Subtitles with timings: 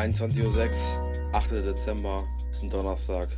[0.00, 1.50] 21.06 Uhr, 8.
[1.62, 3.28] Dezember, ist ein Donnerstag.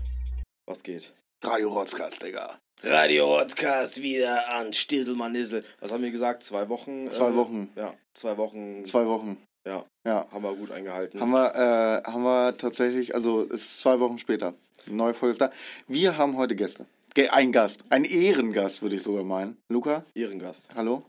[0.64, 1.12] Was geht?
[1.42, 2.56] Radio Rotzkast, Digga.
[2.84, 5.64] Radio Podcast wieder an Stisselmanissel.
[5.80, 6.44] Was haben wir gesagt?
[6.44, 7.10] Zwei Wochen?
[7.10, 7.72] Zwei äh, Wochen.
[7.74, 8.84] Ja, zwei Wochen.
[8.84, 9.38] Zwei Wochen.
[9.66, 10.28] Ja, Ja.
[10.30, 11.20] haben wir gut eingehalten.
[11.20, 14.54] Haben wir, äh, haben wir tatsächlich, also es ist zwei Wochen später.
[14.86, 15.50] Eine neue Folge ist da.
[15.88, 16.86] Wir haben heute Gäste.
[17.14, 17.82] Ge ein Gast.
[17.88, 19.56] Ein Ehrengast, würde ich sogar meinen.
[19.68, 20.68] Luca, Ehrengast.
[20.76, 21.02] hallo.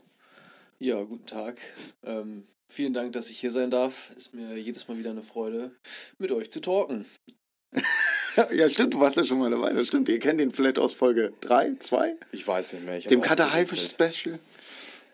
[0.80, 1.60] Ja, guten Tag.
[2.02, 4.10] Ähm, vielen Dank, dass ich hier sein darf.
[4.16, 5.72] Ist mir jedes Mal wieder eine Freude,
[6.18, 7.06] mit euch zu talken.
[8.52, 9.72] ja, stimmt, du warst ja schon mal dabei.
[9.72, 10.08] Das stimmt.
[10.08, 12.16] Ihr kennt den vielleicht aus Folge 3, 2?
[12.32, 13.00] Ich weiß nicht mehr.
[13.00, 13.52] Dem Cutter.
[13.52, 14.38] Haifisch Special.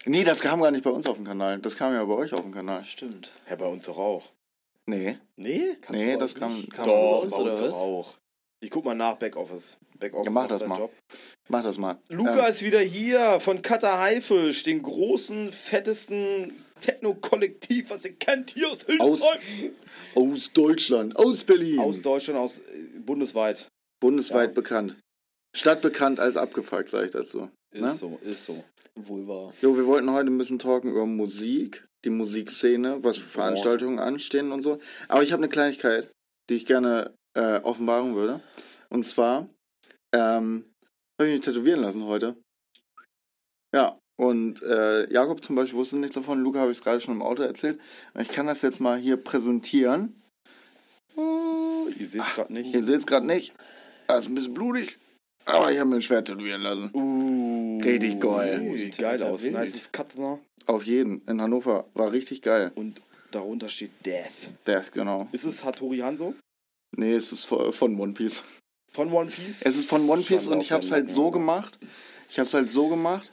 [0.06, 1.58] Nee, das kam gar nicht bei uns auf dem Kanal.
[1.58, 2.84] Das kam ja bei euch auf dem Kanal.
[2.84, 3.32] Stimmt.
[3.48, 4.30] Ja, bei uns doch auch.
[4.86, 5.76] Nee, Nee?
[5.80, 6.94] Kam's nee, bei das kam, kam Doch.
[6.94, 8.14] Doch, uns, bei uns doch auch.
[8.60, 9.78] Ich guck mal nach Backoffice.
[9.98, 10.78] Backoffice Ja, mach macht das mal.
[10.78, 10.92] Job.
[11.48, 11.98] Mach das mal.
[12.08, 18.50] Luca Ähm, ist wieder hier von Cutter Haifisch, den großen, fettesten Techno-Kollektiv, was ihr kennt,
[18.50, 19.72] hier aus Hildesheim.
[20.14, 21.78] aus Deutschland, aus Berlin.
[21.78, 23.68] Aus Deutschland, aus äh, bundesweit.
[24.00, 24.54] Bundesweit Ja.
[24.54, 24.96] bekannt.
[25.56, 27.50] Stadtbekannt als abgefuckt, sage ich dazu.
[27.72, 27.90] Ist Ne?
[27.90, 28.64] so, ist so.
[28.96, 29.52] Wohl wahr.
[29.62, 34.52] Jo, wir wollten heute ein bisschen talken über Musik, die Musikszene, was für Veranstaltungen anstehen
[34.52, 34.78] und so.
[35.08, 36.10] Aber ich habe eine Kleinigkeit,
[36.48, 38.40] die ich gerne äh, offenbaren würde.
[38.88, 39.48] Und zwar
[40.12, 40.64] ähm,
[41.20, 42.36] habe ich mich tätowieren lassen heute.
[43.74, 46.42] Ja, und äh, Jakob zum Beispiel wusste nichts davon.
[46.42, 47.80] Luca habe ich es gerade schon im Auto erzählt.
[48.18, 50.20] Ich kann das jetzt mal hier präsentieren.
[51.16, 52.74] Ihr seht gerade nicht.
[52.74, 53.54] Ihr seht es gerade nicht.
[54.08, 54.98] Das ist ein bisschen blutig.
[55.46, 56.90] Aber ich habe mir ein Schwert tätowieren lassen.
[56.92, 58.60] Uh, Richtig geil.
[58.60, 59.42] Uh, sieht Sieht geil aus.
[59.42, 59.54] wild.
[59.54, 60.38] Nices Cutter.
[60.66, 61.22] Auf jeden.
[61.26, 61.86] In Hannover.
[61.94, 62.72] War richtig geil.
[62.74, 64.50] Und darunter steht Death.
[64.66, 65.28] Death, genau.
[65.32, 66.34] Ist es Hattori Hanzo?
[66.94, 68.44] Nee, es ist von von One Piece.
[68.92, 69.62] Von One Piece?
[69.62, 71.78] Es ist von One Piece Schande und ich habe es halt Nacken, so gemacht.
[72.28, 73.32] Ich habe es halt so gemacht,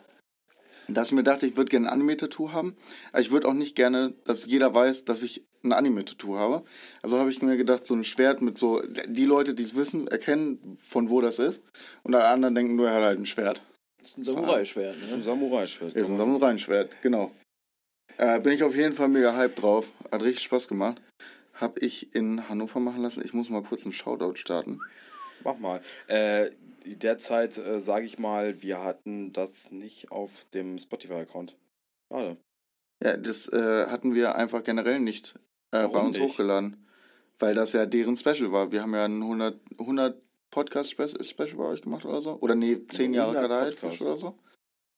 [0.88, 2.75] dass ich mir dachte, ich würde gerne ein Anime-Tattoo haben.
[3.12, 6.64] Aber ich würde auch nicht gerne, dass jeder weiß, dass ich ein Anime-Tattoo habe.
[7.02, 10.08] Also habe ich mir gedacht, so ein Schwert mit so, die Leute, die es wissen,
[10.08, 11.64] erkennen, von wo das ist.
[12.03, 13.62] Und alle anderen denken nur, er hat halt ein Schwert.
[14.00, 15.24] Das ist ein Samurai-Schwert, Ein ne?
[15.24, 15.96] Samurai-Schwert.
[15.96, 17.31] Ist ein Samurai-Schwert, genau.
[18.18, 19.92] Äh, bin ich auf jeden Fall mega hype drauf.
[20.12, 21.02] Hat richtig Spaß gemacht.
[21.54, 23.22] Hab ich in Hannover machen lassen.
[23.24, 24.80] Ich muss mal kurz einen Shoutout starten.
[25.44, 25.81] Mach mal.
[26.08, 26.52] Äh,
[26.96, 31.56] derzeit äh, sage ich mal, wir hatten das nicht auf dem Spotify-Account.
[32.12, 32.38] Schade.
[33.03, 35.36] Ja, das äh, hatten wir einfach generell nicht
[35.72, 36.28] äh, bei uns nicht?
[36.28, 36.88] hochgeladen.
[37.40, 38.72] Weil das ja deren Special war.
[38.72, 42.38] Wir haben ja ein 100, 100 Podcast-Special bei euch gemacht oder so.
[42.40, 44.02] Oder nee, 10 Jahre 100 Kadai Podcast.
[44.02, 44.40] oder so.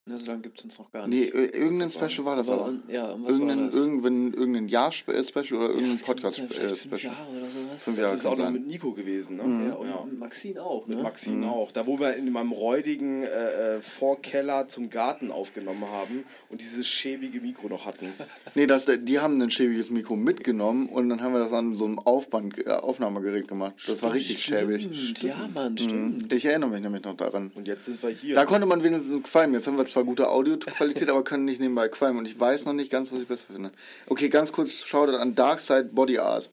[0.05, 1.33] Na, so lange gibt es uns noch gar Nee, nicht.
[1.35, 2.73] ir- irgendein Special war das aber, aber.
[2.91, 3.75] ja, und was Irgendein, war das?
[3.75, 7.13] irgendein, irgendein Jahr-Special oder Ja, irgendein das kann sein, vielleicht fünf Podcast-Special.
[7.13, 7.83] Jahre oder sowas.
[7.83, 9.43] Fünf Das Jahre ist kann auch noch mit Nico gewesen, ne?
[9.43, 9.67] Mhm.
[9.67, 10.95] Ja, und mit Maxine auch, ne?
[10.95, 11.43] Mit Maxine Mhm.
[11.51, 11.71] auch.
[11.71, 16.87] Da, wo wir in meinem räudigen äh, äh, Vorkeller zum Garten aufgenommen haben und dieses
[16.87, 18.07] schäbige Mikro noch hatten.
[18.55, 21.85] Nee, das, die haben ein schäbiges Mikro mitgenommen und dann haben wir das an so
[21.85, 23.75] einem Aufband, äh, Aufnahmegerät gemacht.
[23.85, 24.89] Das war richtig schäbig.
[24.91, 25.77] Stimmt, ja, Mann, Mhm.
[25.77, 26.33] stimmt.
[26.33, 27.51] Ich erinnere mich nämlich noch daran.
[27.53, 28.33] Und jetzt sind wir hier.
[28.33, 29.53] Da konnte man wenigstens qualmen.
[29.53, 32.19] Jetzt haben wir zwar gute Audioqualität, aber können nicht nebenbei qualmen.
[32.19, 33.71] Und ich weiß noch nicht ganz, was ich besser finde.
[34.07, 36.51] Okay, ganz kurz Shoutout an Darkside Body Art.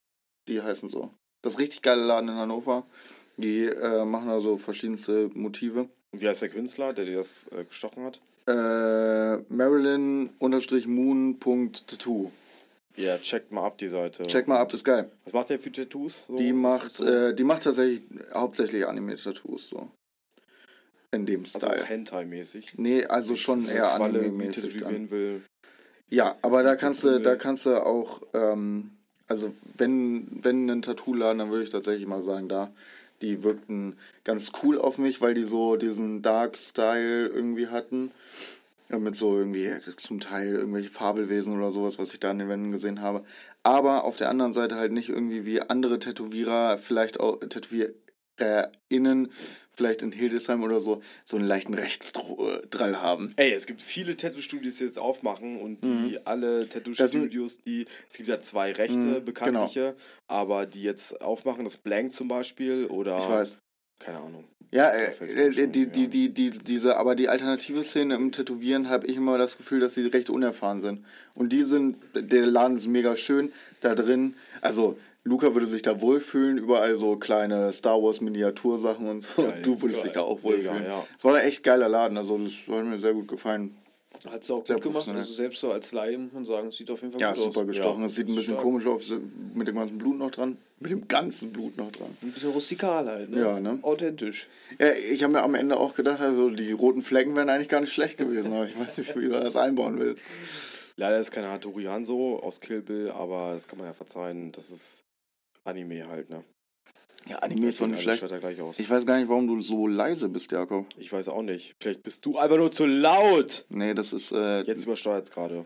[0.49, 1.11] Die heißen so.
[1.43, 2.85] Das ist richtig geile Laden in Hannover.
[3.37, 5.89] Die äh, machen da so verschiedenste Motive.
[6.13, 8.21] Und wie heißt der Künstler, der dir das äh, gestochen hat?
[8.49, 12.31] Äh, Marilyn-moon.tattoo.
[12.97, 14.23] Ja, checkt mal ab die Seite.
[14.23, 15.11] Check mal ab, ist geil.
[15.25, 16.25] Was macht der für Tattoos?
[16.27, 18.01] So, Die macht, so, äh, die macht tatsächlich
[18.33, 19.91] hauptsächlich Anime-Tattoos so.
[21.13, 21.83] In dem also Style.
[21.83, 22.75] auch Hentai-mäßig.
[22.77, 25.11] Nee, also schon eher Anime-mäßig dann.
[25.11, 25.43] will.
[26.09, 28.91] Ja, aber da kannst du, Tattoo da kannst du auch, ähm,
[29.27, 32.71] also wenn, wenn ein Tattoo-Laden, dann würde ich tatsächlich mal sagen, da,
[33.23, 38.13] die wirkten ganz cool auf mich, weil die so diesen Dark-Style irgendwie hatten.
[38.89, 42.49] Ja, mit so irgendwie zum Teil irgendwelche Fabelwesen oder sowas, was ich da an den
[42.49, 43.25] Wänden gesehen habe.
[43.65, 49.33] Aber auf der anderen Seite halt nicht irgendwie wie andere Tätowierer, vielleicht auch TätowiererInnen,
[49.77, 53.33] vielleicht in Hildesheim oder so, so einen leichten Rechtsdrall haben.
[53.37, 58.29] Ey, es gibt viele Tattoo-Studios, die jetzt aufmachen und die alle Tattoo-Studios, die, es gibt
[58.29, 59.95] ja zwei rechte, Mhm, bekanntliche,
[60.27, 63.59] aber die jetzt aufmachen, das Blank zum Beispiel oder, Ich weiß.
[63.99, 64.45] keine Ahnung.
[64.73, 65.87] Ja, äh, äh, die, ja.
[65.87, 69.79] die, die, die, diese, aber die alternative Szene im Tätowieren habe ich immer das Gefühl,
[69.81, 71.05] dass sie recht unerfahren sind.
[71.35, 76.01] Und die sind, der Laden ist mega schön, da drin, also Luca würde sich da
[76.01, 79.43] wohlfühlen, überall so kleine Star Wars Miniatursachen und so.
[79.43, 80.09] Geil, du würdest geil.
[80.09, 80.85] dich da auch wohlfühlen.
[80.85, 81.05] ja.
[81.19, 83.77] Es war ein echt geiler Laden, also das hat mir sehr gut gefallen.
[84.31, 85.09] Hat sie auch Sehr gut gemacht.
[85.09, 87.43] Also selbst so als Laie muss man sagen, es sieht auf jeden Fall Ja, gut
[87.43, 87.67] super aus.
[87.67, 88.01] gestochen.
[88.01, 88.63] Ja, Es sieht ein bisschen stark.
[88.63, 89.13] komisch aus,
[89.55, 90.57] mit dem ganzen Blut noch dran.
[90.81, 92.17] Mit dem ganzen Blut noch dran.
[92.23, 93.41] Ein bisschen rustikal halt, ne?
[93.41, 93.79] Ja, ne?
[93.83, 94.47] Authentisch.
[94.79, 97.81] Ja, ich habe mir am Ende auch gedacht, also die roten Flecken wären eigentlich gar
[97.81, 100.23] nicht schlecht gewesen, aber ich weiß nicht, wie du das einbauen willst.
[100.97, 104.51] Leider ist keine Hattori Hanzo aus Kill Bill, aber das kann man ja verzeihen.
[104.53, 105.03] Das ist
[105.67, 106.45] Anime halt, ne?
[107.29, 108.23] Ja, Anime ist doch nicht schlecht.
[108.61, 108.79] Aus.
[108.79, 110.87] Ich weiß gar nicht, warum du so leise bist, Jakob.
[110.97, 111.75] Ich weiß auch nicht.
[111.81, 113.65] Vielleicht bist du einfach nur zu laut.
[113.69, 115.65] Nee, das ist, äh, Jetzt übersteuert es gerade.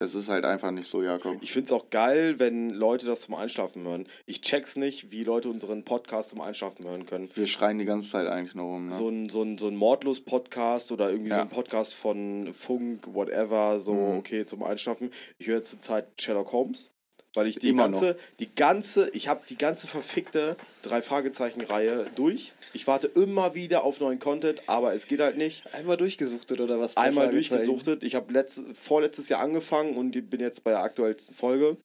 [0.00, 1.36] das ist halt einfach nicht so, Jakob.
[1.42, 4.06] Ich finde es auch geil, wenn Leute das zum Einschlafen hören.
[4.24, 7.28] Ich check's nicht, wie Leute unseren Podcast zum Einschlafen hören können.
[7.34, 8.94] Wir schreien die ganze Zeit eigentlich nur rum, ne?
[8.94, 11.42] So ein, so ein, so ein Mordlos-Podcast oder irgendwie so Ja.
[11.42, 14.16] ein Podcast von Funk, whatever, so, Mhm.
[14.18, 15.10] okay, zum Einschlafen.
[15.38, 16.90] Ich höre zurzeit Sherlock Holmes,
[17.34, 22.52] weil ich die Immer ganze, die ganze, ich habe die ganze verfickte Drei-Fragezeichen-Reihe durch.
[22.74, 25.62] Ich warte immer wieder auf neuen Content, aber es geht halt nicht.
[25.74, 26.96] Einmal durchgesuchtet oder was?
[26.96, 28.02] Einmal durchgesuchtet.
[28.02, 31.76] Ich habe letzt, vorletztes Jahr angefangen und bin jetzt bei der aktuellsten Folge.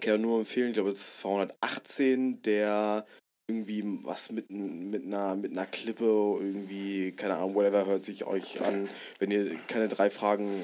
[0.00, 3.04] Kann ja nur empfehlen, ich glaube, es ist 218, der
[3.50, 8.60] irgendwie was mit, mit, einer, mit einer Klippe, irgendwie, keine Ahnung, whatever, hört sich euch
[8.62, 8.88] an,
[9.18, 10.62] wenn ihr keine drei Fragen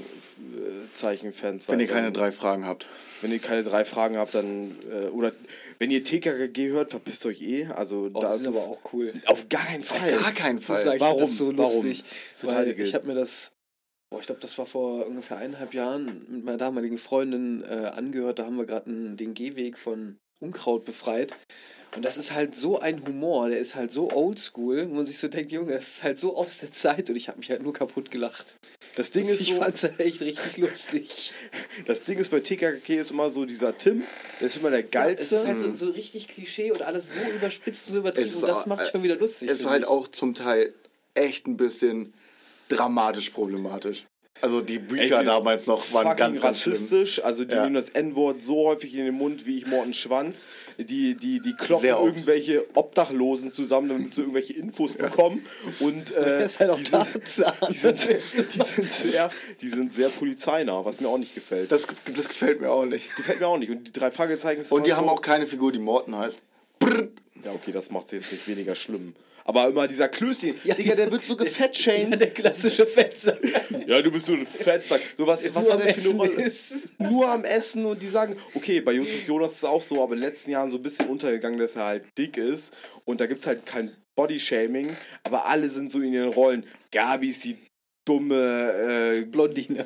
[0.55, 1.73] äh, Zeichen-Fans seid.
[1.75, 2.87] Wenn ihr keine dann- drei Fragen habt.
[3.23, 5.33] Wenn ihr keine drei Fragen habt, dann, äh, oder
[5.79, 7.67] wenn ihr TKKG hört, verpisst euch eh.
[7.67, 9.12] Also, Oh, da das ist aber auch cool.
[9.27, 10.15] auf gar keinen Fall.
[10.15, 10.82] Auf gar keinen Fall.
[10.82, 11.21] sagen, Warum?
[11.21, 11.56] das so Warum?
[11.82, 12.05] lustig.
[12.43, 12.82] Weil Verteidige.
[12.85, 13.53] ich habe mir das,
[14.11, 18.39] boah, ich glaube, das war vor ungefähr eineinhalb Jahren mit meiner damaligen Freundin äh, angehört.
[18.39, 21.35] Da haben wir gerade den Gehweg von Unkraut befreit.
[21.94, 25.17] Und das ist halt so ein Humor, der ist halt so oldschool, wo man sich
[25.19, 27.62] so denkt, Junge, das ist halt so aus der Zeit und ich habe mich halt
[27.62, 28.59] nur kaputt gelacht.
[28.97, 31.33] Das Ding ist ich so, fand's halt echt richtig lustig.
[31.87, 34.03] das Ding ist bei TKKG ist immer so dieser Tim,
[34.41, 35.37] der ist immer der Es geilste.
[35.37, 38.49] ist halt so, so richtig Klischee und alles so überspitzt, so übertrieben Es ist und
[38.49, 39.49] das macht schon wieder lustig.
[39.49, 39.89] ist finde halt ich.
[39.89, 40.75] auch zum Teil
[41.15, 42.12] echt ein bisschen
[42.69, 44.05] dramatisch problematisch.
[44.43, 46.75] Also die Bücher Echt, damals noch waren ganz, ganz schlimm.
[46.75, 47.25] rassistisch.
[47.25, 47.62] Also die Ja.
[47.62, 50.47] nehmen das N-Wort so häufig in den Mund wie ich Morten Schwanz.
[50.79, 55.44] Die, die, die kloppen irgendwelche Obdachlosen zusammen, damit sie irgendwelche Infos bekommen.
[55.81, 57.53] Und äh, Das ist halt auch die, sind, Tarzan.
[57.71, 58.09] die, sind,
[58.55, 59.31] die, sind sehr,
[59.62, 61.73] die sind sehr polizeinah, was mir auch nicht gefällt.
[61.73, 63.17] Das, das gefällt mir auch nicht.
[63.17, 63.71] gefällt mir auch nicht.
[63.71, 66.43] Und die drei Fragezeichen Und die immer haben auch keine Figur, die Morten heißt.
[67.44, 69.15] Ja, okay, das macht es jetzt nicht weniger schlimm.
[69.48, 72.20] Aber immer dieser Klößchen, Ja, Digga, der wird so Ja, gefettshamed.
[72.20, 73.38] der klassische Fetzer.
[73.87, 75.00] Ja, du bist so ein Fettsack.
[75.16, 76.32] So was, was Nur hat er für eine Rolle?
[76.43, 76.88] ist.
[76.98, 80.14] Nur am Essen und die sagen, okay, bei Justus Jonas ist es auch so, aber
[80.14, 82.75] in den letzten Jahren so ein bisschen untergegangen, dass er halt dick ist.
[83.04, 84.88] Und da gibt es halt kein Bodyshaming,
[85.22, 86.64] aber alle sind so in ihren Rollen.
[86.90, 87.56] Gabi ist die
[88.06, 89.85] dumme, äh, Blondine.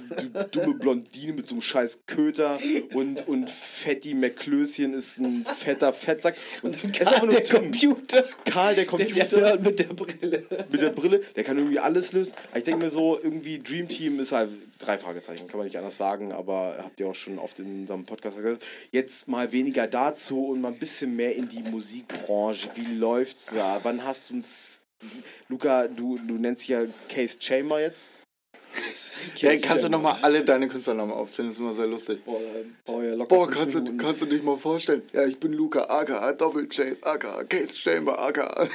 [0.52, 2.60] du- dumme Blondine mit so einem scheiß Köter
[2.94, 6.36] und, und Fetti McKlößchen ist ein fetter Fettsack.
[6.62, 7.62] Und einfach nur der Tim.
[7.72, 8.24] Computer.
[8.44, 10.44] Karl, der Computer der mit der Brille.
[10.70, 12.34] mit der Brille, der kann irgendwie alles lösen.
[12.54, 15.96] Ich denke mir so, irgendwie Dream Team ist halt drei Fragezeichen, kann man nicht anders
[15.96, 18.62] sagen, aber habt ihr auch schon oft in unserem Podcast gehört.
[18.92, 22.68] Jetzt mal weniger dazu und mal ein bisschen mehr in die Musikbranche.
[22.76, 23.80] Wie läuft's da?
[23.82, 24.79] Wann hast du uns.
[25.48, 28.10] Luca, du, du nennst dich ja Case Chamber jetzt.
[29.36, 31.48] Ja, kannst du nochmal alle deine Künstlernamen aufzählen?
[31.48, 32.24] Das ist immer sehr lustig.
[32.24, 35.02] Boah, ich ja locker Boah, kannst du, kannst du dich mal vorstellen?
[35.12, 38.68] Ja, ich bin Luca, aka Double Chase, aka Case Chamber, aka.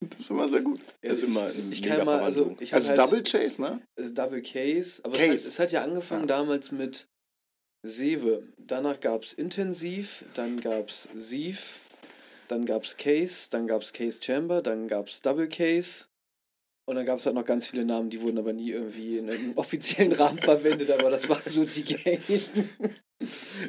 [0.00, 0.78] Das ist immer sehr gut.
[1.02, 3.60] Ja, Das ist ich, immer ich mega kann mal, also ich Also halt, Double Chase,
[3.62, 3.80] ne?
[3.98, 5.32] also Double Case, aber Case.
[5.34, 6.36] Es, hat, es hat ja angefangen Ja.
[6.38, 7.06] damals mit
[7.84, 8.42] Sewe.
[8.58, 11.58] Danach gab es Intensiv, dann gab es Sieve,
[12.48, 16.06] dann gab es Case, dann gab es Case Chamber, dann gab es Double Case.
[16.86, 19.30] Und dann gab es halt noch ganz viele Namen, die wurden aber nie irgendwie in
[19.30, 22.18] einem offiziellen Rahmen verwendet, aber das war so die Gang.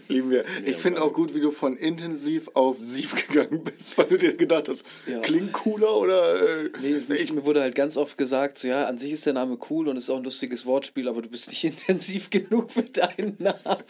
[0.08, 0.46] Lieben wir.
[0.63, 4.36] Ich finde auch gut, wie du von intensiv auf Sief gegangen bist, weil du dir
[4.36, 5.20] gedacht hast, Ja.
[5.22, 6.65] klingt cooler oder.
[6.65, 9.34] Äh, Nee, ich, mir wurde halt ganz oft gesagt, so ja, an sich ist der
[9.34, 12.84] Name cool und ist auch ein lustiges Wortspiel, aber du bist nicht intensiv genug für
[12.84, 13.84] deinen Namen.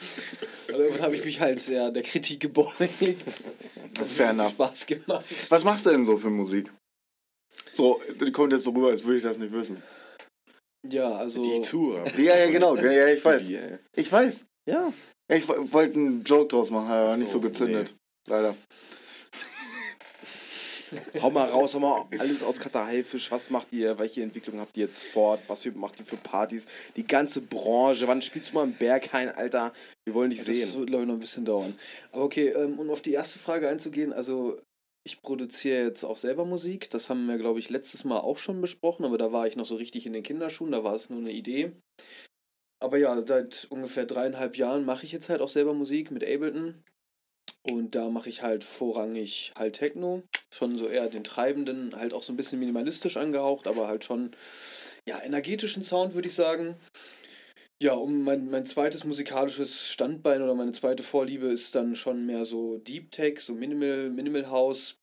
[0.70, 2.78] Und irgendwann habe ich mich halt ja, der Kritik gebeugt.
[4.16, 4.52] Fair enough.
[4.52, 5.26] Spaß gemacht.
[5.50, 6.72] Was machst du denn so für Musik?
[7.70, 9.84] So, die kommt jetzt so rüber, als würde ich das nicht wissen.
[10.88, 11.44] Ja, also.
[11.44, 12.08] Die Zuhörer.
[12.18, 12.76] Ja, ja, genau.
[12.78, 13.50] Ja, ja, ich weiß.
[13.50, 14.46] Äh, Ich weiß.
[14.66, 14.94] Ja.
[15.30, 17.96] Ja, ich wo- wollte einen Joke draus machen, aber Ach nicht so, so gezündet.
[18.28, 18.56] Leider.
[21.22, 23.30] Hau mal raus, hau mal alles aus Katerhaifisch.
[23.32, 24.00] Was macht ihr?
[24.00, 25.40] Welche Entwicklung habt ihr jetzt fort?
[25.48, 26.66] Was für, macht ihr für Partys?
[26.96, 28.08] Die ganze Branche.
[28.08, 29.72] Wann spielst du mal im Berghain, Alter?
[30.08, 30.74] Wir wollen dich Das sehen.
[30.80, 31.78] wird, glaube ich, noch ein bisschen dauern.
[32.12, 34.60] Aber okay, ähm, um auf die erste Frage einzugehen, also
[35.06, 36.90] ich produziere jetzt auch selber Musik.
[36.90, 39.68] Das haben wir, glaube ich, letztes Mal auch schon besprochen, aber da war ich noch
[39.68, 41.72] so richtig in den Kinderschuhen, da war es nur eine Idee.
[42.82, 46.84] Aber ja, seit ungefähr dreieinhalb Jahren mache ich jetzt halt auch selber Musik mit Ableton.
[47.70, 50.24] Und da mache ich halt vorrangig halt Techno.
[50.52, 54.32] Schon so eher den treibenden, halt auch so ein bisschen minimalistisch angehaucht, aber halt schon,
[55.06, 56.76] ja, energetischen Sound, würde ich sagen.
[57.82, 62.44] Ja, um mein, mein zweites musikalisches Standbein oder meine zweite Vorliebe ist dann schon mehr
[62.44, 64.99] so Deep Tech, so Minimal, Minimal House.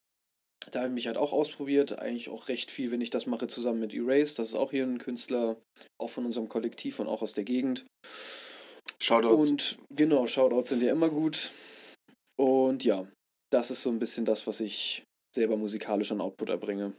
[0.73, 1.99] Da habe ich mich halt auch ausprobiert.
[1.99, 4.37] Eigentlich auch recht viel, wenn ich das mache, zusammen mit Erase.
[4.37, 5.57] Das ist auch hier ein Künstler,
[5.99, 7.85] auch von unserem Kollektiv und auch aus der Gegend.
[9.01, 9.49] Shoutouts.
[9.51, 11.53] Und genau, Shoutouts sind ja immer gut.
[12.39, 13.07] Und ja,
[13.51, 15.05] das ist so ein bisschen das, was ich
[15.35, 16.93] selber musikalisch an Output erbringe.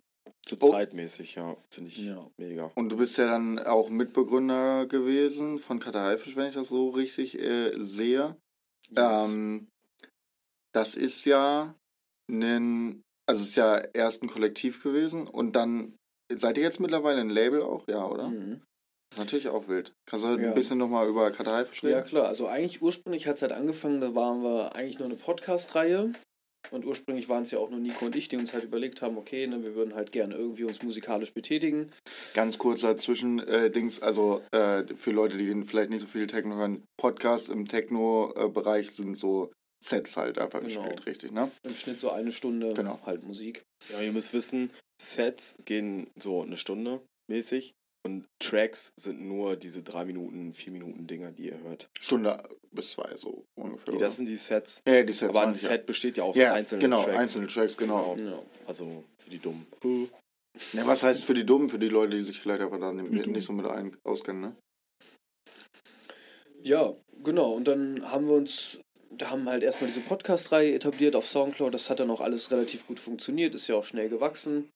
[0.46, 0.72] Zu Oh.
[0.72, 2.26] zeitmäßig, ja, finde ich Ja.
[2.40, 2.72] mega.
[2.76, 6.90] Und du bist ja dann auch Mitbegründer gewesen von Kater Haifisch, wenn ich das so
[6.90, 8.38] richtig äh, sehe.
[8.96, 9.68] Ähm,
[10.74, 11.76] das ist ja
[12.30, 15.96] ein, also es ist ja erst ein Kollektiv gewesen und dann
[16.34, 18.30] seid ihr jetzt mittlerweile ein Label auch, ja, oder?
[18.30, 18.62] Mhm.
[19.10, 19.94] Das ist natürlich auch wild.
[20.10, 20.50] Kannst du Ja.
[20.50, 21.94] ein bisschen nochmal über Kater Haifisch reden?
[21.96, 22.28] Ja, klar.
[22.28, 26.12] Also eigentlich ursprünglich hat es halt angefangen, da waren wir eigentlich nur eine Podcast-Reihe.
[26.72, 29.18] Und ursprünglich waren es ja auch nur Nico und ich, die uns halt überlegt haben,
[29.18, 31.94] okay, ne, wir würden halt gerne irgendwie uns musikalisch betätigen.
[32.34, 37.48] Ganz kurzer Zwischendings, also äh, für Leute, die vielleicht nicht so viel Techno hören, Podcasts
[37.48, 39.52] im Techno-Bereich sind so
[39.84, 40.82] Sets halt einfach Genau.
[40.82, 41.52] gespielt, richtig, ne?
[41.64, 43.00] Im Schnitt so eine Stunde Genau.
[43.06, 43.64] halt Musik.
[43.92, 47.74] Ja, ihr müsst wissen, Sets gehen so eine Stunde mäßig
[48.06, 51.88] und Tracks sind nur diese drei Minuten, vier Minuten Dinger, die ihr hört.
[52.00, 52.42] Stunde
[52.72, 53.94] bis zwei, so ungefähr.
[53.94, 54.82] Die, das sind die Sets.
[54.88, 55.70] ja, die Sets aber ein ich, ja.
[55.70, 57.18] Set besteht ja aus Ja, einzelnen genau, Tracks.
[57.18, 58.16] einzelne Tracks, genau.
[58.18, 58.42] Ja.
[58.66, 59.66] Also für die Dummen.
[60.74, 63.28] Ja, was heißt für die Dummen, für die Leute, die sich vielleicht einfach da nicht,
[63.28, 64.56] nicht so mit ein, auskennen, ne?
[66.64, 67.52] Ja, genau.
[67.52, 68.82] Und dann haben wir uns,
[69.18, 71.74] da haben halt erstmal diese Podcast-Reihe etabliert auf Soundcloud.
[71.74, 74.70] Das hat dann auch alles relativ gut funktioniert, ist ja auch schnell gewachsen.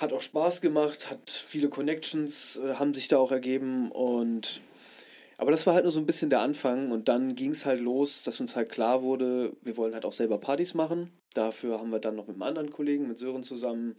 [0.00, 4.60] Hat auch Spaß gemacht, hat viele Connections, äh, haben sich da auch ergeben und
[5.38, 7.80] aber das war halt nur so ein bisschen der Anfang und dann ging es halt
[7.80, 11.12] los, dass uns halt klar wurde, wir wollen halt auch selber Partys machen.
[11.34, 13.96] Dafür haben wir dann noch mit einem anderen Kollegen, mit Sören zusammen,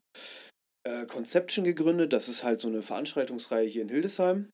[0.83, 2.11] äh, Conception gegründet.
[2.11, 4.49] Das ist halt so eine Veranstaltungsreihe hier in Hildesheim.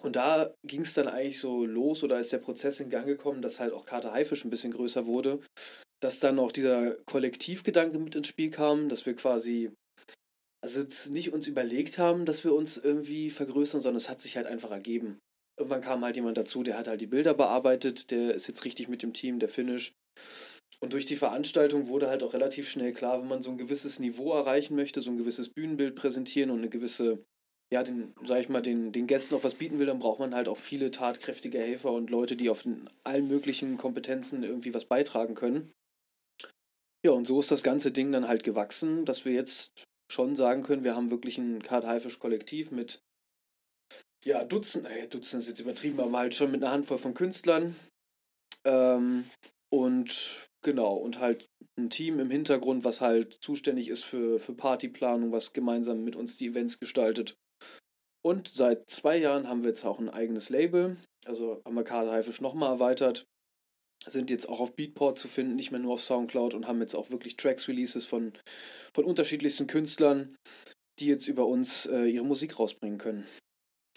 [0.00, 3.42] Und da ging es dann eigentlich so los oder ist der Prozess in Gang gekommen,
[3.42, 5.40] dass halt auch Kater Haifisch ein bisschen größer wurde,
[6.00, 9.70] dass dann auch dieser Kollektivgedanke mit ins Spiel kam, dass wir quasi,
[10.64, 14.36] also jetzt nicht uns überlegt haben, dass wir uns irgendwie vergrößern, sondern es hat sich
[14.36, 15.18] halt einfach ergeben.
[15.58, 18.88] Irgendwann kam halt jemand dazu, der hat halt die Bilder bearbeitet, der ist jetzt richtig
[18.88, 19.92] mit dem Team, der Finish.
[20.80, 24.00] Und durch die Veranstaltung wurde halt auch relativ schnell klar, wenn man so ein gewisses
[24.00, 27.22] Niveau erreichen möchte, so ein gewisses Bühnenbild präsentieren und eine gewisse
[27.72, 30.34] ja, den, sag ich mal, den, den Gästen noch was bieten will, dann braucht man
[30.34, 34.84] halt auch viele tatkräftige Helfer und Leute, die auf den, allen möglichen Kompetenzen irgendwie was
[34.84, 35.72] beitragen können.
[37.02, 39.72] Ja, und so ist das ganze Ding dann halt gewachsen, dass wir jetzt
[40.10, 43.00] schon sagen können, wir haben wirklich ein Kart Haifisch Kollektiv mit
[44.22, 47.74] ja, Dutzend, äh, Dutzend ist jetzt übertrieben, aber halt schon mit einer Handvoll von Künstlern.
[48.64, 49.24] Ähm,
[49.72, 51.48] und genau, und halt
[51.78, 56.36] ein Team im Hintergrund, was halt zuständig ist für, für Partyplanung, was gemeinsam mit uns
[56.36, 57.34] die Events gestaltet.
[58.24, 60.96] Und seit zwei Jahren haben wir jetzt auch ein eigenes Label.
[61.26, 63.26] Also haben wir Karl Haifisch nochmal erweitert.
[64.06, 66.94] Sind jetzt auch auf Beatport zu finden, nicht mehr nur auf Soundcloud und haben jetzt
[66.94, 68.32] auch wirklich Tracks-Releases von,
[68.94, 70.36] von unterschiedlichsten Künstlern,
[70.98, 73.26] die jetzt über uns äh, ihre Musik rausbringen können.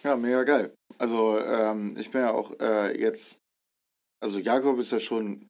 [0.04, 0.76] Ja, mega geil.
[1.00, 3.40] Also, ähm, ich bin ja auch äh, jetzt,
[4.24, 5.48] also Jakob ist ja schon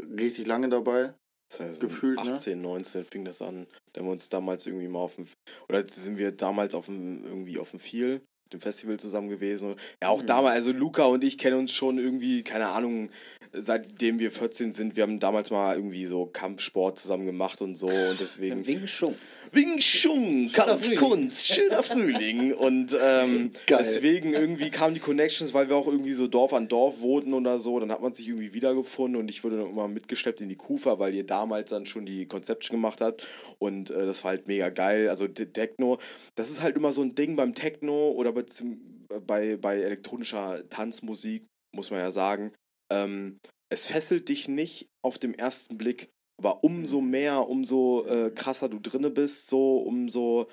[0.00, 1.14] richtig lange dabei.
[1.48, 2.32] Das heißt, Gefühlt, ne?
[2.32, 3.66] 18, 19 fing das an.
[3.92, 5.26] Da haben wir uns damals irgendwie mal auf dem,
[5.68, 8.22] oder sind wir damals auf dem, irgendwie auf dem Feel,
[8.52, 9.74] dem Festival zusammen gewesen.
[10.02, 10.26] Ja, auch Mhm.
[10.26, 13.10] damals, also Luca und ich kennen uns schon irgendwie, keine Ahnung,
[13.52, 14.96] seitdem wir 14 sind.
[14.96, 18.66] Wir haben damals mal irgendwie so Kampfsport zusammen gemacht und so und deswegen.
[18.66, 19.14] Wing Chun.
[19.52, 22.52] Wing Chun, Kampfkunst, schöner Frühling.
[22.52, 27.00] Und ähm, deswegen irgendwie kamen die Connections, weil wir auch irgendwie so Dorf an Dorf
[27.00, 27.78] wohnten oder so.
[27.80, 30.98] Dann hat man sich irgendwie wiedergefunden und ich wurde dann immer mitgeschleppt in die Kufa,
[30.98, 33.26] weil ihr damals dann schon die Conception gemacht habt.
[33.58, 35.08] Und äh, das war halt mega geil.
[35.08, 35.98] Also Te- Techno,
[36.34, 41.46] das ist halt immer so ein Ding beim Techno oder bei, bei, bei elektronischer Tanzmusik,
[41.74, 42.52] muss man ja sagen.
[42.92, 43.38] Ähm,
[43.68, 48.78] es fesselt dich nicht auf dem ersten Blick, aber umso mehr, umso äh, krasser du
[48.78, 50.48] drinne bist, so umso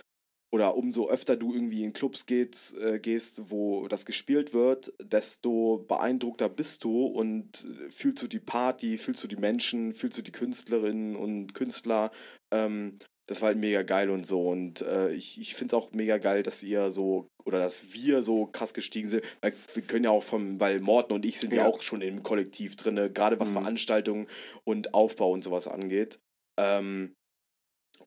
[0.53, 5.83] oder umso öfter du irgendwie in Clubs geht, äh, gehst, wo das gespielt wird, desto
[5.87, 10.21] beeindruckter bist du und äh, fühlst du die Party, fühlst du die Menschen, fühlst du
[10.21, 12.11] die Künstlerinnen und Künstler.
[12.53, 14.47] Ähm, das war halt mega geil und so.
[14.47, 18.23] Und äh, ich, ich finde es auch mega geil, dass ihr so, oder dass wir
[18.23, 19.23] so krass gestiegen sind.
[19.41, 21.67] Weil wir können ja auch vom, weil Morten und ich sind ja, Ja.
[21.67, 23.59] auch schon im Kollektiv drin, gerade was Mhm.
[23.59, 24.27] Veranstaltungen
[24.63, 26.19] und Aufbau und sowas angeht.
[26.59, 27.13] Ähm,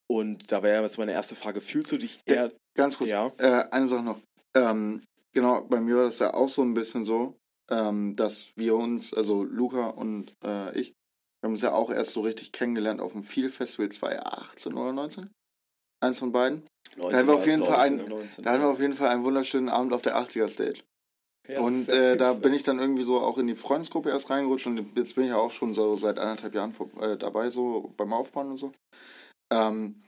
[0.08, 2.52] und da wäre jetzt meine erste Frage, fühlst du dich eher...
[2.74, 3.32] Ganz kurz, Ja.
[3.38, 4.20] äh, eine Sache noch.
[4.54, 5.02] Ähm,
[5.32, 7.36] genau, bei mir war das ja auch so ein bisschen so,
[7.70, 10.88] ähm, dass wir uns, also Luca und äh, ich,
[11.40, 14.92] wir haben uns ja auch erst so richtig kennengelernt auf dem Feel Festival 2018 oder
[14.92, 15.30] 19?
[16.02, 16.66] Eins von beiden.
[16.96, 18.20] 19 haben wir auf jeden es, Fall glaub ich, einen-?
[18.20, 18.44] 19.
[18.44, 20.82] Da hatten wir auf jeden Fall einen wunderschönen Abend auf der 80er Stage.
[21.48, 24.66] Ja, und äh, da bin ich dann irgendwie so auch in die Freundesgruppe erst reingerutscht
[24.66, 27.92] und jetzt bin ich ja auch schon so seit anderthalb Jahren vor, äh, dabei, so
[27.96, 28.72] beim Aufbauen und so.
[29.52, 30.02] Ähm,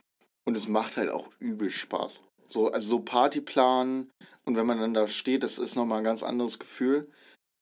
[0.45, 2.23] und es macht halt auch übel Spaß.
[2.49, 4.09] So, also so Partyplan
[4.45, 7.07] und wenn man dann da steht, das ist nochmal ein ganz anderes Gefühl.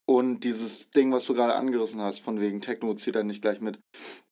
[0.09, 3.59] Und dieses Ding, was du gerade angerissen hast, von wegen Techno zieht er nicht gleich
[3.59, 3.79] mit,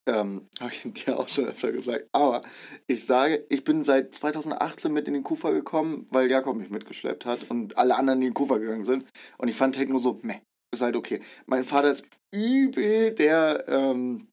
[0.07, 2.07] ähm, habe ich dir auch schon öfter gesagt.
[2.13, 2.41] Aber
[2.87, 7.25] ich sage, ich bin seit 2018 mit in den Kufa gekommen, weil Jakob mich mitgeschleppt
[7.25, 9.05] hat und alle anderen in den Kufa gegangen sind.
[9.37, 10.39] Und ich fand Techno so, meh,
[10.73, 11.21] ist halt okay.
[11.45, 14.29] Mein Vater ist übel der, ähm,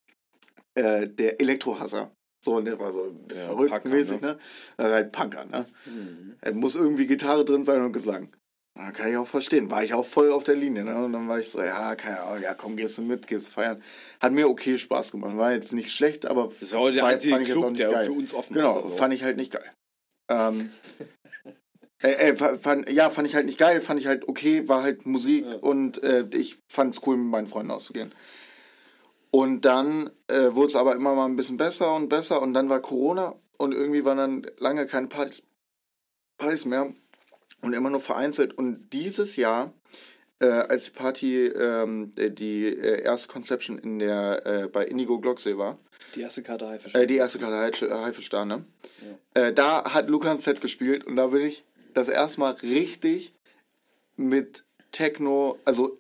[0.74, 2.12] äh, der Elektrohasser.
[2.44, 4.26] So, und der war so ein bisschen Ja, verrückt Punker, mäßig, ne?
[4.28, 4.38] ne?
[4.76, 5.66] Also halt Punker, ne?
[5.86, 6.36] Mhm.
[6.40, 8.34] Es muss irgendwie Gitarre drin sein und Gesang.
[8.74, 9.70] Da kann ich auch verstehen.
[9.70, 10.84] War ich auch voll auf der Linie.
[10.84, 11.04] Ne?
[11.04, 13.82] Und dann war ich so, ja, keine Ahnung, ja, komm, gehst du mit, gehst feiern.
[14.18, 15.36] Hat mir okay Spaß gemacht.
[15.36, 17.82] War jetzt nicht schlecht, aber Das war der einzige fand ich jetzt auch Club, nicht
[17.82, 18.06] der geil.
[18.06, 18.80] für uns offen Genau.
[18.80, 18.90] So.
[18.90, 19.70] fand ich halt nicht geil.
[20.30, 20.70] Ähm,
[22.02, 24.82] äh, äh, fa- fand, ja, fand ich halt nicht geil, fand ich halt okay, war
[24.82, 25.56] halt Musik Ja.
[25.56, 28.10] und äh, ich fand es cool, mit meinen Freunden auszugehen.
[29.30, 32.68] Und dann äh, wurde es aber immer mal ein bisschen besser und besser und dann
[32.70, 35.42] war Corona und irgendwie waren dann lange keine Partys,
[36.38, 36.92] Partys mehr
[37.62, 38.56] und immer nur vereinzelt.
[38.58, 39.72] Und dieses Jahr,
[40.40, 45.18] äh, als die Party, ähm, äh, die äh, erste Conception in der, äh, bei Indigo
[45.20, 45.78] Glocksee war,
[46.14, 46.94] Die erste Karte Haifisch.
[46.94, 48.64] äh, die erste Karte Haifisch- Haifisch da, ne?
[49.34, 51.64] Äh, da hat ein Set gespielt und da bin ich
[51.94, 53.32] das erste Mal richtig
[54.16, 55.98] mit Techno, also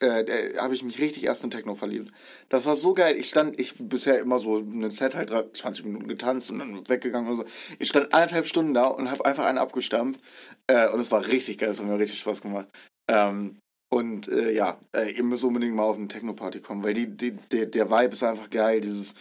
[0.00, 2.12] äh, habe ich mich richtig erst in Techno verliebt.
[2.48, 3.16] Das war so geil.
[3.16, 7.30] Ich stand, ich bisher immer so ein Set halt 20 Minuten getanzt und dann weggegangen
[7.30, 7.44] und so.
[7.78, 10.20] Ich stand anderthalb Stunden da und habe einfach einen abgestampft
[10.66, 11.70] äh, und es war richtig geil.
[11.70, 12.68] Es hat mir richtig Spaß gemacht.
[13.08, 13.58] Ähm,
[13.92, 17.32] und äh, ja, äh, ihr müsst unbedingt mal auf eine Techno-Party kommen, weil die, die,
[17.32, 18.80] der, der Vibe ist einfach geil.
[18.80, 19.14] Dieses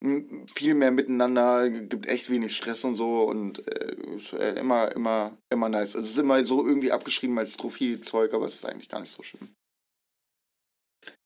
[0.00, 3.96] m, viel mehr miteinander, gibt echt wenig Stress und so und äh,
[4.36, 5.94] äh, immer, immer, immer nice.
[5.94, 9.22] Es ist immer so irgendwie abgeschrieben als Trophäe-Zeug, aber es ist eigentlich gar nicht so
[9.22, 9.48] schlimm.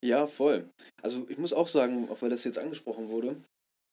[0.03, 0.69] Ja, voll.
[1.01, 3.35] Also ich muss auch sagen, auch weil das jetzt angesprochen wurde,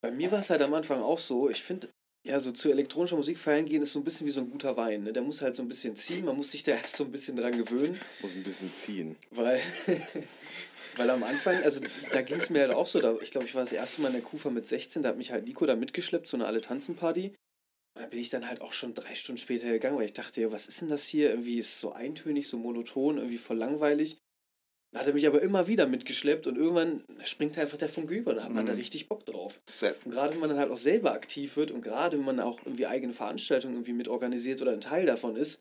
[0.02, 1.88] bei mir war es halt am Anfang auch so, ich finde,
[2.26, 4.76] ja, so zu elektronischer Musik feiern gehen ist so ein bisschen wie so ein guter
[4.76, 5.04] Wein.
[5.04, 5.12] Ne?
[5.12, 7.36] Der muss halt so ein bisschen ziehen, man muss sich da erst so ein bisschen
[7.36, 9.16] dran gewöhnen, Muss ein bisschen ziehen.
[9.30, 9.60] weil,
[10.96, 11.80] weil am Anfang, also
[12.12, 14.08] da ging es mir halt auch so, da, ich glaube, ich war das erste Mal
[14.08, 17.34] in der Kufa mit 16, da hat mich halt Nico da mitgeschleppt, so eine Alle-Tanzen-Party.
[17.94, 20.40] Und da bin ich dann halt auch schon drei Stunden später gegangen, weil ich dachte,
[20.40, 21.30] ja, was ist denn das hier?
[21.30, 24.16] Irgendwie ist es so eintönig, so monoton, irgendwie voll langweilig.
[24.92, 28.34] Dann hat er mich aber immer wieder mitgeschleppt und irgendwann springt einfach der Funke über.
[28.34, 28.68] Da hat man Mhm.
[28.68, 29.58] da richtig Bock drauf.
[29.68, 29.96] Safe.
[30.04, 32.60] Und gerade wenn man dann halt auch selber aktiv wird und gerade wenn man auch
[32.64, 35.60] irgendwie eigene Veranstaltungen irgendwie mit organisiert oder ein Teil davon ist,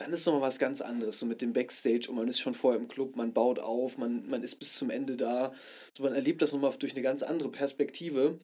[0.00, 1.18] dann ist nochmal was ganz anderes.
[1.18, 4.28] So mit dem Backstage und man ist schon vorher im Club, man baut auf, man,
[4.28, 5.52] man ist bis zum Ende da.
[5.96, 8.38] So man erlebt das nochmal durch eine ganz andere Perspektive,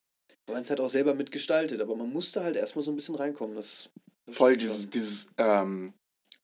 [0.46, 1.80] weil man es halt auch selber mitgestaltet.
[1.82, 3.54] Aber man musste halt erstmal so ein bisschen reinkommen.
[3.56, 3.90] Das,
[4.26, 4.90] das Voll dieses, schon.
[4.92, 5.92] dieses, ähm,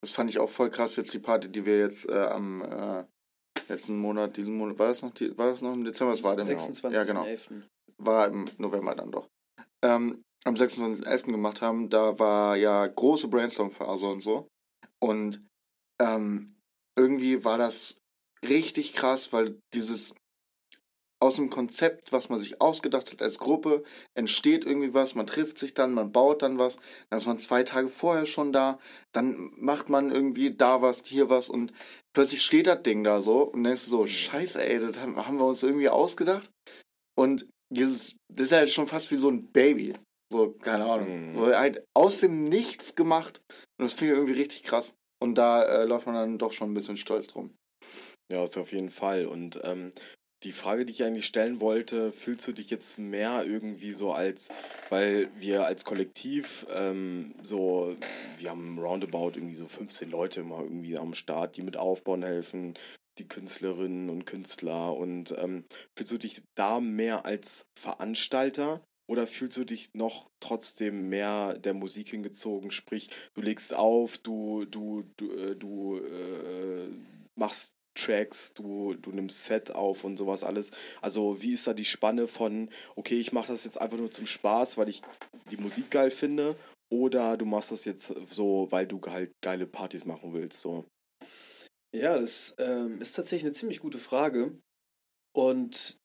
[0.02, 3.04] das fand ich auch voll krass, jetzt die Party, die wir jetzt äh, am äh,
[3.70, 6.12] letzten Monat, diesen Monat, war das noch, die, war das noch im Dezember?
[6.12, 6.90] Das war der 26.11.
[6.92, 7.26] Ja, genau.
[7.98, 9.28] War im November dann doch.
[9.82, 11.32] Ähm, am 26.11.
[11.32, 14.48] gemacht haben, da war ja große Brainstorm-Phase und so.
[14.98, 15.42] Und
[16.00, 16.56] ähm,
[16.98, 17.98] irgendwie war das
[18.46, 20.14] richtig krass, weil dieses
[21.22, 25.58] aus dem Konzept, was man sich ausgedacht hat als Gruppe, entsteht irgendwie was, man trifft
[25.58, 26.78] sich dann, man baut dann was,
[27.10, 28.78] dann ist man zwei Tage vorher schon da,
[29.12, 31.72] dann macht man irgendwie da was, hier was und
[32.14, 35.44] plötzlich steht das Ding da so und denkst du so, scheiße ey, das haben wir
[35.44, 36.50] uns irgendwie ausgedacht
[37.18, 39.94] und dieses, das ist halt schon fast wie so ein Baby,
[40.32, 41.34] so, keine Ahnung, Mhm.
[41.34, 43.42] so halt aus dem Nichts gemacht
[43.78, 46.70] und das finde ich irgendwie richtig krass und da äh, läuft man dann doch schon
[46.70, 47.54] ein bisschen stolz drum.
[48.32, 49.26] Ja, ist auf jeden Fall.
[49.26, 49.90] Und ähm,
[50.42, 54.48] die Frage, die ich eigentlich stellen wollte, fühlst du dich jetzt mehr irgendwie so als,
[54.88, 57.94] weil wir als Kollektiv ähm, so,
[58.38, 62.74] wir haben roundabout irgendwie so 15 Leute immer irgendwie am Start, die mit aufbauen helfen,
[63.18, 64.96] die Künstlerinnen und Künstler.
[64.96, 68.82] Und ähm, fühlst du dich da mehr als Veranstalter?
[69.08, 72.70] Oder fühlst du dich noch trotzdem mehr der Musik hingezogen?
[72.70, 76.88] Sprich, du legst auf, du, du, du, äh, du äh,
[77.34, 80.70] machst Tracks, du, du nimmst Set auf und sowas alles.
[81.00, 84.26] Also wie ist da die Spanne von, okay, ich mache das jetzt einfach nur zum
[84.26, 85.02] Spaß, weil ich
[85.50, 86.56] die Musik geil finde,
[86.92, 90.84] oder du machst das jetzt so, weil du halt geile Partys machen willst, so.
[91.94, 94.58] Ja, das ähm, ist tatsächlich eine ziemlich gute Frage.
[95.32, 95.98] Und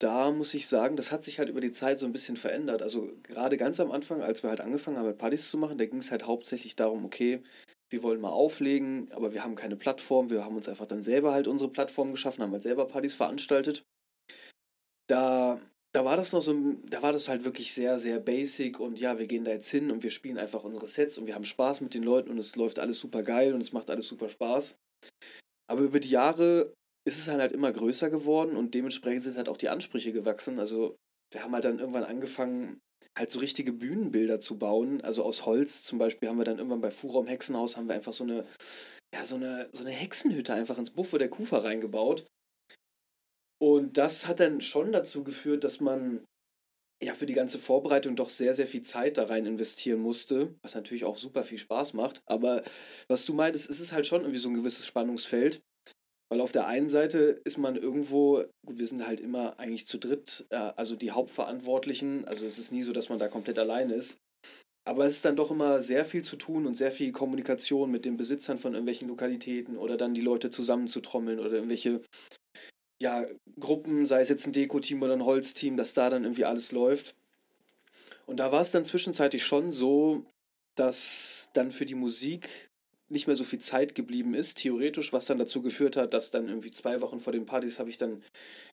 [0.00, 2.82] da muss ich sagen, das hat sich halt über die Zeit so ein bisschen verändert.
[2.82, 5.86] Also gerade ganz am Anfang, als wir halt angefangen haben, mit Partys zu machen, da
[5.86, 7.42] ging es halt hauptsächlich darum, okay,
[7.94, 10.28] wir wollen mal auflegen, aber wir haben keine Plattform.
[10.28, 13.84] Wir haben uns einfach dann selber halt unsere Plattform geschaffen, haben halt selber Partys veranstaltet.
[15.06, 15.60] Da,
[15.92, 16.52] da war das noch so,
[16.90, 19.92] da war das halt wirklich sehr, sehr basic und ja, wir gehen da jetzt hin
[19.92, 22.56] und wir spielen einfach unsere Sets und wir haben Spaß mit den Leuten und es
[22.56, 24.76] läuft alles super geil und es macht alles super Spaß.
[25.70, 26.74] Aber über die Jahre
[27.06, 30.58] ist es halt immer größer geworden und dementsprechend sind halt auch die Ansprüche gewachsen.
[30.58, 30.96] Also
[31.32, 32.80] wir haben halt dann irgendwann angefangen,
[33.16, 35.00] halt so richtige Bühnenbilder zu bauen.
[35.02, 38.12] Also aus Holz zum Beispiel haben wir dann irgendwann bei Fuhraum Hexenhaus haben wir einfach
[38.12, 38.44] so eine
[39.14, 42.26] ja, so eine, so eine Hexenhütte einfach ins Buffer der Kufa reingebaut.
[43.62, 46.24] Und das hat dann schon dazu geführt, dass man
[47.00, 50.74] ja für die ganze Vorbereitung doch sehr, sehr viel Zeit da rein investieren musste, was
[50.74, 52.22] natürlich auch super viel Spaß macht.
[52.26, 52.64] Aber
[53.06, 55.62] was du meintest, ist es halt schon irgendwie so ein gewisses Spannungsfeld.
[56.34, 60.44] Weil auf der einen Seite ist man irgendwo, wir sind halt immer eigentlich zu dritt,
[60.50, 64.18] äh, also die Hauptverantwortlichen, also es ist nie so, dass man da komplett allein ist.
[64.84, 68.04] Aber es ist dann doch immer sehr viel zu tun und sehr viel Kommunikation mit
[68.04, 72.00] den Besitzern von irgendwelchen Lokalitäten oder dann die Leute zusammenzutrommeln oder irgendwelche
[73.00, 73.24] ja,
[73.60, 77.14] Gruppen, sei es jetzt ein Deko-Team oder ein Holzteam, dass da dann irgendwie alles läuft.
[78.26, 80.26] Und da war es dann zwischenzeitlich schon so,
[80.74, 82.72] dass dann für die Musik
[83.08, 86.48] nicht mehr so viel Zeit geblieben ist, theoretisch, was dann dazu geführt hat, dass dann
[86.48, 88.22] irgendwie zwei Wochen vor den Partys habe ich dann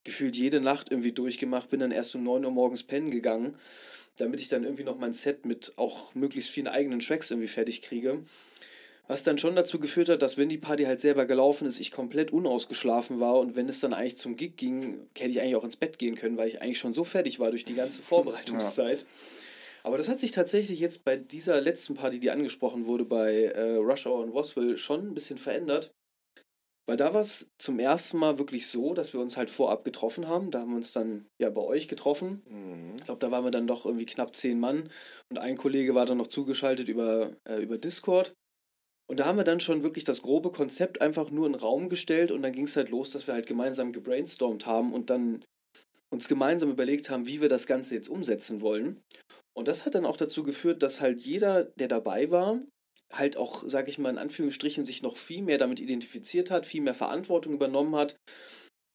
[0.03, 3.57] gefühlt jede Nacht irgendwie durchgemacht, bin dann erst um 9 Uhr morgens pennen gegangen,
[4.17, 7.81] damit ich dann irgendwie noch mein Set mit auch möglichst vielen eigenen Tracks irgendwie fertig
[7.81, 8.23] kriege.
[9.07, 11.91] Was dann schon dazu geführt hat, dass wenn die Party halt selber gelaufen ist, ich
[11.91, 15.65] komplett unausgeschlafen war und wenn es dann eigentlich zum Gig ging, hätte ich eigentlich auch
[15.65, 19.01] ins Bett gehen können, weil ich eigentlich schon so fertig war durch die ganze Vorbereitungszeit.
[19.01, 19.07] Ja.
[19.83, 23.75] Aber das hat sich tatsächlich jetzt bei dieser letzten Party, die angesprochen wurde, bei äh,
[23.75, 25.91] Rush Hour und Waswell, schon ein bisschen verändert.
[26.87, 30.27] Weil da war es zum ersten Mal wirklich so, dass wir uns halt vorab getroffen
[30.27, 30.51] haben.
[30.51, 32.41] Da haben wir uns dann ja bei euch getroffen.
[32.49, 32.95] Mhm.
[32.97, 34.89] Ich glaube, da waren wir dann doch irgendwie knapp zehn Mann.
[35.29, 38.33] Und ein Kollege war dann noch zugeschaltet über, äh, über Discord.
[39.07, 41.89] Und da haben wir dann schon wirklich das grobe Konzept einfach nur in den Raum
[41.89, 45.43] gestellt und dann ging es halt los, dass wir halt gemeinsam gebrainstormt haben und dann
[46.09, 49.01] uns gemeinsam überlegt haben, wie wir das Ganze jetzt umsetzen wollen.
[49.53, 52.61] Und das hat dann auch dazu geführt, dass halt jeder, der dabei war,
[53.11, 56.81] halt auch, sage ich mal in Anführungsstrichen, sich noch viel mehr damit identifiziert hat, viel
[56.81, 58.17] mehr Verantwortung übernommen hat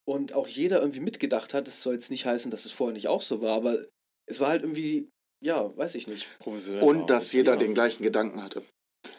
[0.06, 1.66] und auch jeder irgendwie mitgedacht hat.
[1.66, 3.84] Das soll jetzt nicht heißen, dass es vorher nicht auch so war, aber
[4.26, 5.10] es war halt irgendwie,
[5.42, 6.26] ja, weiß ich nicht.
[6.38, 6.82] Professionell.
[6.82, 7.58] Und dass jeder ja.
[7.58, 8.62] den gleichen Gedanken hatte.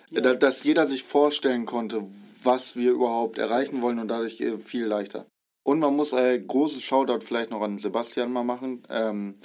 [0.10, 0.22] Ja.
[0.22, 2.04] Dass jeder sich vorstellen konnte,
[2.44, 5.28] was wir überhaupt erreichen wollen und dadurch äh, viel leichter.
[5.64, 8.84] Und man muss ein großes Shoutout vielleicht noch an Sebastian mal machen.
[8.90, 9.36] Ähm,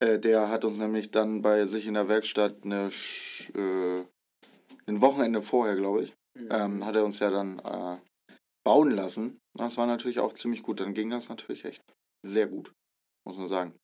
[0.00, 2.90] äh, der hat uns nämlich dann bei sich in der Werkstatt eine,
[3.54, 4.04] äh,
[4.86, 6.48] ein Wochenende vorher, glaube ich, mhm.
[6.50, 7.98] ähm, hat er uns ja dann äh,
[8.64, 9.38] bauen lassen.
[9.56, 10.80] Das war natürlich auch ziemlich gut.
[10.80, 11.82] Dann ging das natürlich echt
[12.24, 12.72] sehr gut,
[13.26, 13.74] muss man sagen.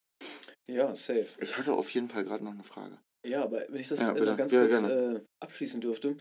[0.70, 1.28] Ja, safe.
[1.40, 2.98] Ich hatte auf jeden Fall gerade noch eine Frage.
[3.24, 6.16] Ja, aber wenn ich das ja, noch ganz ja, kurz äh, abschließen dürfte,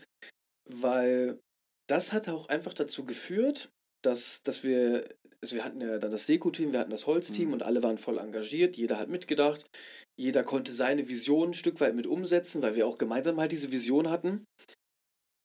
[0.68, 1.40] weil
[1.88, 3.70] das hat auch einfach dazu geführt,
[4.02, 5.08] dass, dass wir,
[5.42, 7.54] also wir hatten ja dann das Deko-Team, wir hatten das Holzteam mhm.
[7.54, 9.66] und alle waren voll engagiert, jeder hat mitgedacht,
[10.18, 13.72] jeder konnte seine Vision ein Stück weit mit umsetzen, weil wir auch gemeinsam halt diese
[13.72, 14.44] Vision hatten.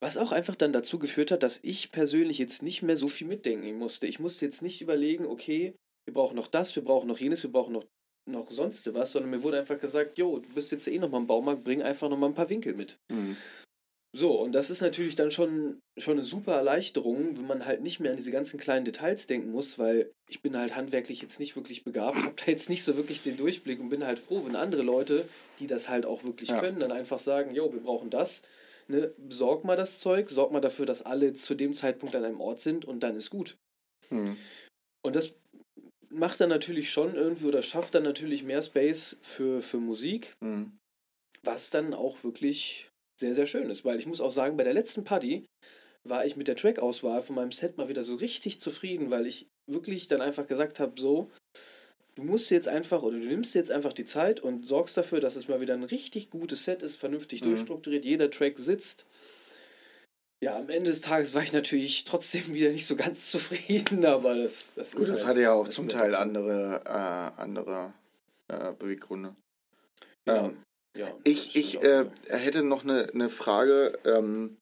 [0.00, 3.28] Was auch einfach dann dazu geführt hat, dass ich persönlich jetzt nicht mehr so viel
[3.28, 4.08] mitdenken musste.
[4.08, 5.76] Ich musste jetzt nicht überlegen, okay,
[6.06, 7.86] wir brauchen noch das, wir brauchen noch jenes, wir brauchen noch
[8.28, 11.26] noch sonst was, sondern mir wurde einfach gesagt, jo, du bist jetzt eh nochmal im
[11.26, 12.98] Baumarkt, bring einfach nochmal ein paar Winkel mit.
[13.10, 13.36] Mhm.
[14.14, 17.98] So, und das ist natürlich dann schon, schon eine super Erleichterung, wenn man halt nicht
[17.98, 21.56] mehr an diese ganzen kleinen Details denken muss, weil ich bin halt handwerklich jetzt nicht
[21.56, 24.54] wirklich begabt, habe da jetzt nicht so wirklich den Durchblick und bin halt froh, wenn
[24.54, 25.26] andere Leute,
[25.60, 26.60] die das halt auch wirklich ja.
[26.60, 28.42] können, dann einfach sagen, jo, wir brauchen das,
[28.86, 32.40] ne, besorg mal das Zeug, sorg mal dafür, dass alle zu dem Zeitpunkt an einem
[32.40, 33.56] Ort sind und dann ist gut.
[34.10, 34.36] Mhm.
[35.02, 35.32] Und das
[36.10, 40.78] macht dann natürlich schon irgendwie oder schafft dann natürlich mehr Space für, für Musik, mhm.
[41.42, 42.91] was dann auch wirklich
[43.22, 43.84] sehr, sehr schön ist.
[43.84, 45.46] Weil ich muss auch sagen, bei der letzten Party
[46.04, 49.46] war ich mit der Track-Auswahl von meinem Set mal wieder so richtig zufrieden, weil ich
[49.66, 51.30] wirklich dann einfach gesagt habe, so,
[52.16, 55.36] du musst jetzt einfach oder du nimmst jetzt einfach die Zeit und sorgst dafür, dass
[55.36, 57.50] es mal wieder ein richtig gutes Set ist, vernünftig mhm.
[57.50, 59.06] durchstrukturiert, jeder Track sitzt
[60.42, 64.34] ja, am Ende des Tages war ich natürlich trotzdem wieder nicht so ganz zufrieden, aber
[64.34, 67.92] das, das Gut, das halt, hatte ja auch zum Teil andere, äh, andere
[68.48, 69.36] äh, Beweggründe.
[70.26, 70.62] Ja, ähm,
[70.96, 74.58] ja, ich ich äh, hätte noch eine, eine Frage ähm,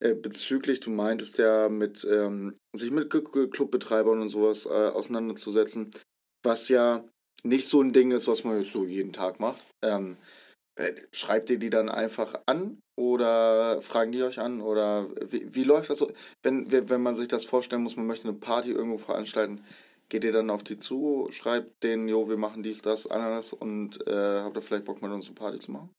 [0.00, 5.90] äh, bezüglich, du meintest ja, mit ähm, sich mit Clubbetreibern und sowas äh, auseinanderzusetzen,
[6.42, 7.04] was ja
[7.42, 9.62] nicht so ein Ding ist, was man so jeden Tag macht.
[9.82, 10.16] Ähm,
[10.78, 14.60] äh, schreibt ihr die dann einfach an oder fragen die euch an?
[14.60, 16.12] Oder wie, wie läuft das so?
[16.42, 19.64] Wenn, wenn man sich das vorstellen muss, man möchte eine Party irgendwo veranstalten,
[20.08, 24.06] geht ihr dann auf die zu, schreibt denen, jo, wir machen dies, das, anderes und
[24.06, 25.90] äh, habt ihr vielleicht Bock mit uns eine Party zu machen?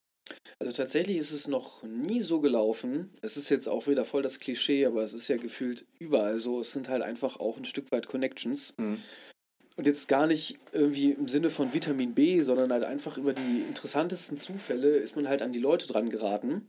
[0.59, 3.11] Also tatsächlich ist es noch nie so gelaufen.
[3.21, 6.59] Es ist jetzt auch wieder voll das Klischee, aber es ist ja gefühlt überall so.
[6.59, 8.73] Es sind halt einfach auch ein Stück weit Connections.
[8.77, 9.01] Mhm.
[9.77, 13.61] Und jetzt gar nicht irgendwie im Sinne von Vitamin B, sondern halt einfach über die
[13.67, 16.67] interessantesten Zufälle ist man halt an die Leute dran geraten.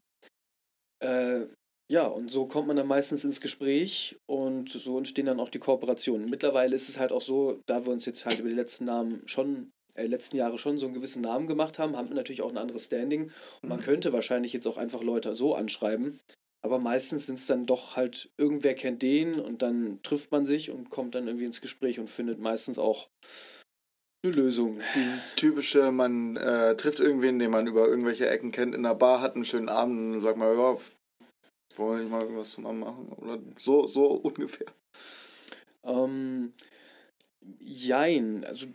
[1.00, 1.46] Äh,
[1.90, 5.58] ja, und so kommt man dann meistens ins Gespräch und so entstehen dann auch die
[5.58, 6.28] Kooperationen.
[6.28, 9.22] Mittlerweile ist es halt auch so, da wir uns jetzt halt über die letzten Namen
[9.24, 12.50] schon, äh, letzten Jahre schon so einen gewissen Namen gemacht haben, haben wir natürlich auch
[12.50, 13.30] ein anderes Standing.
[13.62, 13.84] Und man mhm.
[13.84, 16.20] könnte wahrscheinlich jetzt auch einfach Leute so anschreiben.
[16.60, 20.70] Aber meistens sind es dann doch halt, irgendwer kennt den und dann trifft man sich
[20.70, 23.08] und kommt dann irgendwie ins Gespräch und findet meistens auch
[24.24, 24.80] eine Lösung.
[24.94, 29.22] Dieses typische, man äh, trifft irgendwen, den man über irgendwelche Ecken kennt, in der Bar,
[29.22, 30.76] hat einen schönen Abend und sagt mal, ja,
[31.78, 33.08] wollen wir nicht mal irgendwas zusammen machen?
[33.16, 34.66] Oder so, so ungefähr.
[35.84, 36.52] Ähm,
[37.60, 38.66] jein, also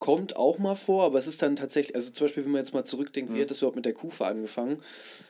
[0.00, 2.74] kommt auch mal vor, aber es ist dann tatsächlich, also zum Beispiel, wenn man jetzt
[2.74, 3.36] mal zurückdenkt, Mhm.
[3.36, 4.82] wie hat das überhaupt mit der Kufa angefangen?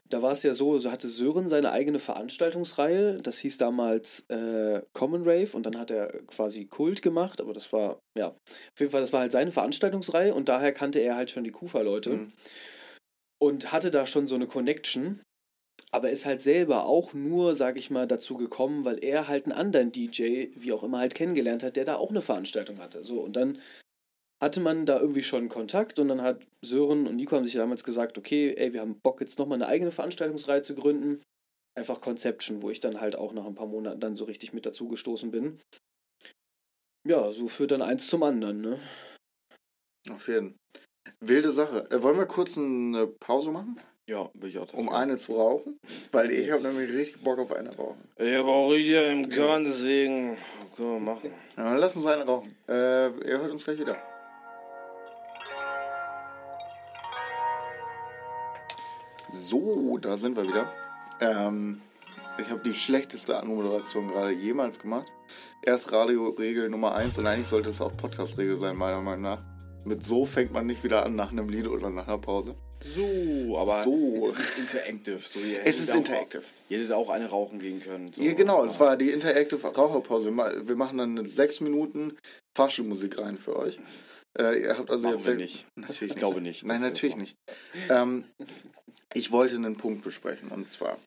[0.08, 4.80] Da war es ja so, so hatte Sören seine eigene Veranstaltungsreihe, das hieß damals äh,
[4.94, 8.90] Common Rave und dann hat er quasi Kult gemacht, aber das war, ja, auf jeden
[8.90, 12.32] Fall, das war halt seine Veranstaltungsreihe und daher kannte er halt schon die Kufa-Leute Mhm.
[13.42, 15.20] und hatte da schon so eine Connection.
[15.94, 19.52] Aber ist halt selber auch nur, sag ich mal, dazu gekommen, weil er halt einen
[19.52, 23.04] anderen DJ, wie auch immer, halt kennengelernt hat, der da auch eine Veranstaltung hatte.
[23.04, 23.58] So, und dann
[24.42, 27.84] hatte man da irgendwie schon Kontakt und dann hat Sören und Nico haben sich damals
[27.84, 31.22] gesagt, okay, ey, wir haben Bock jetzt nochmal eine eigene Veranstaltungsreihe zu gründen.
[31.78, 34.66] Einfach Conception, wo ich dann halt auch nach ein paar Monaten dann so richtig mit
[34.66, 35.60] dazu gestoßen bin.
[37.06, 38.80] Ja, so führt dann eins zum anderen, ne?
[40.10, 40.56] Auf jeden
[41.20, 41.88] Wilde Sache.
[41.90, 44.72] Äh, wollen wir kurz eine Pause machen, Ja, will ich auch.
[44.72, 45.78] um eine zu rauchen?
[46.10, 48.02] Weil ich habe nämlich richtig Bock auf eine rauchen.
[48.16, 50.36] Ich habe auch hier im Körn, deswegen
[50.76, 51.30] können wir machen.
[51.56, 52.54] Ja, dann lass uns eine rauchen.
[52.68, 53.96] Äh, ihr hört uns gleich wieder.
[59.30, 60.70] So, da sind wir wieder.
[61.20, 61.80] Ähm,
[62.38, 65.06] ich habe die schlechteste Anmoderation gerade jemals gemacht.
[65.62, 69.44] Erst Radioregel Nummer 1 und eigentlich sollte es auch Podcast-Regel sein, meiner Meinung nach.
[69.84, 72.56] Mit so fängt man nicht wieder an nach einem Lied oder nach einer Pause.
[72.84, 74.28] So, aber So.
[74.28, 75.18] es ist interactive.
[75.18, 76.42] So, ihr Es ist auch- interactive.
[76.68, 78.12] Ihr hättet auch eine rauchen gehen können.
[78.12, 78.20] So.
[78.22, 80.30] Ja, genau, das war die Interactive Raucherpause.
[80.30, 82.16] Wir, wir machen dann sechs Minuten
[82.56, 83.78] Fahrstuhlmusik rein für euch.
[84.38, 85.66] Äh, ihr habt also Machen jetzt wir nicht.
[85.76, 86.18] Natürlich Ich nicht.
[86.18, 86.64] glaube nicht.
[86.64, 87.34] Nein, natürlich nicht.
[87.90, 88.24] Ähm,
[89.14, 90.98] ich wollte einen Punkt besprechen und zwar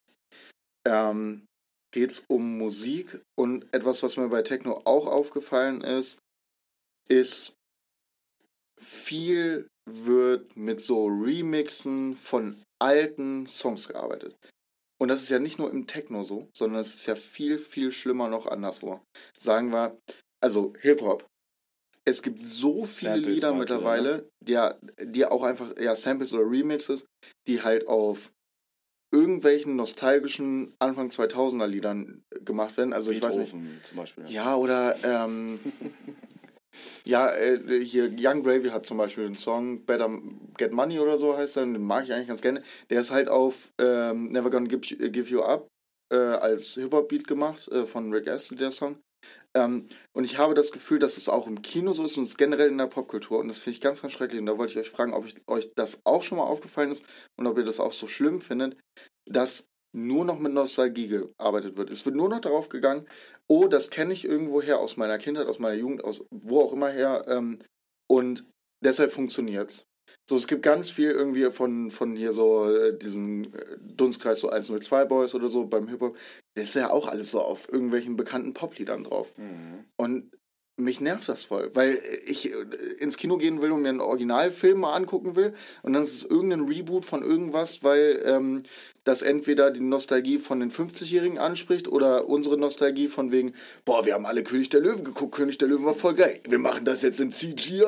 [0.88, 1.46] ähm,
[1.92, 6.20] geht es um Musik und etwas, was mir bei Techno auch aufgefallen ist,
[7.10, 7.54] ist
[8.80, 14.36] viel wird mit so Remixen von alten Songs gearbeitet.
[15.02, 17.92] Und das ist ja nicht nur im Techno so, sondern es ist ja viel, viel
[17.92, 19.02] schlimmer noch anderswo.
[19.38, 19.98] Sagen wir,
[20.42, 21.26] also Hip-Hop.
[22.08, 26.50] Es gibt so viele Samples Lieder mittlerweile, die, ja- die auch einfach, ja, Samples oder
[26.50, 27.06] Remixes,
[27.48, 28.32] die halt auf
[29.14, 32.94] irgendwelchen nostalgischen Anfang 2000er Liedern gemacht werden.
[32.94, 33.52] Also ich weiß nicht.
[33.52, 34.26] Beethoven Zum Beispiel.
[34.30, 35.60] Ja, oder ähm,
[37.06, 40.10] ja, äh, hier Young Gravy hat zum Beispiel einen Song, Better
[40.58, 42.62] Get Money oder so heißt er, den mag ich eigentlich ganz gerne.
[42.90, 45.68] Der ist halt auf ähm, Never Gonna Give, Give You Up
[46.12, 49.00] äh, als Hip-Hop-Beat gemacht, äh, von Rick Astley, der Song.
[49.56, 52.38] Ähm, und ich habe das Gefühl, dass es auch im Kino so ist und es
[52.38, 53.40] generell in der Popkultur.
[53.40, 54.40] Und das finde ich ganz, ganz schrecklich.
[54.40, 57.06] Und da wollte ich euch fragen, ob ich, euch das auch schon mal aufgefallen ist
[57.38, 58.78] und ob ihr das auch so schlimm findet,
[59.28, 61.92] dass nur noch mit Nostalgie gearbeitet wird.
[61.92, 63.08] Es wird nur noch darauf gegangen,
[63.48, 66.90] oh, das kenne ich irgendwoher aus meiner Kindheit, aus meiner Jugend, aus wo auch immer
[66.90, 67.24] her.
[67.28, 67.60] Ähm,
[68.08, 68.46] und
[68.84, 69.86] deshalb funktioniert's.
[70.30, 74.50] So, es gibt ganz viel irgendwie von, von hier so äh, diesen äh, Dunstkreis, so
[74.50, 76.18] 102 Boys oder so beim Hip-Hop.
[76.56, 79.32] Das ist ja auch alles so auf irgendwelchen bekannten Popliedern drauf.
[79.38, 79.86] Mhm.
[79.98, 80.32] Und
[80.78, 82.56] mich nervt das voll, weil ich äh,
[83.00, 86.24] ins Kino gehen will und mir einen Originalfilm mal angucken will und dann ist es
[86.24, 88.64] irgendein Reboot von irgendwas, weil ähm,
[89.06, 93.54] das entweder die Nostalgie von den 50-Jährigen anspricht oder unsere Nostalgie von wegen,
[93.86, 96.60] boah, wir haben alle König der Löwen geguckt, König der Löwen war voll geil, wir
[96.60, 97.84] machen das jetzt in CGI.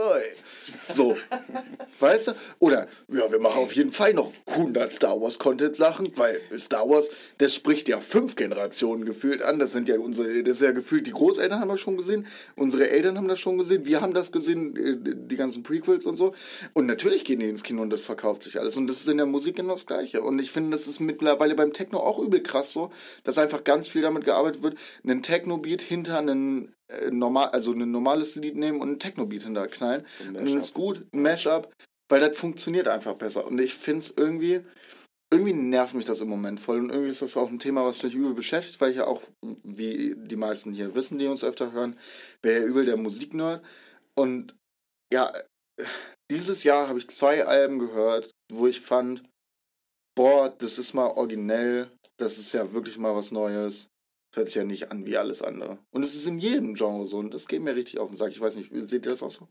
[0.93, 1.17] So,
[1.99, 2.31] weißt du?
[2.59, 6.87] Oder, ja, wir machen auf jeden Fall noch 100 Star Wars Content Sachen, weil Star
[6.87, 9.59] Wars, das spricht ja fünf Generationen gefühlt an.
[9.59, 12.76] Das sind ja unsere, das ist ja gefühlt, die Großeltern haben das schon gesehen, unsere
[12.85, 16.33] Eltern haben das schon gesehen, wir haben das gesehen, äh, die ganzen Prequels und so.
[16.73, 18.77] Und natürlich gehen die ins Kino und das verkauft sich alles.
[18.77, 20.21] Und das ist in der Musik genau das Gleiche.
[20.21, 22.91] Und ich finde, das ist mittlerweile beim Techno auch übel krass so,
[23.23, 27.91] dass einfach ganz viel damit gearbeitet wird, einen Techno-Beat hinter einen äh, normal, also ein
[27.91, 30.05] normales Lied nehmen und einen Techno-Beat hinter knallen.
[30.21, 31.69] Ein Und dann ist gut, ein Mashup,
[32.09, 33.45] weil das funktioniert einfach besser.
[33.45, 34.61] Und ich finde es irgendwie,
[35.29, 36.79] irgendwie nervt mich das im Moment voll.
[36.79, 39.23] Und irgendwie ist das auch ein Thema, was mich übel beschäftigt, weil ich ja auch,
[39.63, 41.99] wie die meisten hier wissen, die uns öfter hören,
[42.41, 43.63] wäre ja übel der Musiknerd.
[44.15, 44.55] Und
[45.13, 45.33] ja,
[46.31, 49.23] dieses Jahr habe ich zwei Alben gehört, wo ich fand,
[50.15, 53.89] boah, das ist mal originell, das ist ja wirklich mal was Neues.
[54.31, 55.79] Das hört sich ja nicht an wie alles andere.
[55.93, 58.31] Und es ist in jedem Genre so und das geht mir richtig auf den Sack.
[58.31, 59.47] Ich weiß nicht, seht ihr das auch so?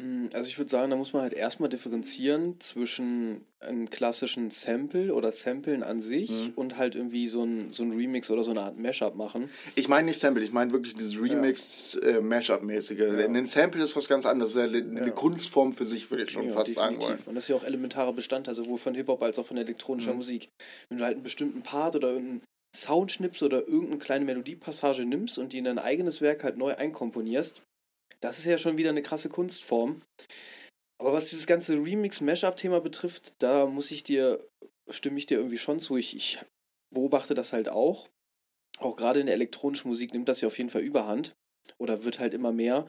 [0.00, 5.14] Mm, Also ich würde sagen, da muss man halt erstmal differenzieren zwischen einem klassischen Sample
[5.14, 6.52] oder Samplen an sich Mhm.
[6.56, 9.48] und halt irgendwie so ein, so ein Remix oder so eine Art Mashup machen.
[9.76, 13.02] Ich meine nicht Sample, ich meine wirklich dieses Remix, äh, Mashup-mäßige.
[13.24, 14.54] Ein Sample ist was ganz anderes.
[14.54, 15.10] Das ist ja eine, Ja.
[15.12, 17.08] Kunstform für sich, würde ich schon Ja, fast sagen definitiv.
[17.26, 17.28] wollen.
[17.28, 20.16] Und das ist ja auch elementarer Bestandteil, sowohl von Hip-Hop als auch von elektronischer Mhm.
[20.16, 20.48] Musik.
[20.88, 22.42] Wenn du halt einen bestimmten Part oder irgendeinen
[22.76, 27.62] Soundschnips oder irgendeine kleine Melodiepassage nimmst und die in dein eigenes Werk halt neu einkomponierst,
[28.24, 30.00] das ist ja schon wieder eine krasse Kunstform.
[30.98, 34.42] Aber was dieses ganze Remix-Mashup-Thema betrifft, da muss ich dir,
[34.88, 35.98] stimme ich dir irgendwie schon zu.
[35.98, 36.38] Ich, ich
[36.92, 38.08] beobachte das halt auch.
[38.78, 41.34] Auch gerade in der elektronischen Musik nimmt das ja auf jeden Fall überhand.
[41.78, 42.88] Oder wird halt immer mehr.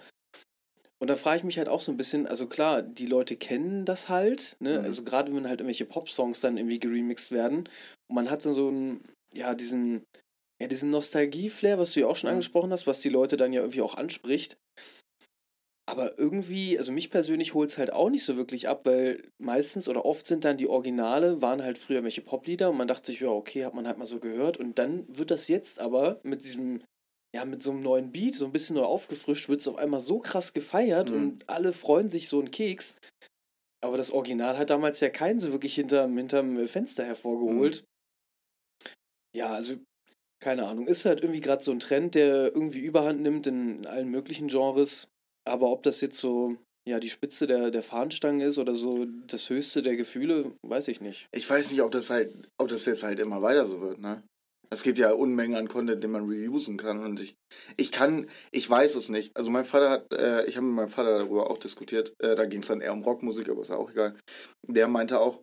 [1.00, 3.84] Und da frage ich mich halt auch so ein bisschen, also klar, die Leute kennen
[3.84, 4.80] das halt, ne?
[4.80, 4.86] Mhm.
[4.86, 7.68] Also gerade wenn halt irgendwelche Pop-Songs dann irgendwie geremixed werden
[8.08, 9.02] und man hat dann so einen,
[9.34, 10.06] ja, diesen,
[10.62, 12.36] ja, diesen Nostalgie-Flair, was du ja auch schon Mhm.
[12.36, 14.56] angesprochen hast, was die Leute dann ja irgendwie auch anspricht.
[15.88, 19.88] Aber irgendwie, also mich persönlich holt es halt auch nicht so wirklich ab, weil meistens
[19.88, 23.20] oder oft sind dann die Originale, waren halt früher welche Poplieder und man dachte sich,
[23.20, 24.58] ja, okay, hat man halt mal so gehört.
[24.58, 26.82] Und dann wird das jetzt aber mit diesem,
[27.36, 30.00] ja, mit so einem neuen Beat, so ein bisschen neu aufgefrischt, wird es auf einmal
[30.00, 31.16] so krass gefeiert Mhm.
[31.16, 32.96] und alle freuen sich so einen Keks.
[33.84, 37.84] Aber das Original hat damals ja keinen so wirklich hinterm, hinterm Fenster hervorgeholt.
[39.36, 39.76] Ja, also
[40.42, 44.10] keine Ahnung, ist halt irgendwie gerade so ein Trend, der irgendwie überhand nimmt in allen
[44.10, 45.10] möglichen Genres.
[45.48, 46.56] Aber ob das jetzt so,
[46.88, 51.02] ja, die Spitze der, der Fahnenstange ist oder so das Höchste der Gefühle, weiß ich
[51.02, 51.28] nicht.
[51.32, 54.24] Ich weiß nicht, ob das halt, ob das jetzt halt immer weiter so wird, ne?
[54.72, 57.36] Es gibt ja Unmengen an Content, den man reusen kann und ich,
[57.78, 59.36] ich kann, ich weiß es nicht.
[59.38, 62.46] Also mein Vater hat, äh, ich habe mit meinem Vater darüber auch diskutiert, äh, da
[62.46, 64.16] ging es dann eher um Rockmusik, aber ist ja auch egal.
[64.68, 65.40] Der meinte auch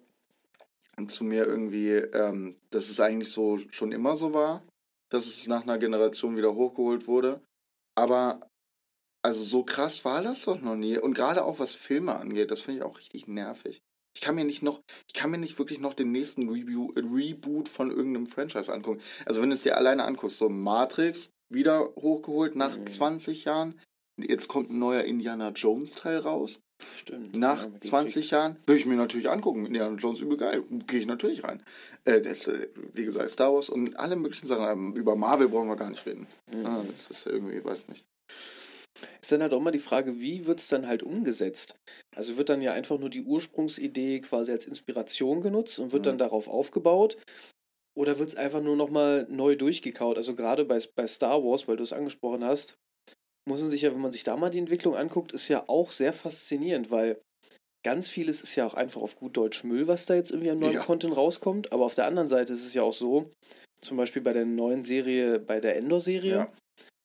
[1.07, 4.63] zu mir irgendwie, ähm, dass es eigentlich so schon immer so war,
[5.11, 7.41] dass es nach einer Generation wieder hochgeholt wurde.
[7.95, 8.41] Aber
[9.23, 10.99] also so krass war das doch noch nie.
[10.99, 13.81] Und gerade auch was Filme angeht, das finde ich auch richtig nervig.
[14.15, 17.69] Ich kann mir nicht noch, ich kann mir nicht wirklich noch den nächsten Reboot, Reboot
[17.69, 19.01] von irgendeinem Franchise angucken.
[19.25, 22.87] Also wenn du es dir alleine anguckst, so Matrix, wieder hochgeholt nach Mhm.
[22.87, 23.81] 20 Jahren.
[24.21, 26.61] Jetzt kommt ein neuer Indiana Jones Teil raus.
[26.99, 27.35] Stimmt.
[27.37, 29.65] Nach Ja, mit 20 Jahren will ich mir natürlich angucken.
[29.67, 30.63] Indiana Jones übel geil.
[30.87, 31.63] Gehe ich natürlich rein.
[32.05, 34.67] Äh, das, äh, wie gesagt, Star Wars und alle möglichen Sachen.
[34.69, 36.27] Ähm, Über Marvel brauchen wir gar nicht reden.
[36.53, 36.67] Mhm.
[36.67, 38.05] Ah, das ist irgendwie, weiß nicht.
[39.21, 41.77] Ist dann halt auch immer die Frage, wie wird es dann halt umgesetzt?
[42.15, 46.11] Also wird dann ja einfach nur die Ursprungsidee quasi als Inspiration genutzt und wird Mhm.
[46.11, 47.17] dann darauf aufgebaut?
[47.97, 50.17] Oder wird es einfach nur nochmal neu durchgekaut?
[50.17, 52.77] Also gerade bei, bei Star Wars, weil du es angesprochen hast,
[53.49, 55.91] muss man sich ja, wenn man sich da mal die Entwicklung anguckt, ist ja auch
[55.91, 57.21] sehr faszinierend, weil
[57.85, 60.59] ganz vieles ist ja auch einfach auf gut Deutsch Müll, was da jetzt irgendwie an
[60.59, 60.85] neuen Ja.
[60.85, 61.73] Content rauskommt.
[61.73, 63.31] Aber auf der anderen Seite ist es ja auch so,
[63.83, 66.53] zum Beispiel bei der neuen Serie, bei der Endor-Serie, Ja.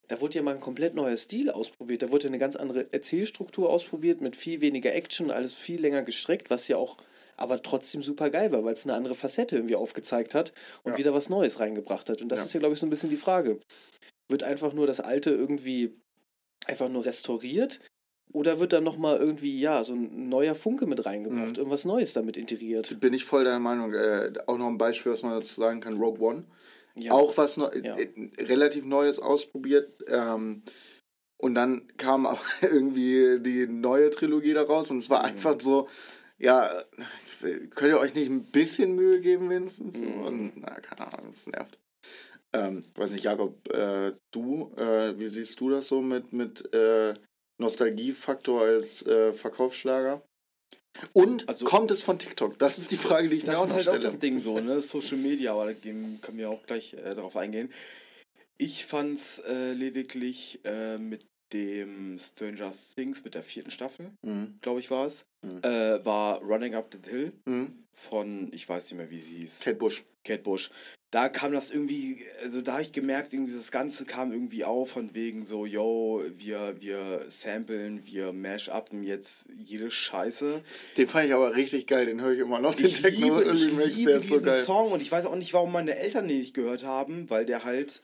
[0.07, 2.01] Da wurde ja mal ein komplett neuer Stil ausprobiert.
[2.01, 6.03] Da wurde ja eine ganz andere Erzählstruktur ausprobiert mit viel weniger Action, alles viel länger
[6.03, 6.97] gestreckt, was ja auch
[7.39, 10.97] aber trotzdem super geil war, weil es eine andere Facette irgendwie aufgezeigt hat und Ja.
[10.97, 12.21] wieder was Neues reingebracht hat.
[12.21, 12.45] Und das Ja.
[12.45, 13.59] ist ja, glaube ich, so ein bisschen die Frage.
[14.29, 15.93] Wird einfach nur das Alte irgendwie
[16.65, 17.79] einfach nur restauriert?
[18.33, 21.55] Oder wird dann nochmal irgendwie, ja, so ein neuer Funke mit reingebracht, Mhm.
[21.55, 22.99] irgendwas Neues damit integriert?
[22.99, 23.93] Bin ich voll deiner Meinung.
[23.93, 26.43] Äh, auch noch ein Beispiel, was man dazu sagen kann: Rogue One.
[26.97, 27.11] Ja.
[27.13, 27.95] Auch was neu, Ja.
[27.97, 30.03] äh, relativ Neues ausprobiert.
[30.07, 30.63] Ähm,
[31.39, 35.25] und dann kam auch irgendwie die neue Trilogie daraus und es war Mhm.
[35.25, 35.87] einfach so,
[36.39, 36.69] ja,
[37.75, 39.97] könnt ihr euch nicht ein bisschen Mühe geben wenigstens?
[39.97, 40.21] Mhm.
[40.21, 41.77] Und na, keine Ahnung, das nervt.
[42.53, 47.13] Ähm, weiß nicht, Jakob, äh, du, äh, wie siehst du das so mit, mit äh,
[47.59, 50.21] Nostalgiefaktor als äh, Verkaufsschlager?
[51.13, 52.57] Und Also- kommt es von TikTok?
[52.59, 54.03] Das ist die Frage, die ich mir Das auch ist noch halt auch stelle.
[54.05, 54.81] das Ding so, ne?
[54.81, 57.71] Social Media, aber da können wir auch gleich äh, darauf eingehen.
[58.57, 64.57] Ich fand's äh, lediglich äh, mit dem Stranger Things, mit der vierten Staffel, Mhm.
[64.61, 65.59] glaube ich, war es, Mhm.
[65.63, 67.83] äh, war Running Up the Hill Mhm.
[67.97, 70.03] von, ich weiß nicht mehr, wie sie hieß, Kate Bush.
[70.23, 70.69] Kate Bush.
[71.09, 74.91] Da kam das irgendwie, also da habe ich gemerkt, irgendwie das Ganze kam irgendwie auf
[74.91, 80.61] von wegen so, yo, wir, wir samplen, wir mash-upen jetzt jede Scheiße.
[80.97, 83.49] Den fand ich aber richtig geil, den höre ich immer noch, den Ich Techno liebe,
[83.55, 84.63] ich Remix, liebe der ist so geil.
[84.63, 87.63] Song und ich weiß auch nicht, warum meine Eltern den nicht gehört haben, weil der
[87.63, 88.01] halt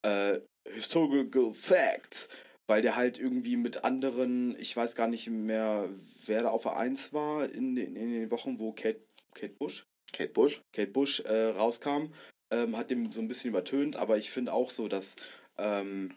[0.00, 2.30] äh, Historical Facts,
[2.66, 5.88] weil der halt irgendwie mit anderen, ich weiß gar nicht mehr,
[6.24, 9.00] wer da auf der 1 war in den, in den Wochen, wo Kate,
[9.34, 10.62] Kate Bush, Kate Bush?
[10.72, 12.12] Kate Bush äh, rauskam,
[12.50, 15.16] ähm, hat dem so ein bisschen übertönt, aber ich finde auch so, dass
[15.58, 16.12] ähm,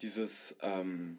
[0.00, 1.18] dieses ähm,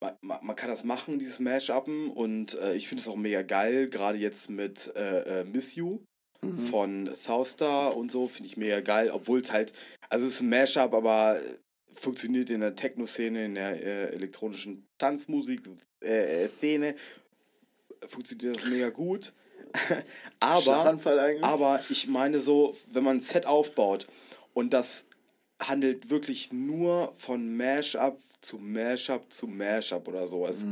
[0.00, 3.88] man, man kann das machen, dieses Mash-Upen und äh, ich finde es auch mega geil,
[3.88, 6.00] gerade jetzt mit äh, äh, Miss You
[6.44, 6.66] Mhm.
[6.66, 9.72] von Southstar und so, finde ich mega geil, obwohl es halt,
[10.10, 11.40] also es ist ein Mashup, aber
[11.94, 16.94] funktioniert in der Techno-Szene, in der äh, elektronischen Tanzmusik-Szene,
[18.06, 19.32] funktioniert das mega gut.
[20.40, 20.98] aber,
[21.42, 24.06] aber ich meine so, wenn man ein Set aufbaut
[24.52, 25.06] und das
[25.60, 30.46] handelt wirklich nur von Mashup zu Mashup zu Mashup oder so.
[30.46, 30.64] Es,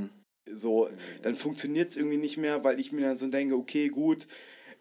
[0.52, 0.88] so
[1.22, 4.28] dann funktioniert es irgendwie nicht mehr, weil ich mir dann so denke, okay, gut,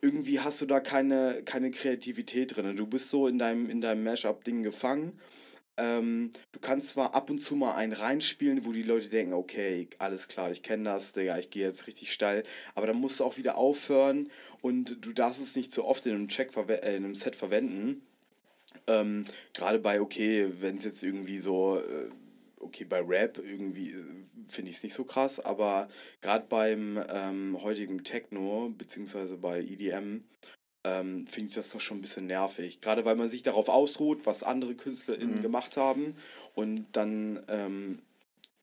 [0.01, 2.75] irgendwie hast du da keine, keine Kreativität drin.
[2.75, 5.19] Du bist so in deinem, in deinem Mashup-Ding gefangen.
[5.77, 9.87] Ähm, du kannst zwar ab und zu mal einen reinspielen, wo die Leute denken, okay,
[9.99, 12.43] alles klar, ich kenne das, Digga, ich gehe jetzt richtig steil,
[12.75, 14.29] aber dann musst du auch wieder aufhören
[14.61, 18.01] und du darfst es nicht so oft in einem, Check äh, in einem Set verwenden.
[18.87, 22.09] Ähm, Gerade bei, okay, wenn es jetzt irgendwie so, äh,
[22.59, 24.05] okay, bei Rap irgendwie äh,
[24.47, 25.87] finde ich es nicht so krass, aber
[26.21, 30.23] gerade beim ähm, heutigen Techno, beziehungsweise bei EDM,
[30.83, 32.81] ähm, finde ich das doch schon ein bisschen nervig.
[32.81, 35.41] Gerade weil man sich darauf ausruht, was andere KünstlerInnen Mhm.
[35.41, 36.15] gemacht haben
[36.55, 37.99] und dann ähm,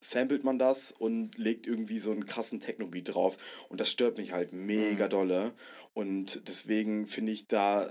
[0.00, 3.36] samplet man das und legt irgendwie so einen krassen Techno-Beat drauf.
[3.68, 5.10] Und das stört mich halt mega Mhm.
[5.10, 5.52] dolle.
[5.94, 7.90] Und deswegen finde ich da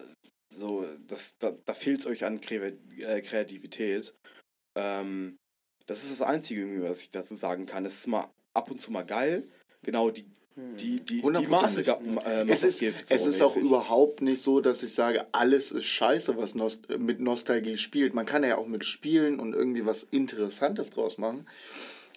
[0.49, 4.13] so, das, da, da fehlt es euch an äh, Kreativität.
[4.75, 5.38] Ähm,
[5.86, 7.86] das ist das Einzige, was ich dazu sagen kann.
[7.86, 9.43] Es ist mal ab und zu mal geil.
[9.84, 10.25] Genau, die,
[10.57, 11.85] die, die, die Maße Hundertprozentig.
[11.85, 13.05] ga- äh, Es ist, Gift.
[13.11, 13.69] es so ist auch mäßig.
[13.69, 18.13] überhaupt nicht so, dass ich sage, alles ist scheiße, was Nost mit Nostalgie spielt.
[18.15, 21.45] Man kann ja auch mit spielen und irgendwie was Interessantes draus machen.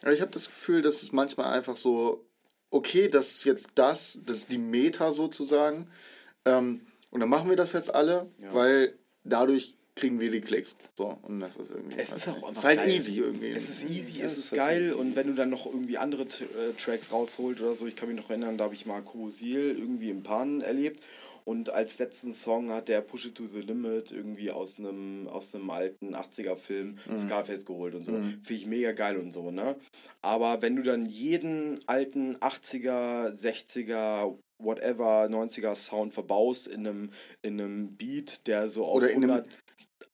[0.02, 2.24] Aber ich habe das Gefühl, dass es manchmal einfach so,
[2.70, 5.88] okay, das ist jetzt das, das ist die Meta sozusagen.
[6.46, 6.80] Ähm,
[7.10, 8.54] und dann machen wir das jetzt alle, Ja.
[8.54, 10.74] weil dadurch kriegen wir die Klicks.
[10.96, 11.96] So, und das ist irgendwie.
[11.98, 12.90] Es ist auch es einfach ist halt geil.
[12.90, 13.50] easy irgendwie.
[13.50, 16.22] Es ist easy, Ja, es ist ist geil und wenn du dann noch irgendwie andere
[16.22, 19.76] äh, Tracks rausholt oder so, ich kann mich noch erinnern, da habe ich mal Kurosil
[19.78, 21.00] irgendwie im Pan erlebt
[21.44, 25.54] und als letzten Song hat der Push It to the Limit irgendwie aus einem aus
[25.54, 28.12] einem alten 80er Film Scarface geholt und so.
[28.12, 28.40] Mhm.
[28.42, 29.76] Finde ich mega geil und so, ne?
[30.22, 37.10] Aber wenn du dann jeden alten 80er, 60er whatever 90er Sound verbaust in einem
[37.42, 39.44] in einem Beat, der so auf Oder in einem-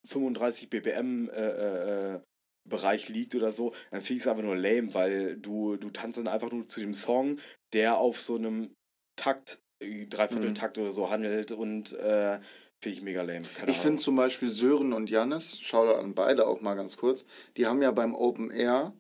[0.09, 2.21] 135 BPM äh, äh, äh,
[2.69, 6.19] Bereich liegt oder so, dann finde ich es einfach nur lame, weil du, du tanzt
[6.19, 7.39] dann einfach nur zu dem Song,
[7.73, 8.75] der auf so einem
[9.17, 12.41] Takt, äh, Dreivierteltakt oder so handelt und äh,
[12.83, 13.47] finde ich mega lame.
[13.57, 16.97] Keine Ich finde zum Beispiel Sören und Jannis, schau da an beide auch mal ganz
[16.97, 17.25] kurz,
[17.57, 18.93] die haben ja beim Open Air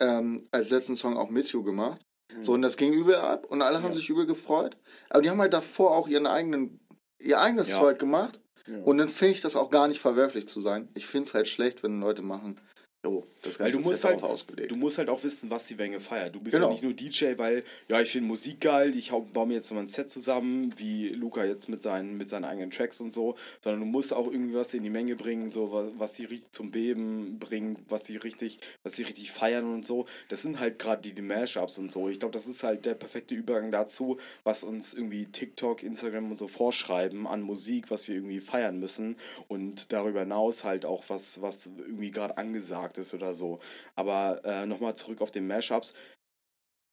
[0.00, 2.00] ähm, als letzten Song auch Miss You gemacht.
[2.40, 3.94] So, und das ging übel ab und alle haben Ja.
[3.94, 4.76] sich übel gefreut.
[5.10, 6.80] Aber die haben halt davor auch ihren eigenen,
[7.20, 7.78] ihr eigenes Ja.
[7.78, 8.40] Zeug gemacht.
[8.66, 8.78] Ja.
[8.84, 10.88] Und dann finde ich das auch gar nicht verwerflich zu sein.
[10.94, 12.60] Ich finde es halt schlecht, wenn Leute machen,
[13.04, 14.70] jo, das Weil Ganze du musst halt, ausgelegt.
[14.70, 16.34] du musst halt auch wissen, was die Menge feiert.
[16.34, 16.68] Du bist Genau.
[16.68, 19.72] ja nicht nur DJ, weil, ja, ich finde Musik geil, ich hau, baue mir jetzt
[19.72, 23.34] mal ein Set zusammen, wie Luca jetzt mit seinen, mit seinen eigenen Tracks und so,
[23.60, 26.52] sondern du musst auch irgendwie was in die Menge bringen, so was, was sie richtig
[26.52, 30.06] zum Beben bringt, was sie richtig, was sie richtig feiern und so.
[30.28, 32.08] Das sind halt gerade die, die Mashups und so.
[32.08, 36.36] Ich glaube, das ist halt der perfekte Übergang dazu, was uns irgendwie TikTok, Instagram und
[36.38, 39.16] so vorschreiben an Musik, was wir irgendwie feiern müssen
[39.48, 43.60] und darüber hinaus halt auch was, was irgendwie gerade angesagt ist oder so.
[43.94, 45.94] Aber äh, nochmal zurück auf den Mashups.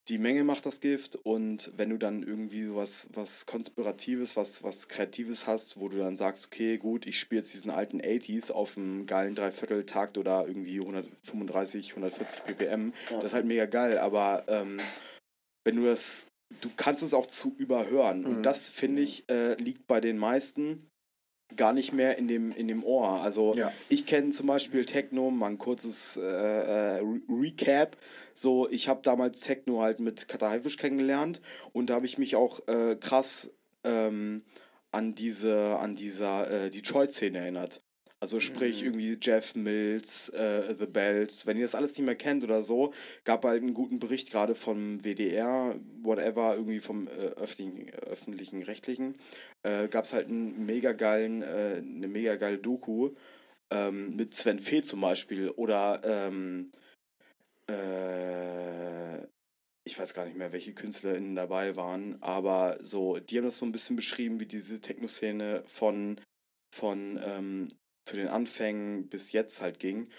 [0.08, 4.88] Die Menge macht das Gift und wenn du dann irgendwie was, was Konspiratives, was, was
[4.88, 8.76] Kreatives hast, wo du dann sagst, okay, gut, ich spiele jetzt diesen alten 80s auf
[8.76, 14.78] einem geilen Dreivierteltakt oder irgendwie 135, 140 ppm, das ist halt mega geil, aber ähm,
[15.64, 16.28] wenn du das,
[16.62, 18.44] du kannst es auch zu überhören und Mhm.
[18.44, 20.89] das, finde ich, äh, liegt bei den meisten
[21.56, 23.22] gar nicht mehr in dem, in dem Ohr.
[23.22, 23.72] Also Ja.
[23.90, 27.98] ich kenne zum Beispiel Techno, mal ein kurzes äh, äh, Re Recap.
[28.34, 31.42] So, ich habe damals Techno halt mit Kata Haifisch kennengelernt
[31.74, 33.52] und da habe ich mich auch äh, krass
[33.84, 34.44] ähm,
[34.92, 37.82] an diese, an dieser äh, Detroit-Szene erinnert.
[38.22, 38.88] Also sprich Mhm.
[38.88, 42.94] irgendwie Jeff Mills, äh, The Bells, wenn ihr das alles nicht mehr kennt oder so,
[43.24, 49.16] gab halt einen guten Bericht gerade vom WDR, whatever, irgendwie vom äh, öffentlichen, öffentlichen rechtlichen,
[49.64, 53.12] äh, gab es halt einen mega geilen, äh, eine mega geile Doku
[53.72, 56.72] ähm, mit Sven Fee zum Beispiel oder ähm,
[57.70, 59.24] äh,
[59.86, 63.66] ich weiß gar nicht mehr, welche KünstlerInnen dabei waren, aber so, die haben das so
[63.66, 66.20] ein bisschen beschrieben, wie diese Techno-Szene von,
[66.76, 67.70] von ähm,
[68.10, 70.10] zu den Anfängen bis jetzt halt ging.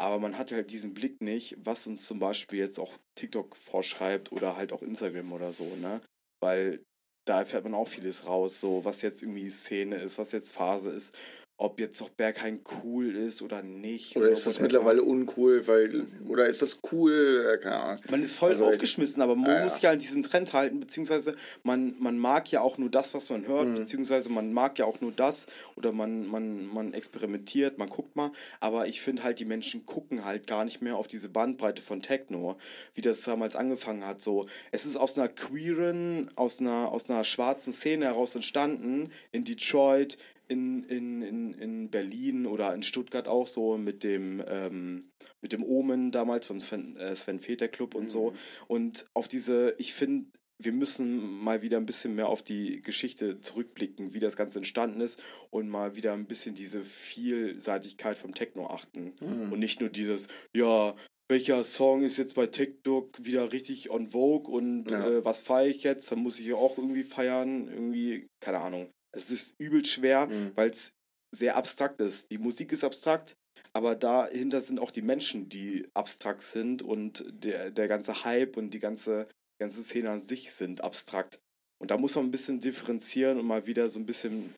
[0.00, 4.30] Aber man hat halt diesen Blick nicht, was uns zum Beispiel jetzt auch TikTok vorschreibt
[4.30, 6.00] oder halt auch Instagram oder so, ne?
[6.40, 6.84] Weil
[7.26, 10.90] da erfährt man auch vieles raus, so was jetzt irgendwie Szene ist, was jetzt Phase
[10.90, 11.16] ist.
[11.60, 14.16] Ob jetzt noch Berghain cool ist oder nicht.
[14.16, 16.06] Oder ist das mittlerweile uncool, weil.
[16.28, 17.58] Oder ist das cool?
[17.60, 18.02] Keine Ahnung.
[18.08, 19.88] Man ist voll Also aufgeschmissen, aber man Ja, muss ja.
[19.90, 21.34] halt diesen Trend halten, beziehungsweise
[21.64, 23.74] man, man mag ja auch nur das, was man hört, Mhm.
[23.74, 28.30] beziehungsweise man mag ja auch nur das oder man, man, man experimentiert, man guckt mal,
[28.60, 32.02] aber ich finde halt, die Menschen gucken halt gar nicht mehr auf diese Bandbreite von
[32.02, 32.56] Techno,
[32.94, 34.20] wie das damals angefangen hat.
[34.20, 39.42] So, es ist aus einer queeren, aus einer, aus einer schwarzen Szene heraus entstanden, in
[39.42, 40.18] Detroit,
[40.48, 45.62] in, in, in, in Berlin oder in Stuttgart auch so mit dem, ähm, mit dem
[45.62, 48.32] Omen damals von Sven, äh, Sven Feter Club und so.
[48.66, 50.26] Und auf diese, ich finde,
[50.60, 55.00] wir müssen mal wieder ein bisschen mehr auf die Geschichte zurückblicken, wie das Ganze entstanden
[55.00, 59.14] ist und mal wieder ein bisschen diese Vielseitigkeit vom Techno achten.
[59.20, 59.52] Mhm.
[59.52, 60.26] Und nicht nur dieses,
[60.56, 60.96] ja,
[61.30, 65.06] welcher Song ist jetzt bei TikTok wieder richtig on Vogue und Ja.
[65.06, 66.10] äh, was feiere ich jetzt?
[66.10, 68.90] Dann muss ich ja auch irgendwie feiern, irgendwie, keine Ahnung.
[69.18, 70.52] Es ist übel schwer, Mhm.
[70.54, 70.92] weil es
[71.34, 72.30] sehr abstrakt ist.
[72.30, 73.36] Die Musik ist abstrakt,
[73.72, 78.70] aber dahinter sind auch die Menschen, die abstrakt sind und der, der ganze Hype und
[78.70, 79.28] die ganze,
[79.60, 81.38] ganze Szene an sich sind abstrakt.
[81.80, 84.54] Und da muss man ein bisschen differenzieren und mal wieder so ein bisschen,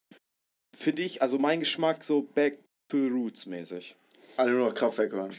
[0.77, 2.59] finde ich, also mein Geschmack so back
[2.89, 3.95] to the roots mäßig.
[4.37, 5.35] Alle nur noch Kraftwerk hören.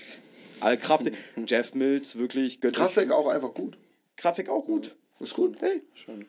[0.59, 1.09] Alle Kraft,
[1.47, 2.77] Jeff Mills, wirklich göttlich.
[2.79, 3.77] Kraftwerk auch einfach gut.
[4.17, 4.95] Kraftwerk auch gut.
[5.19, 5.59] Ist gut.
[5.61, 5.81] Hey.
[5.95, 6.25] Schon.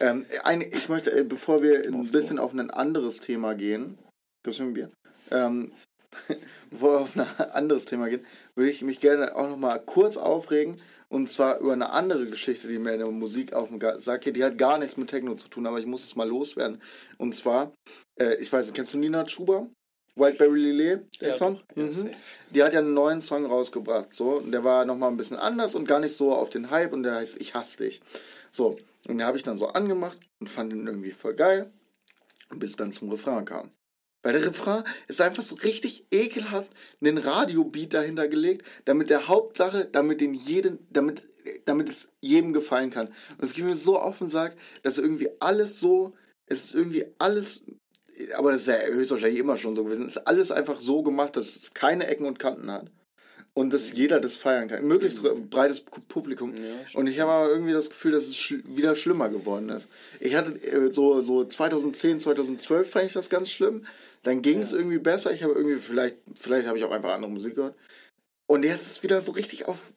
[0.00, 3.98] Ähm, eine, ich möchte, äh, bevor wir ein bisschen auf ein anderes Thema gehen,
[4.42, 4.90] gibt's ein Bier?
[5.30, 5.72] Ähm,
[6.70, 8.24] bevor wir auf ein anderes Thema gehen,
[8.54, 10.76] würde ich mich gerne auch noch mal kurz aufregen.
[11.08, 14.36] Und zwar über eine andere Geschichte, die mir in der Musik auf dem Sack geht.
[14.36, 16.82] Die hat gar nichts mit Techno zu tun, aber ich muss es mal loswerden.
[17.16, 17.72] Und zwar,
[18.18, 19.68] äh, ich weiß nicht, kennst du Nina Schuber?
[20.16, 21.60] Wildberry Lillet, der Ja, Song?
[21.74, 22.10] mhm.
[22.50, 24.38] Die hat ja einen neuen Song rausgebracht, so.
[24.38, 27.02] Und der war nochmal ein bisschen anders und gar nicht so auf den Hype und
[27.02, 28.00] der heißt Ich hasse dich.
[28.56, 28.78] So.
[29.06, 31.70] Und den habe ich dann so angemacht und fand ihn irgendwie voll geil,
[32.56, 33.70] bis dann zum Refrain kam.
[34.22, 39.84] Weil der Refrain ist einfach so richtig ekelhaft einen Radiobeat dahinter gelegt, damit der Hauptsache,
[39.84, 41.22] damit den jeden, damit,
[41.66, 43.08] damit es jedem gefallen kann.
[43.08, 46.14] Und es geht mir so auf den Sack, dass irgendwie alles so,
[46.46, 47.62] es ist irgendwie alles,
[48.34, 51.36] aber das ist ja höchstwahrscheinlich immer schon so gewesen, es ist alles einfach so gemacht,
[51.36, 52.90] dass es keine Ecken und Kanten hat.
[53.56, 54.86] Und dass jeder das feiern kann.
[54.86, 56.54] Möglichst breites Publikum.
[56.56, 59.88] Ja, Und ich habe aber irgendwie das Gefühl, dass es schl wieder schlimmer geworden ist.
[60.20, 63.86] Ich hatte äh, so, so 2010, 2012 fand ich das ganz schlimm.
[64.24, 65.32] Dann ging es irgendwie besser.
[65.32, 67.74] Ich habe irgendwie, vielleicht, vielleicht habe ich auch einfach andere Musik gehört.
[68.46, 69.94] Und jetzt ist es wieder so richtig auf.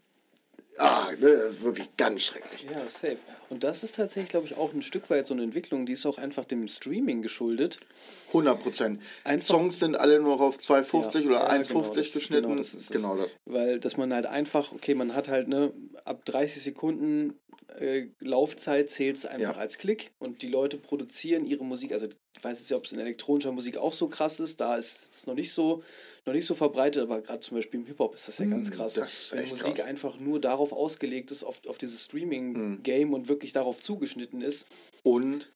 [0.82, 2.66] Ah, ne, das ist wirklich ganz schrecklich.
[2.72, 3.18] Ja, safe.
[3.50, 6.06] Und das ist tatsächlich, glaube ich, auch ein Stück weit so eine Entwicklung, die ist
[6.06, 7.80] auch einfach dem Streaming geschuldet.
[8.28, 9.02] 100 Prozent.
[9.40, 12.42] Songs sind alle nur auf 2,50 Ja, oder ja, 1,50 genau, geschnitten.
[12.44, 13.36] genau, das genau das.
[13.46, 15.74] Weil, dass man halt einfach, okay, man hat halt, ne,
[16.06, 17.34] ab 30 Sekunden
[17.80, 19.60] äh, Laufzeit zählt es einfach Ja.
[19.60, 21.92] als Klick und die Leute produzieren ihre Musik.
[21.92, 24.76] Also ich weiß jetzt nicht, ob es in elektronischer Musik auch so krass ist, da
[24.78, 25.84] ist es noch nicht so,
[26.26, 28.74] noch nicht so verbreitet, aber gerade zum Beispiel im Hip-Hop ist das ja ganz Mm,
[28.74, 28.94] krass.
[28.94, 29.86] das wenn Musik krass.
[29.86, 32.10] einfach nur darauf ausgelegt ist, auf, auf dieses Mm.
[32.10, 34.68] Streaming-Game und wirklich darauf zugeschnitten ist.
[35.04, 35.52] Und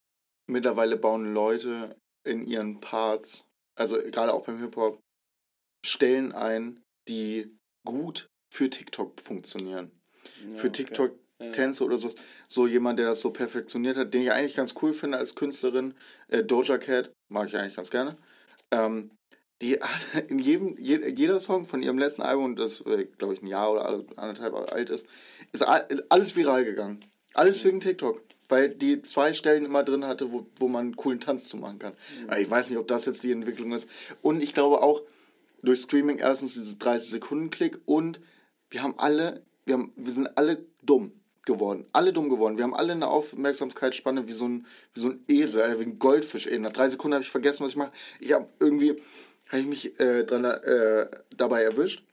[0.48, 1.96] mittlerweile bauen Leute
[2.26, 3.46] in ihren Parts,
[3.78, 5.00] also gerade auch beim Hip-Hop,
[5.86, 9.92] Stellen ein, die gut für TikTok funktionieren.
[10.50, 10.72] Ja, für okay.
[11.46, 11.52] Ja.
[11.52, 12.10] Tänze oder so.
[12.48, 15.94] So jemand, der das so perfektioniert hat, den ich eigentlich ganz cool finde als Künstlerin.
[16.28, 18.16] Äh, Doja Cat, mag ich eigentlich ganz gerne.
[18.72, 19.12] Ähm,
[19.62, 23.42] die hat in jedem, je, jeder Song von ihrem letzten Album, das äh, glaube ich
[23.42, 25.08] ein Jahr oder anderthalb alt ist,
[25.52, 27.04] ist alles viral gegangen.
[27.34, 28.22] Alles wegen TikTok.
[28.50, 31.80] Weil die zwei Stellen immer drin hatte, wo, wo man einen coolen Tanz zu machen
[31.80, 31.94] kann.
[32.28, 33.90] Aber Ich weiß nicht, ob das jetzt die Entwicklung ist.
[34.22, 35.02] Und ich glaube auch,
[35.64, 38.20] durch Streaming erstens dieses 30-Sekunden-Klick und
[38.70, 41.14] wir haben alle, wir, haben, wir sind alle dumm
[41.46, 41.86] geworden.
[41.94, 42.58] Alle dumm geworden.
[42.58, 46.48] Wir haben alle eine Aufmerksamkeitsspanne wie so ein, wie so ein Esel, wie ein Goldfisch.
[46.48, 47.92] Ey, nach drei Sekunden habe ich vergessen, was ich mache.
[48.20, 48.96] Ich habe irgendwie,
[49.50, 52.04] habe ich mich äh, dran, äh, dabei erwischt.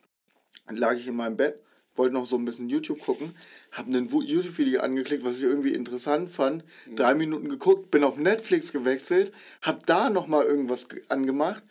[0.67, 1.61] Dann lag ich in meinem Bett,
[1.95, 3.35] wollte noch so ein bisschen YouTube gucken,
[3.73, 6.65] habe ein YouTube-Video angeklickt, was ich irgendwie interessant fand.
[6.95, 11.63] Drei Minuten geguckt, bin auf Netflix gewechselt, habe da nochmal irgendwas ge- angemacht,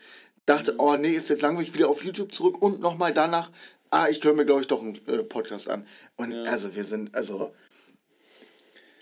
[0.46, 3.52] dachte, oh nee, ist jetzt langweilig, wieder auf YouTube zurück und nochmal danach,
[3.92, 5.86] ah, ich höre mir, glaube ich, doch einen äh, Podcast an.
[6.16, 7.54] Und also wir sind, also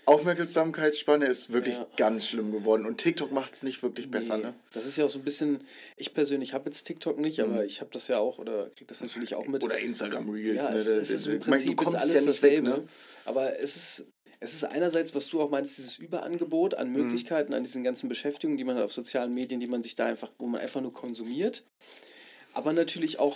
[0.06, 1.88] Aufmerksamkeitsspanne ist wirklich Ja.
[1.98, 4.54] ganz schlimm geworden und TikTok macht es nicht wirklich besser, Nee, ne?
[4.72, 5.60] Das ist ja auch so ein bisschen,
[5.98, 9.02] ich persönlich habe jetzt TikTok nicht, aber ich habe das ja auch oder kriege das
[9.02, 9.62] natürlich auch mit.
[9.64, 9.66] Mhm.
[9.66, 10.76] Oder Instagram Reels, ja, ne?
[10.78, 12.70] es, es ist im ich mein, du Prinzip kommst alles ja nicht weg, dasselbe.
[12.70, 12.88] ne?
[13.26, 14.06] Aber es ist,
[14.40, 16.94] es ist einerseits, was du auch meinst, dieses Überangebot an Mhm.
[16.94, 20.06] Möglichkeiten, an diesen ganzen Beschäftigungen, die man hat auf sozialen Medien, die man sich da
[20.06, 21.66] einfach, wo man einfach nur konsumiert.
[22.54, 23.36] Aber natürlich auch,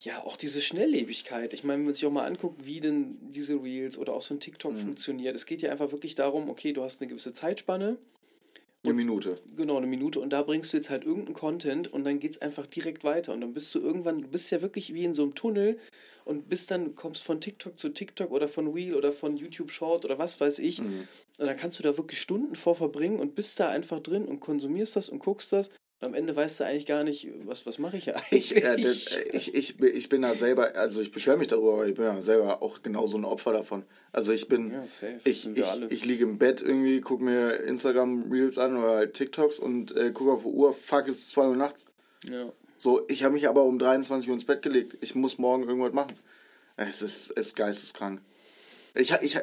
[0.00, 1.52] ja, auch diese Schnelllebigkeit.
[1.54, 4.34] Ich meine, wenn man sich auch mal anguckt, wie denn diese Reels oder auch so
[4.34, 4.76] ein TikTok Mhm.
[4.78, 5.34] funktioniert.
[5.34, 7.98] Es geht ja einfach wirklich darum, okay, du hast eine gewisse Zeitspanne
[8.84, 9.40] Eine Minute.
[9.56, 10.20] Genau, eine Minute.
[10.20, 13.32] Und da bringst du jetzt halt irgendeinen Content und dann geht es einfach direkt weiter.
[13.34, 15.78] Und dann bist du irgendwann, du bist ja wirklich wie in so einem Tunnel
[16.24, 20.04] und bist dann, kommst von TikTok zu TikTok oder von Wheel oder von YouTube Short
[20.04, 20.80] oder was weiß ich.
[20.82, 21.08] Mhm.
[21.38, 24.38] Und dann kannst du da wirklich Stunden vor verbringen und bist da einfach drin und
[24.40, 25.70] konsumierst das und guckst das.
[26.00, 28.54] Und am Ende weißt du eigentlich gar nicht, was, was mache ich ja eigentlich.
[28.54, 31.48] Ich, äh, das, äh, ich, ich, bin- ich bin da selber, also ich beschwere mich
[31.48, 33.82] darüber, aber ich bin ja selber auch genauso ein Opfer davon.
[34.12, 35.20] Also ich bin, Ja, safe.
[35.24, 39.96] ich, ich, ich liege im Bett irgendwie, gucke mir Instagram-Reels an oder halt TikToks und
[39.96, 41.86] äh, gucke auf die Uhr, fuck, es ist 2 Uhr nachts.
[42.28, 42.52] ja.
[42.78, 44.98] So, ich habe mich aber um 23 Uhr ins Bett gelegt.
[45.00, 46.12] Ich muss morgen irgendwas machen.
[46.76, 48.20] Es ist, es ist geisteskrank.
[48.94, 49.38] Ich, ha- ich,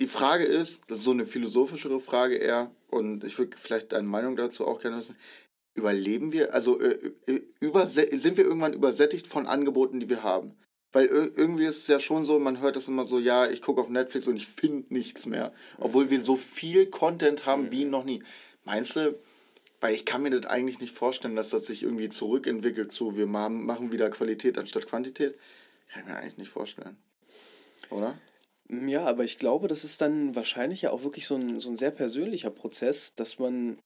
[0.00, 4.08] die Frage ist, das ist so eine philosophischere Frage eher, und ich würde vielleicht deine
[4.08, 5.16] Meinung dazu auch gerne wissen.
[5.74, 7.86] Überleben wir, also äh, äh,
[8.18, 10.56] sind wir irgendwann übersättigt von Angeboten, die wir haben?
[10.92, 13.62] Weil ir- irgendwie ist es ja schon so, man hört das immer so, ja, ich
[13.62, 15.52] gucke auf Netflix und ich finde nichts mehr.
[15.78, 18.24] Obwohl wir so viel Content haben wie noch nie.
[18.64, 19.14] Meinst du,
[19.80, 23.26] weil ich kann mir das eigentlich nicht vorstellen, dass das sich irgendwie zurückentwickelt zu, wir
[23.26, 25.38] ma- machen wieder Qualität anstatt Quantität.
[25.92, 26.96] Kann ich mir eigentlich nicht vorstellen.
[27.90, 28.18] Oder?
[28.70, 31.76] Ja, aber ich glaube, das ist dann wahrscheinlich ja auch wirklich so ein, so ein
[31.76, 33.78] sehr persönlicher Prozess, dass man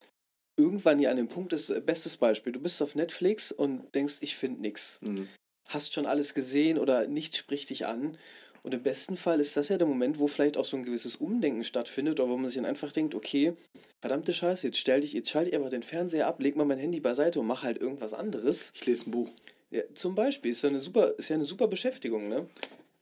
[0.56, 4.18] irgendwann hier an dem Punkt ist, äh, bestes Beispiel, du bist auf Netflix und denkst,
[4.20, 5.00] ich finde nichts.
[5.02, 5.28] Mhm.
[5.68, 8.18] Hast schon alles gesehen oder nichts spricht dich an.
[8.62, 11.16] Und im besten Fall ist das ja der Moment, wo vielleicht auch so ein gewisses
[11.16, 13.54] Umdenken stattfindet oder wo man sich dann einfach denkt, okay,
[14.02, 16.78] verdammte Scheiße, jetzt stell dich, jetzt schalte ich einfach den Fernseher ab, leg mal mein
[16.78, 18.72] Handy beiseite und mach halt irgendwas anderes.
[18.74, 19.28] Ich lese ein Buch.
[19.70, 22.46] Ja, zum Beispiel, ist ja eine super, ist ja eine super Beschäftigung, ne?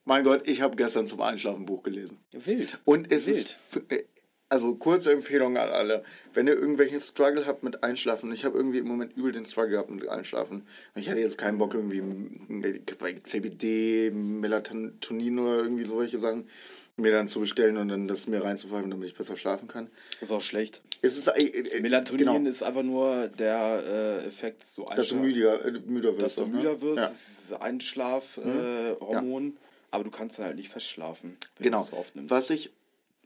[0.05, 2.19] Mein Gott, ich habe gestern zum Einschlafen ein Buch gelesen.
[2.33, 2.81] Wild.
[2.85, 3.39] Und es Wild.
[3.39, 3.59] ist,
[3.91, 4.05] äh,
[4.49, 6.05] also kurze Empfehlung an alle.
[6.35, 9.71] Wenn ihr irgendwelchen Struggle habt mit Einschlafen, ich habe irgendwie im Moment übel den Struggle
[9.73, 10.67] gehabt mit Einschlafen.
[10.95, 12.03] Ich hatte jetzt keinen Bock irgendwie
[12.63, 16.49] äh, CBD, Melatonin oder irgendwie solche Sachen
[16.97, 19.89] mir dann zu bestellen und dann das mir reinzupfeifen, damit ich besser schlafen kann.
[20.21, 20.83] ist auch schlecht.
[21.01, 25.17] Es ist äh, äh, Melatonin genau, ist einfach nur der äh, Effekt, so dass du
[25.17, 26.23] müder, äh, müder wirst.
[26.23, 26.57] dass du ne?
[26.59, 27.09] müder wirst, Ja.
[27.09, 29.57] das ist Einschlafhormon, äh, Hormon,
[29.93, 31.79] aber du kannst dann halt nicht festschlafen, wenn Genau.
[31.79, 32.31] du es so oft nimmst.
[32.31, 32.71] Was ich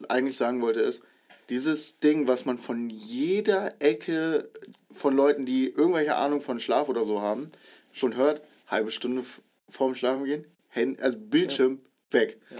[0.08, 1.02] eigentlich sagen wollte ist,
[1.48, 4.50] dieses Ding, was man von jeder Ecke
[4.90, 7.50] von Leuten, die irgendwelche Ahnung von Schlaf oder so haben,
[7.92, 9.24] schon hört, halbe Stunde
[9.68, 10.44] vorm Schlafen gehen,
[10.74, 12.38] Hand, also Bildschirm weg.
[12.50, 12.58] Ja.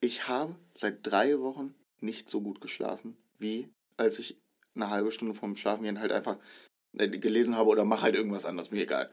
[0.00, 4.36] Ich habe seit drei Wochen nicht so gut geschlafen, wie als ich
[4.74, 6.38] eine halbe Stunde vorm Schlafen gehen halt einfach
[6.98, 9.08] gelesen habe oder mach halt irgendwas anderes, mir egal.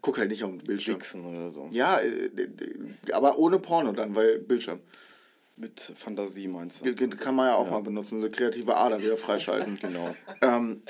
[0.00, 0.96] Guck halt nicht auf den Bildschirm.
[0.96, 1.68] Wichsen oder so.
[1.70, 4.80] Ja, äh, äh, aber ohne Porno dann, weil Bildschirm.
[5.58, 6.94] Mit Fantasie meinst du?
[6.94, 7.70] Kann man ja auch Ja.
[7.70, 9.78] mal benutzen, so kreative Ader wieder freischalten.
[9.80, 10.14] Genau.
[10.42, 10.82] ähm,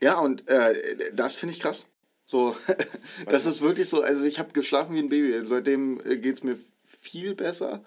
[0.00, 0.74] ja, und äh,
[1.14, 1.86] das finde ich krass.
[2.26, 2.56] So,
[3.26, 5.44] das ist wirklich so, also ich habe geschlafen wie ein Baby.
[5.44, 7.82] Seitdem geht es mir viel besser.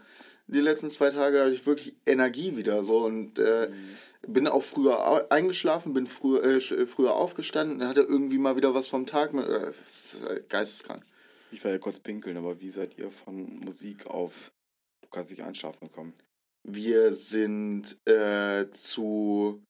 [0.47, 3.69] Die letzten zwei Tage habe ich wirklich Energie wieder so und äh,
[4.27, 8.87] bin auch früher eingeschlafen, bin früher, äh, sch- früher aufgestanden, hatte irgendwie mal wieder was
[8.87, 9.33] vom Tag.
[9.33, 11.03] Mit, äh, das ist äh, geisteskrank.
[11.51, 14.51] Ich war ja kurz pinkeln, aber wie seid ihr von Musik auf
[15.01, 16.13] du kannst nicht einschlafen gekommen?
[16.63, 19.61] Wir sind äh, zu.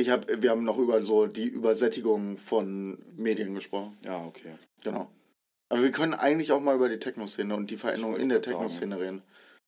[0.00, 3.96] Ich hab, wir haben noch über so die Übersättigung von Medien gesprochen.
[4.04, 4.52] Ja, okay.
[4.84, 5.10] Genau.
[5.70, 8.40] Aber wir können eigentlich auch mal über die Techno-Szene und die Veränderung in der.
[8.42, 9.22] Techno-Szene reden.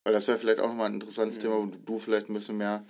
[0.04, 1.42] Weil das wäre vielleicht auch nochmal ein interessantes Ja.
[1.42, 2.84] Thema, wo du vielleicht ein bisschen mehr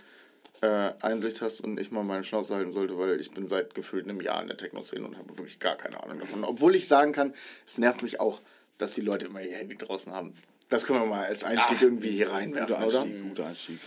[0.62, 4.04] äh, Einsicht hast und ich mal meine Schnauze halten sollte, weil ich bin seit gefühlt
[4.04, 6.44] einem Jahr in der Techno-Szene und habe wirklich gar keine Ahnung davon.
[6.44, 7.34] Obwohl ich sagen kann,
[7.66, 8.40] es nervt mich auch,
[8.78, 10.34] dass die Leute immer ihr Handy draußen haben.
[10.68, 13.02] Das können wir mal als Einstieg Ah, irgendwie hier reinwerfen, Guter oder?
[13.02, 13.78] Einstieg, guter Einstieg.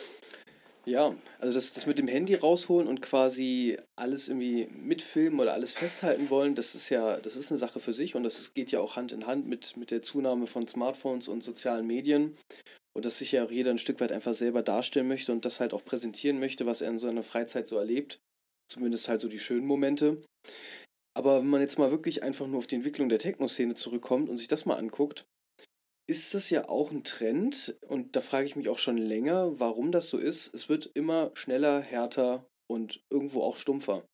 [0.85, 5.71] Ja, also das, das mit dem Handy rausholen und quasi alles irgendwie mitfilmen oder alles
[5.71, 8.81] festhalten wollen, das ist ja, das ist eine Sache für sich und das geht ja
[8.81, 12.35] auch Hand in Hand mit, mit der Zunahme von Smartphones und sozialen Medien.
[12.95, 15.59] Und dass sich ja auch jeder ein Stück weit einfach selber darstellen möchte und das
[15.59, 18.19] halt auch präsentieren möchte, was er in seiner Freizeit so erlebt.
[18.71, 20.23] Zumindest halt so die schönen Momente.
[21.15, 24.37] Aber wenn man jetzt mal wirklich einfach nur auf die Entwicklung der Techno-Szene zurückkommt und
[24.37, 25.25] sich das mal anguckt,
[26.09, 29.91] ist das ja auch ein Trend und da frage ich mich auch schon länger, warum
[29.91, 30.53] das so ist.
[30.53, 34.05] Es wird immer schneller, härter und irgendwo auch stumpfer.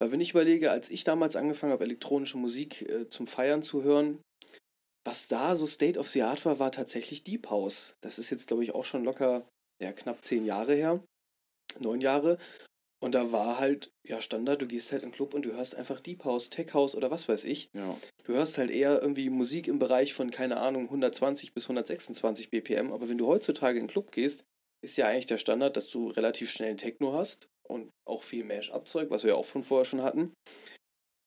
[0.00, 3.84] Weil wenn ich überlege, als ich damals angefangen habe, elektronische Musik äh, zum Feiern zu
[3.84, 4.20] hören,
[5.04, 7.94] was da so State of the Art war, war tatsächlich Deep House.
[8.00, 9.46] Das ist jetzt, glaube ich, auch schon locker
[9.80, 11.02] ja, knapp zehn Jahre her,
[11.80, 12.38] neun Jahre.
[13.02, 15.74] Und da war halt, ja, Standard, du gehst halt in den Club und du hörst
[15.74, 17.68] einfach Deep House, Tech House oder was weiß ich.
[17.74, 17.98] Ja.
[18.22, 22.92] Du hörst halt eher irgendwie Musik im Bereich von, keine Ahnung, 120 bis 126 BPM.
[22.92, 24.44] Aber wenn du heutzutage in den Club gehst,
[24.84, 28.44] ist ja eigentlich der Standard, dass du relativ schnell einen Techno hast und auch viel
[28.44, 30.32] Mash-Up-Zeug, was wir ja auch von vorher schon hatten.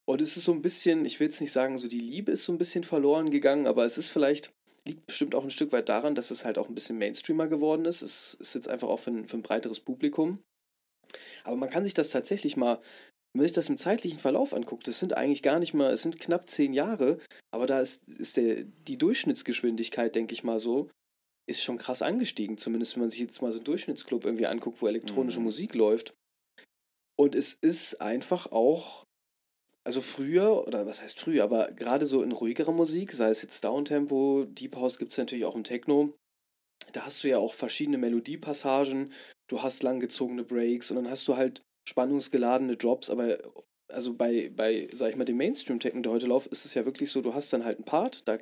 [0.08, 2.44] Und es ist so ein bisschen, ich will jetzt nicht sagen, so die Liebe ist
[2.44, 4.52] so ein bisschen verloren gegangen, aber es ist vielleicht,
[4.86, 7.84] liegt bestimmt auch ein Stück weit daran, dass es halt auch ein bisschen Mainstreamer geworden
[7.86, 8.02] ist.
[8.02, 10.42] Es ist jetzt einfach auch für ein, für ein breiteres Publikum.
[11.44, 12.76] Aber man kann sich das tatsächlich mal,
[13.32, 16.02] wenn man sich das im zeitlichen Verlauf anguckt, das sind eigentlich gar nicht mal, es
[16.02, 17.18] sind knapp zehn Jahre,
[17.52, 20.88] aber da ist, ist der, die Durchschnittsgeschwindigkeit, denke ich mal so,
[21.48, 22.58] ist schon krass angestiegen.
[22.58, 25.44] Zumindest wenn man sich jetzt mal so einen Durchschnittsclub irgendwie anguckt, wo elektronische Mhm.
[25.44, 26.14] Musik läuft.
[27.18, 29.05] Und es ist einfach auch,
[29.86, 33.62] also früher, oder was heißt früher, aber gerade so in ruhigerer Musik, sei es jetzt
[33.62, 36.12] Downtempo, Deep House gibt es natürlich auch im Techno,
[36.92, 39.12] da hast du ja auch verschiedene Melodiepassagen,
[39.48, 43.38] du hast langgezogene Breaks und dann hast du halt spannungsgeladene Drops, aber
[43.88, 47.12] also bei, bei, sag ich mal, dem Mainstream-Techno, der heute läuft, ist es ja wirklich
[47.12, 48.38] so, du hast dann halt einen Part, da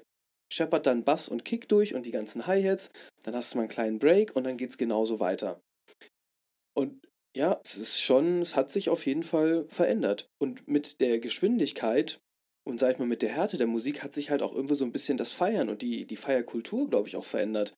[0.50, 2.88] scheppert dann Bass und Kick durch und die ganzen Hi-Hats,
[3.22, 5.60] dann hast du mal einen kleinen Break und dann geht's genauso weiter.
[6.74, 7.06] Und
[7.36, 10.30] ja, es ist schon, es hat sich auf jeden Fall verändert.
[10.38, 12.20] Und mit der Geschwindigkeit
[12.66, 14.84] und sag ich mal, mit der Härte der Musik hat sich halt auch irgendwo so
[14.84, 17.74] ein bisschen das Feiern und die, die Feierkultur, glaube ich, auch verändert.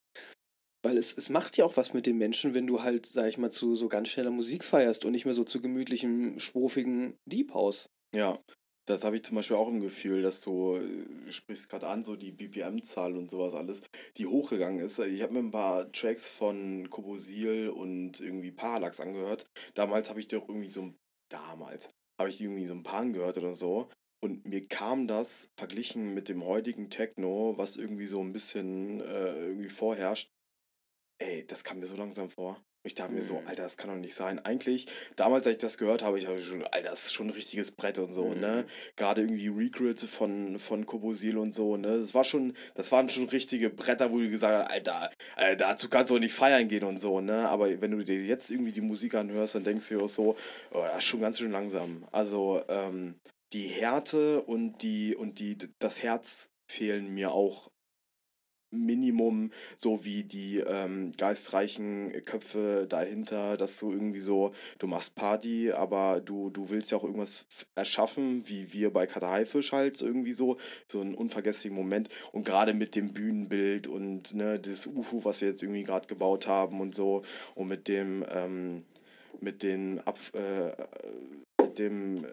[0.83, 3.37] Weil es, es macht ja auch was mit den Menschen, wenn du halt, sag ich
[3.37, 7.53] mal, zu so ganz schneller Musik feierst und nicht mehr so zu gemütlichem, schwofigen Deep
[7.53, 7.89] House.
[8.15, 8.39] Ja,
[8.87, 12.15] das habe ich zum Beispiel auch im Gefühl, dass du äh, sprichst gerade an, so
[12.15, 13.81] die BPM-Zahl und sowas alles,
[14.15, 14.97] die hochgegangen ist.
[14.99, 19.45] Ich habe mir ein paar Tracks von Kobosil und irgendwie Parallax angehört.
[19.73, 20.93] Damals habe ich dir auch irgendwie so,
[21.29, 23.89] damals habe ich irgendwie so ein paar angehört oder so.
[24.23, 29.35] Und mir kam das verglichen mit dem heutigen Techno, was irgendwie so ein bisschen äh,
[29.47, 30.31] irgendwie vorherrscht.
[31.19, 32.63] Ey, das kam mir so langsam vor.
[32.83, 33.47] Ich dachte mir so, Mhm.
[33.47, 34.39] Alter, das kann doch nicht sein.
[34.39, 37.31] Eigentlich, damals, als ich das gehört habe, ich habe schon, Alter, das ist schon ein
[37.33, 38.39] richtiges Brett und so, Mhm.
[38.39, 38.65] ne?
[38.95, 41.99] Gerade irgendwie Recruit von, von Kobosil und so, ne?
[41.99, 45.89] Das war schon, das waren schon richtige Bretter, wo du gesagt hast, Alter, äh, dazu
[45.89, 47.49] kannst du auch nicht feiern gehen und so, ne?
[47.49, 50.37] Aber wenn du dir jetzt irgendwie die Musik anhörst, dann denkst du dir auch so,
[50.71, 52.07] oh, das ist schon ganz schön langsam.
[52.11, 53.15] Also, ähm,
[53.53, 57.71] die Härte und die, und die, das Herz fehlen mir auch
[58.71, 65.71] Minimum, so wie die ähm, geistreichen Köpfe dahinter, dass du irgendwie so, du machst Party,
[65.71, 67.45] aber du, du willst ja auch irgendwas
[67.75, 70.57] erschaffen, wie wir bei Kater Haifisch halt irgendwie so,
[70.87, 72.09] so einen unvergesslichen Moment.
[72.31, 76.47] Und gerade mit dem Bühnenbild und ne, das UFO, was wir jetzt irgendwie gerade gebaut
[76.47, 77.23] haben und so
[77.55, 78.83] und mit dem, ähm,
[79.39, 80.71] mit den Ab, äh,
[81.61, 82.27] mit dem, ähm,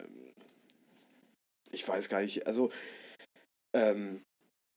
[1.71, 2.71] ich weiß gar nicht, also
[3.75, 4.23] ähm,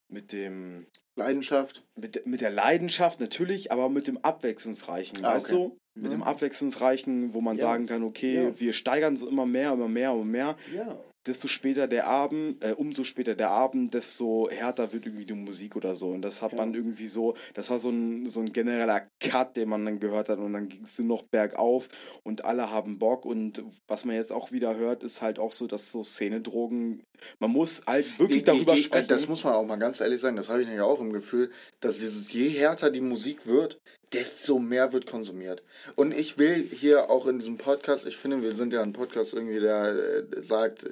[0.10, 1.84] mit dem Leidenschaft.
[1.96, 5.56] mit, mit der Leidenschaft natürlich, aber mit dem Abwechslungsreichen, Ah, weißt okay.
[5.70, 5.78] du?
[5.96, 6.10] Mit Mhm.
[6.12, 7.62] dem Abwechslungsreichen, wo man Ja.
[7.64, 8.60] sagen kann, okay, Ja.
[8.60, 10.56] wir steigern so immer mehr, immer mehr, immer mehr.
[10.76, 11.00] Ja.
[11.26, 15.76] Desto später der Abend, äh, umso später der Abend, desto härter wird irgendwie die Musik
[15.76, 16.10] oder so.
[16.12, 16.60] Und das hat Ja.
[16.60, 20.30] man irgendwie so, das war so ein, so ein genereller Cut, den man dann gehört
[20.30, 20.40] hat.
[20.40, 21.90] Und dann ging es nur noch bergauf
[22.24, 23.26] und alle haben Bock.
[23.26, 27.04] Und was man jetzt auch wieder hört, ist halt auch so, dass so Szenedrogen,
[27.40, 29.08] man muss halt wirklich Die- darüber die, die, sprechen.
[29.10, 31.52] Das muss man auch mal ganz ehrlich sagen, das habe ich nämlich auch im Gefühl,
[31.82, 33.80] dass dieses je härter die Musik wird,
[34.14, 35.64] desto mehr wird konsumiert.
[35.96, 39.34] Und ich will hier auch in diesem Podcast, ich finde, wir sind ja ein Podcast
[39.34, 40.88] irgendwie, der äh, sagt,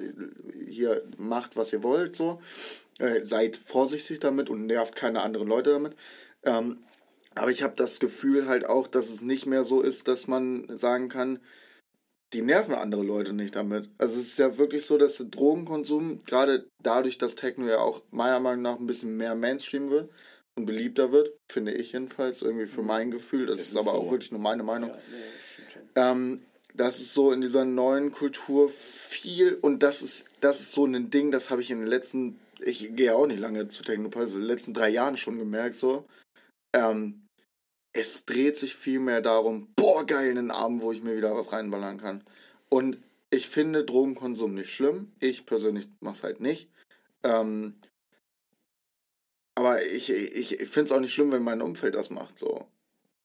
[0.68, 2.40] hier macht, was ihr wollt, so.
[2.98, 5.94] Äh, seid vorsichtig damit und nervt keine anderen Leute damit.
[6.44, 6.78] Ähm,
[7.34, 10.66] aber ich habe das Gefühl halt auch, dass es nicht mehr so ist, dass man
[10.76, 11.38] sagen kann,
[12.32, 13.88] die nerven andere Leute nicht damit.
[13.98, 18.02] Also es ist ja wirklich so, dass der Drogenkonsum, gerade dadurch, dass Techno ja auch
[18.10, 20.10] meiner Meinung nach ein bisschen mehr Mainstream wird
[20.56, 23.90] und beliebter wird, finde ich jedenfalls, irgendwie für mein Gefühl, das Es ist, ist aber
[23.90, 23.96] so.
[23.98, 24.98] auch wirklich nur meine Meinung, Ja,
[25.72, 25.82] schon.
[25.94, 26.42] ähm,
[26.74, 31.10] das ist so in dieser neuen Kultur viel und das ist, das ist so ein
[31.10, 34.34] Ding, das habe ich in den letzten, ich gehe ja auch nicht lange zu Technopartys,
[34.34, 36.06] in den letzten drei Jahren schon gemerkt, so.
[36.74, 37.22] Ähm,
[37.92, 41.52] es dreht sich viel mehr darum, boah, geil, einen Abend, wo ich mir wieder was
[41.52, 42.22] reinballern kann.
[42.68, 42.98] Und
[43.30, 45.12] ich finde Drogenkonsum nicht schlimm.
[45.18, 46.68] Ich persönlich mache es halt nicht.
[47.22, 47.74] Ähm,
[49.56, 52.66] aber ich, ich, ich finde es auch nicht schlimm, wenn mein Umfeld das macht, so.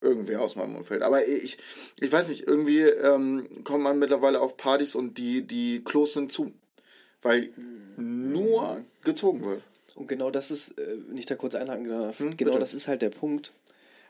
[0.04, 1.04] Irgendwer aus meinem Umfeld.
[1.04, 1.60] Aber ich,
[2.00, 6.32] ich weiß nicht, irgendwie ähm, kommt man mittlerweile auf Partys und die, die Klos sind
[6.32, 6.54] zu.
[7.22, 7.52] Weil
[7.98, 9.62] nur gezogen wird.
[9.94, 12.60] Und genau das ist, äh, wenn ich da kurz einhaken darf, Hm, genau bitte.
[12.60, 13.52] das ist halt der Punkt.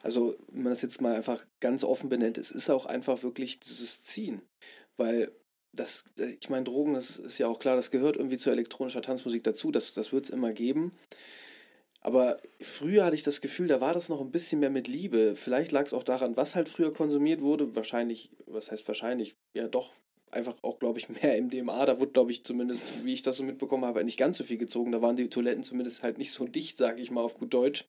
[0.01, 3.59] Also, wenn man das jetzt mal einfach ganz offen benennt, es ist auch einfach wirklich
[3.59, 4.41] dieses Ziehen.
[4.95, 5.31] Weil
[5.73, 9.01] das, äh, ich meine, Drogen, das ist ja auch klar, das gehört irgendwie zu elektronischer
[9.01, 10.93] Tanzmusik dazu, das, das wird es immer geben.
[12.01, 15.35] Aber früher hatte ich das Gefühl, da war das noch ein bisschen mehr mit Liebe.
[15.35, 17.75] Vielleicht lag es auch daran, was halt früher konsumiert wurde.
[17.75, 19.35] Wahrscheinlich, was heißt wahrscheinlich?
[19.53, 19.93] Ja, doch,
[20.31, 21.85] einfach auch, glaube ich, mehr MDMA.
[21.85, 24.57] Da wurde, glaube ich, zumindest, wie ich das so mitbekommen habe, nicht ganz so viel
[24.57, 24.91] gezogen.
[24.91, 27.85] Da waren die Toiletten zumindest halt nicht so dicht, sage ich mal auf gut Deutsch.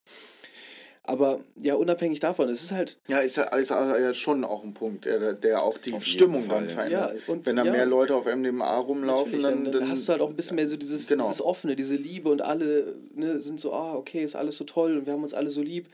[1.05, 4.73] Aber ja, unabhängig davon, es ist halt, Ja, ist ja, ist ja schon auch ein
[4.73, 7.15] Punkt, der, der auch die Stimmung Fall, dann verändert.
[7.17, 10.13] ja, und Wenn da ja, mehr Leute auf MDMA rumlaufen, dann, dann, dann, hast du
[10.13, 11.25] halt auch ein bisschen mehr so dieses, Genau.
[11.25, 14.97] dieses Offene, diese Liebe und alle ne, sind so, ah, okay, ist alles so toll
[14.97, 15.87] und wir haben uns alle so lieb.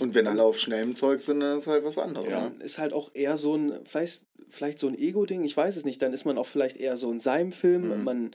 [0.00, 2.28] Und wenn alle auf schnellem Zeug sind, dann ist halt was anderes.
[2.28, 2.48] Ja.
[2.48, 2.52] Ne?
[2.64, 6.02] Ist halt auch eher so ein, vielleicht, vielleicht so ein Ego-Ding, ich weiß es nicht,
[6.02, 8.04] dann ist man auch vielleicht eher so in seinem Film, Mhm.
[8.04, 8.30] man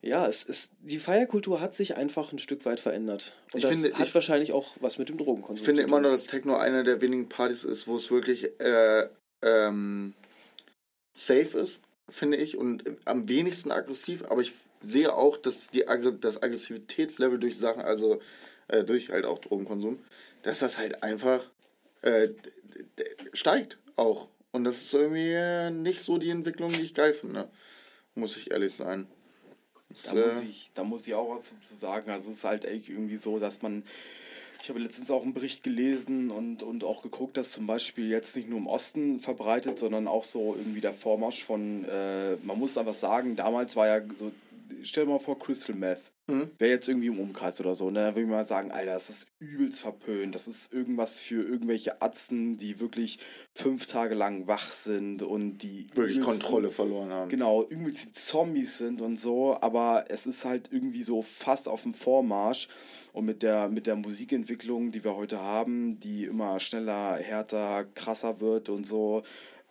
[0.00, 3.32] ja, es ist, die Feierkultur hat sich einfach ein Stück weit verändert.
[3.52, 5.88] Und Ich das finde- hat ich- wahrscheinlich auch was mit dem Drogenkonsum Ich finde zu
[5.88, 6.04] immer tun.
[6.04, 9.08] noch, dass Techno eine der wenigen Partys ist, wo es wirklich äh,
[9.42, 10.14] ähm,
[11.16, 14.24] safe ist, finde ich, und am wenigsten aggressiv.
[14.30, 18.20] Aber ich sehe auch, dass die Aggr das Aggressivitätslevel durch Sachen, also
[18.68, 19.98] äh, durch halt auch Drogenkonsum,
[20.42, 21.50] dass das halt einfach
[22.02, 22.28] äh,
[23.32, 24.28] steigt auch.
[24.52, 27.50] Und das ist irgendwie äh, nicht so die Entwicklung, die ich geil finde.
[28.14, 29.06] Muss ich ehrlich sein.
[29.88, 32.10] Da muss, äh, ich, da muss ich auch was dazu sagen.
[32.10, 33.82] Also es ist halt echt irgendwie so, dass man.
[34.60, 38.34] Ich habe letztens auch einen Bericht gelesen und, und auch geguckt, dass zum Beispiel jetzt
[38.34, 42.76] nicht nur im Osten verbreitet, sondern auch so irgendwie der Vormarsch von, äh, man muss
[42.76, 44.32] einfach sagen, damals war ja so,
[44.82, 46.00] stell dir mal vor, Crystal Meth.
[46.28, 46.50] Mhm.
[46.58, 48.00] Wäre jetzt irgendwie im Umkreis oder so, ne?
[48.00, 50.34] Da würde ich mal sagen, Alter, das ist übelst verpönt.
[50.34, 53.18] Das ist irgendwas für irgendwelche Atzen, die wirklich
[53.54, 57.30] fünf Tage lang wach sind und die wirklich Kontrolle verloren haben.
[57.30, 61.82] genau, irgendwie die Zombies sind und so, aber es ist halt irgendwie so fast auf
[61.82, 62.68] dem Vormarsch
[63.12, 68.40] und mit der, mit der Musikentwicklung, die wir heute haben, die immer schneller, härter, krasser
[68.40, 69.22] wird und so,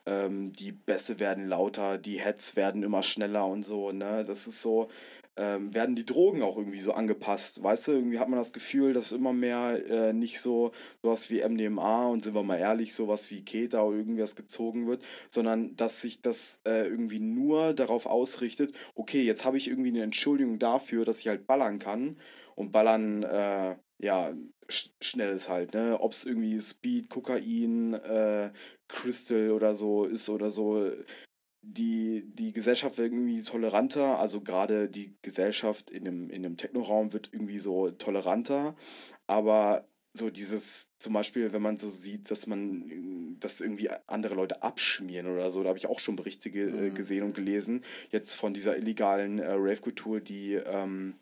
[0.07, 4.61] ähm, die Bässe werden lauter, die Heads werden immer schneller und so, ne, das ist
[4.61, 4.89] so,
[5.38, 8.93] ähm, werden die Drogen auch irgendwie so angepasst, weißt du, irgendwie hat man das Gefühl,
[8.93, 10.71] dass immer mehr äh, nicht so
[11.03, 15.03] sowas wie MDMA und sind wir mal ehrlich, sowas wie Keta oder irgendwas gezogen wird,
[15.29, 20.03] sondern dass sich das äh, irgendwie nur darauf ausrichtet, okay, jetzt habe ich irgendwie eine
[20.03, 22.17] Entschuldigung dafür, dass ich halt ballern kann.
[22.55, 24.33] Und ballern, äh, ja,
[24.67, 28.51] sch schnell ist halt, ne, ob es irgendwie Speed, Kokain, äh,
[28.88, 30.91] Crystal oder so ist oder so,
[31.70, 37.11] die, die Gesellschaft wird irgendwie toleranter, also gerade die Gesellschaft in dem, in dem Technoraum
[37.13, 38.76] wird irgendwie so toleranter,
[39.28, 44.63] aber so dieses, zum Beispiel, wenn man so sieht, dass man, dass irgendwie andere Leute
[44.63, 46.95] abschmieren oder so, da habe ich auch schon Berichte ge äh, Mhm.
[46.95, 51.15] gesehen und gelesen, jetzt von dieser illegalen äh, Rave-Kultur, die ähm,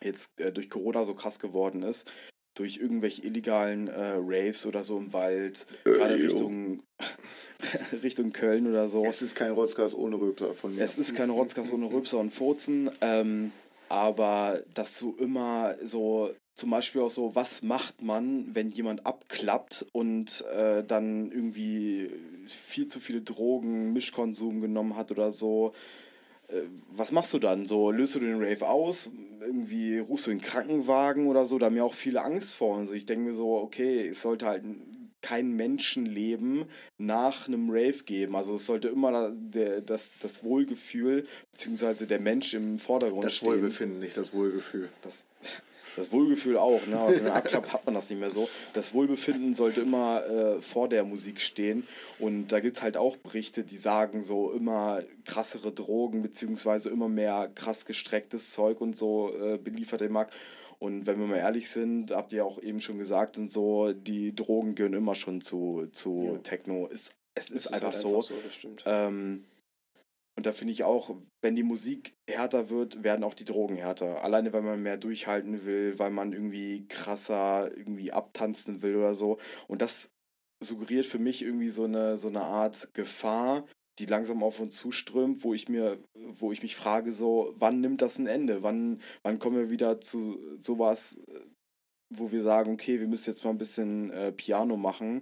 [0.00, 2.10] jetzt äh, durch Corona so krass geworden ist,
[2.54, 6.30] durch irgendwelche illegalen äh, Raves oder so im Wald, gerade Äh, jo.
[6.32, 6.82] Richtung,
[8.02, 9.04] Richtung Köln oder so.
[9.04, 10.82] Es ist kein Rotzgas ohne Röpser von mir.
[10.82, 13.52] Es ist kein Rotzgas ohne Rübser und Furzen, ähm,
[13.88, 19.86] aber dass du immer so, zum Beispiel auch so, was macht man, wenn jemand abklappt
[19.92, 22.10] und äh, dann irgendwie
[22.46, 25.72] viel zu viele Drogen, Mischkonsum genommen hat oder so.
[26.48, 27.66] Äh, Was machst du dann?
[27.66, 29.10] So, löst du den Rave aus?
[29.40, 31.58] Irgendwie rufst du den Krankenwagen oder so?
[31.58, 32.76] Da haben ja auch viele Angst vor.
[32.76, 32.94] Und so.
[32.94, 34.64] Ich denke mir so, okay, es sollte halt
[35.20, 36.64] kein Menschenleben
[36.96, 38.36] nach einem Rave geben.
[38.36, 43.48] Also es sollte immer der, das, das Wohlgefühl beziehungsweise der Mensch im Vordergrund das stehen.
[43.48, 44.88] Wohlbefinden, nicht das Wohlgefühl.
[45.02, 45.24] Das,
[45.96, 47.02] das Wohlgefühl auch, ne?
[47.08, 48.48] Wenn man abklappt, hat man das nicht mehr so.
[48.72, 51.86] Das Wohlbefinden sollte immer äh, vor der Musik stehen.
[52.20, 57.08] Und da gibt es halt auch Berichte, die sagen so immer krassere Drogen, beziehungsweise immer
[57.08, 60.32] mehr krass gestrecktes Zeug und so äh, beliefert den Markt.
[60.80, 64.34] Und wenn wir mal ehrlich sind, habt ihr auch eben schon gesagt und so, die
[64.34, 66.38] Drogen gehören immer schon zu, zu Jo.
[66.38, 66.86] Techno.
[66.86, 68.22] Ist, es ist, Das einfach, halt so.
[68.44, 68.84] das stimmt.
[68.86, 69.44] Ähm,
[70.36, 74.22] und da finde ich auch, wenn die Musik härter wird, werden auch die Drogen härter.
[74.22, 79.38] Alleine, weil man mehr durchhalten will, weil man irgendwie krasser irgendwie abtanzen will oder so.
[79.66, 80.12] Und das
[80.62, 83.64] suggeriert für mich irgendwie so eine, so eine Art Gefahr,
[83.98, 88.02] die langsam auf uns zuströmt, wo ich mir, wo ich mich frage, so, wann nimmt
[88.02, 88.62] das ein Ende?
[88.62, 91.20] Wann, wann kommen wir wieder zu sowas,
[92.10, 95.20] wo wir sagen, okay, wir müssen jetzt mal ein bisschen äh, Piano machen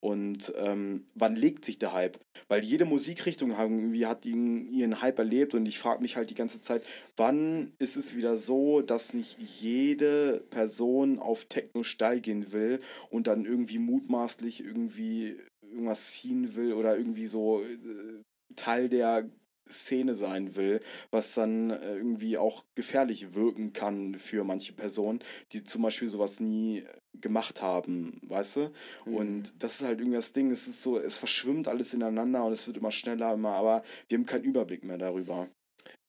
[0.00, 2.20] und ähm, wann legt sich der Hype?
[2.46, 6.36] Weil jede Musikrichtung irgendwie hat ihren, ihren Hype erlebt und ich frage mich halt die
[6.36, 6.84] ganze Zeit,
[7.16, 13.44] wann ist es wieder so, dass nicht jede Person auf Techno steigen will und dann
[13.44, 15.36] irgendwie mutmaßlich irgendwie
[15.70, 18.22] irgendwas ziehen will oder irgendwie so äh,
[18.56, 19.28] Teil der
[19.70, 25.20] Szene sein will, was dann äh, irgendwie auch gefährlich wirken kann für manche Personen,
[25.52, 26.84] die zum Beispiel sowas nie
[27.20, 28.72] gemacht haben, weißt du?
[29.06, 29.14] Mhm.
[29.14, 32.52] Und das ist halt irgendwie das Ding, es ist so, es verschwimmt alles ineinander und
[32.52, 35.48] es wird immer schneller, immer, aber wir haben keinen Überblick mehr darüber.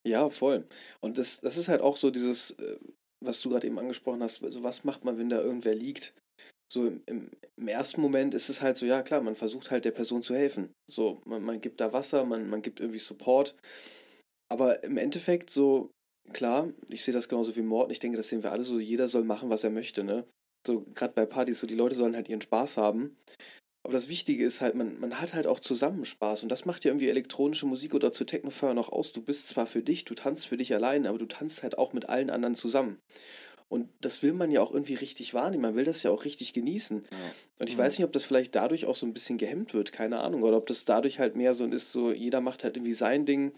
[0.05, 0.66] Ja, voll.
[1.01, 2.78] Und das, das ist halt auch so dieses, äh,
[3.24, 6.14] was du gerade eben angesprochen hast, also was macht man, wenn da irgendwer liegt?
[6.72, 9.91] So im, im, ersten Moment ist es halt so, ja klar, man versucht halt der
[9.91, 10.72] Person zu helfen.
[10.88, 13.55] So, man, man gibt da Wasser, man, man gibt irgendwie Support.
[14.51, 15.89] Aber im Endeffekt so,
[16.32, 19.07] klar, ich sehe das genauso wie Morten, ich denke, das sehen wir alle so, jeder
[19.07, 20.26] soll machen, was er möchte, ne?
[20.67, 23.15] So, gerade bei Partys, so die Leute sollen halt ihren Spaß haben.
[23.84, 26.43] Aber das Wichtige ist halt, man, man hat halt auch zusammen Spaß.
[26.43, 29.13] Und das macht ja irgendwie elektronische Musik oder zu Technofeuer noch aus.
[29.13, 31.93] Du bist zwar für dich, du tanzt für dich allein, aber du tanzt halt auch
[31.93, 32.99] mit allen anderen zusammen.
[33.70, 35.61] Und das will man ja auch irgendwie richtig wahrnehmen.
[35.61, 37.03] Man will das ja auch richtig genießen.
[37.11, 37.17] Ja.
[37.59, 37.82] Und ich Mhm.
[37.82, 40.41] weiß nicht, ob das vielleicht dadurch auch so ein bisschen gehemmt wird, keine Ahnung.
[40.41, 43.51] Oder ob das dadurch halt mehr so ist, so jeder macht halt irgendwie sein Ding.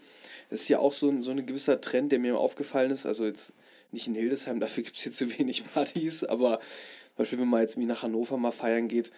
[0.50, 3.06] Das ist ja auch so ein, so ein gewisser Trend, der mir aufgefallen ist.
[3.06, 3.54] Also jetzt
[3.90, 7.62] nicht in Hildesheim, dafür gibt es hier zu wenig Partys, aber zum Beispiel, wenn man
[7.62, 9.10] jetzt wie nach Hannover mal feiern geht,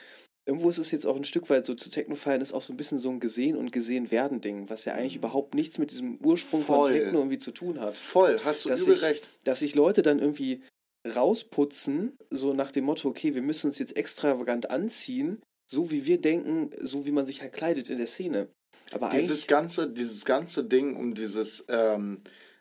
[0.46, 2.72] irgendwo ist es jetzt auch ein Stück weit so zu Techno feiern ist auch so
[2.72, 5.90] ein bisschen so ein gesehen und gesehen werden Ding, was ja eigentlich überhaupt nichts mit
[5.90, 6.64] diesem Ursprung Mhm.
[6.66, 6.86] Voll.
[6.88, 9.28] von Techno irgendwie zu tun hat Voll, hast du Dass übel ich- recht.
[9.44, 10.60] dass sich Leute dann irgendwie
[11.04, 16.20] rausputzen, so nach dem Motto, okay, wir müssen uns jetzt extravagant anziehen, so wie wir
[16.20, 18.48] denken, so wie man sich halt kleidet in der Szene.
[18.92, 22.20] Aber Dieses ganze, dieses ganze Ding um dieses, ähm,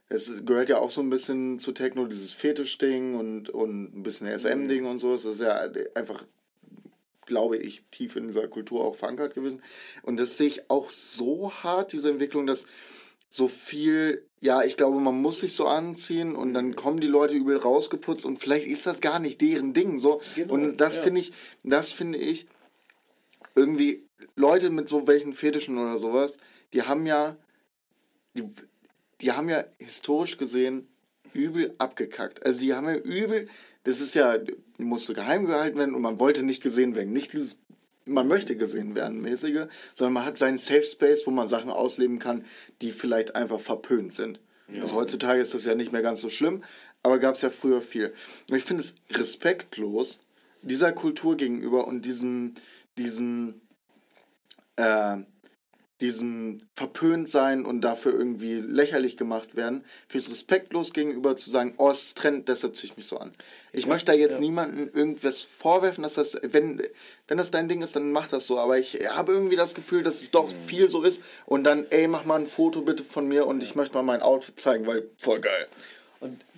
[0.10, 4.28] es gehört ja auch so ein bisschen zu Techno, dieses Fetisch-Ding und, und ein bisschen
[4.28, 5.14] SM-Ding und so.
[5.14, 6.26] Das ist ja einfach,
[7.26, 9.62] glaube ich, tief in dieser Kultur auch verankert gewesen.
[10.04, 12.66] Und das sehe ich auch so hart, diese Entwicklung, dass
[13.36, 17.34] so viel, ja, ich glaube, man muss sich so anziehen und dann kommen die Leute
[17.34, 19.98] übel rausgeputzt und vielleicht ist das gar nicht deren Ding.
[19.98, 20.22] So.
[20.36, 21.02] Genau, und das ja.
[21.02, 22.46] finde ich, das finde ich
[23.56, 24.04] irgendwie
[24.36, 26.38] Leute mit so welchen Fetischen oder sowas,
[26.74, 27.36] die haben ja,
[28.36, 28.44] die,
[29.20, 30.88] die haben ja historisch gesehen
[31.34, 32.46] übel abgekackt.
[32.46, 33.50] Also die haben ja übel,
[33.84, 37.12] das ist ja, die musste geheim gehalten werden und man wollte nicht gesehen werden.
[37.12, 37.58] Nicht dieses,
[38.06, 42.20] man möchte gesehen werden, mäßige, sondern man hat seinen Safe Space, wo man Sachen ausleben
[42.20, 42.46] kann,
[42.82, 44.40] die vielleicht einfach verpönt sind.
[44.80, 46.64] Also heutzutage ist das ja nicht mehr ganz so schlimm,
[47.04, 48.14] aber gab es ja früher viel.
[48.50, 50.20] Und ich finde es respektlos
[50.62, 52.56] dieser Kultur gegenüber und diesem,
[52.98, 53.62] diesem,
[54.78, 55.18] äh,
[56.02, 61.50] diesem verpönt sein und dafür irgendwie lächerlich gemacht werden, finde ich es respektlos gegenüber zu
[61.50, 63.32] sagen, oh, es ist Trend, deshalb ziehe ich mich so an.
[63.72, 64.40] Ich möchte da jetzt ja.
[64.40, 66.82] niemandem irgendwas vorwerfen, dass das, wenn,
[67.28, 68.60] wenn das dein Ding ist, dann mach das so.
[68.60, 71.24] Aber ich habe irgendwie das Gefühl, dass es doch viel so ist.
[71.46, 74.22] Und dann, ey, mach mal ein Foto bitte von mir und ich möchte mal mein
[74.22, 75.68] Outfit zeigen, weil voll geil.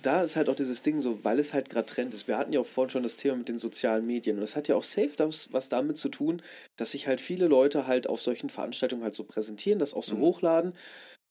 [0.06, 2.28] Da ist halt auch dieses Ding so, weil es halt gerade Trend ist.
[2.28, 4.36] Wir hatten ja auch vorhin schon das Thema mit den sozialen Medien.
[4.36, 6.42] Und es hat ja auch safe das, was damit zu tun,
[6.76, 10.18] dass sich halt viele Leute halt auf solchen Veranstaltungen halt so präsentieren, das auch so
[10.18, 10.74] hochladen.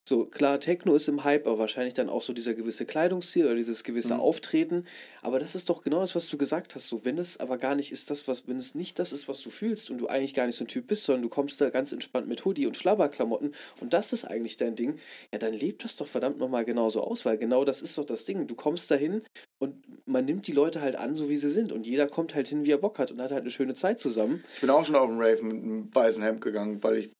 [0.07, 3.55] So, klar, Techno ist im Hype, aber wahrscheinlich dann auch so dieser gewisse Kleidungsstil oder
[3.55, 4.19] dieses gewisse Mhm.
[4.19, 4.85] Auftreten.
[5.23, 6.89] Aber das ist doch genau das, was du gesagt hast.
[6.89, 9.41] So, wenn es aber gar nicht ist das, was, wenn es nicht das ist, was
[9.41, 11.71] du fühlst und du eigentlich gar nicht so ein Typ bist, sondern du kommst da
[11.71, 14.99] ganz entspannt mit Hoodie und Schlabberklamotten und das ist eigentlich dein Ding,
[15.31, 18.25] ja, dann lebt das doch verdammt nochmal genauso aus, weil genau das ist doch das
[18.25, 18.45] Ding.
[18.45, 19.23] Du kommst dahin
[19.57, 19.75] und
[20.07, 21.71] man nimmt die Leute halt an, so wie sie sind.
[21.71, 23.99] Und jeder kommt halt hin, wie er Bock hat und hat halt eine schöne Zeit
[23.99, 24.43] zusammen.
[24.53, 27.11] Ich bin auch schon auf einen Rave mit einem weißen Hemd gegangen, weil ich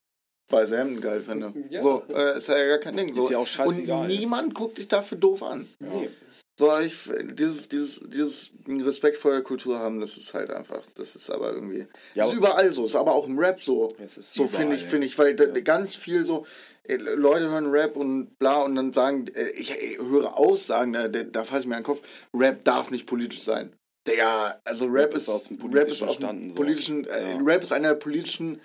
[0.49, 1.53] weiße Hemden geil finde.
[1.69, 1.81] Ja.
[1.81, 3.13] So, äh, ist ja gar kein Ding.
[3.13, 3.25] So.
[3.25, 4.07] Ist ja auch und scheißegal.
[4.07, 5.67] niemand guckt dich dafür doof an.
[5.79, 6.09] Nee.
[6.57, 6.97] So, ich,
[7.33, 11.51] dieses, dieses, dieses Respekt vor der Kultur haben, das ist halt einfach, das ist aber
[11.51, 11.79] irgendwie,
[12.13, 13.93] Ja, das ist überall so, ist aber auch im Rap so.
[13.97, 16.45] Es ist So finde ich, finde ich, weil da, ganz viel so,
[16.83, 21.09] äh, Leute hören Rap und bla und dann sagen, äh, ich, ich höre Aussagen, da,
[21.09, 22.01] da, fasse ich mir an den Kopf,
[22.33, 23.73] Rap darf nicht politisch sein.
[24.07, 27.37] Der, also Rap, ist, aus dem Rap ist Politischen aus dem politischen, äh, Ja.
[27.43, 28.61] Rap ist einer der politischen,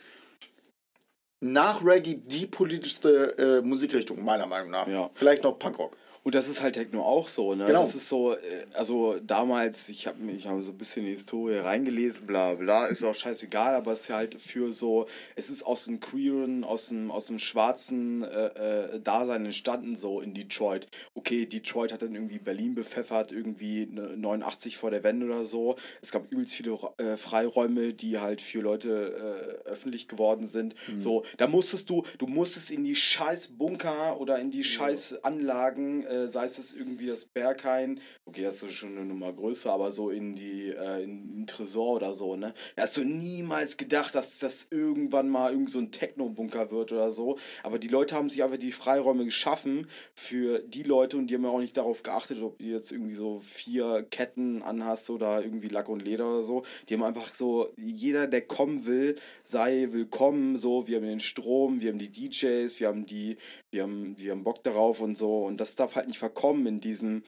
[1.41, 4.86] nach Reggae die politischste äh, Musikrichtung, meiner Meinung nach.
[4.86, 5.11] Ja.
[5.14, 5.97] Vielleicht noch Punkrock.
[6.22, 7.64] Und das ist halt Techno auch so, ne?
[7.64, 7.80] Genau.
[7.80, 8.38] Das ist so, äh,
[8.74, 12.86] also damals, ich habe ich hab so ein bisschen in die Historie reingelesen, bla bla,
[12.86, 16.88] ist auch scheißegal, aber es ist halt für so, es ist aus dem queeren, aus
[16.88, 20.88] dem, aus dem schwarzen äh, äh, Dasein entstanden, so in Detroit.
[21.14, 25.76] Okay, Detroit hat dann irgendwie Berlin bepfeffert, irgendwie ne, 89 vor der Wende oder so.
[26.02, 30.74] Es gab übelst viele äh, Freiräume, die halt für Leute äh, öffentlich geworden sind.
[30.98, 36.04] So, da musstest du, du musstest in die scheiß Bunker oder in die scheiß Anlagen,
[36.11, 39.90] äh, sei es das irgendwie das Berghain, okay, das ist schon eine Nummer größer, aber
[39.90, 42.54] so in die, äh, in den Tresor oder so, ne?
[42.76, 47.11] Da hast du niemals gedacht, dass das irgendwann mal irgend so ein Techno-Bunker wird oder
[47.11, 47.38] so.
[47.62, 51.44] Aber die Leute haben sich einfach die Freiräume geschaffen für die Leute und die haben
[51.44, 55.68] ja auch nicht darauf geachtet, ob du jetzt irgendwie so vier Ketten anhast oder irgendwie
[55.68, 56.64] Lack und Leder oder so.
[56.88, 60.56] Die haben einfach so, jeder, der kommen will, sei willkommen.
[60.56, 63.36] So, wir haben den Strom, wir haben die DJs, wir haben die,
[63.70, 65.44] wir haben, wir haben Bock darauf und so.
[65.44, 67.22] Und das darf halt nicht verkommen in diesem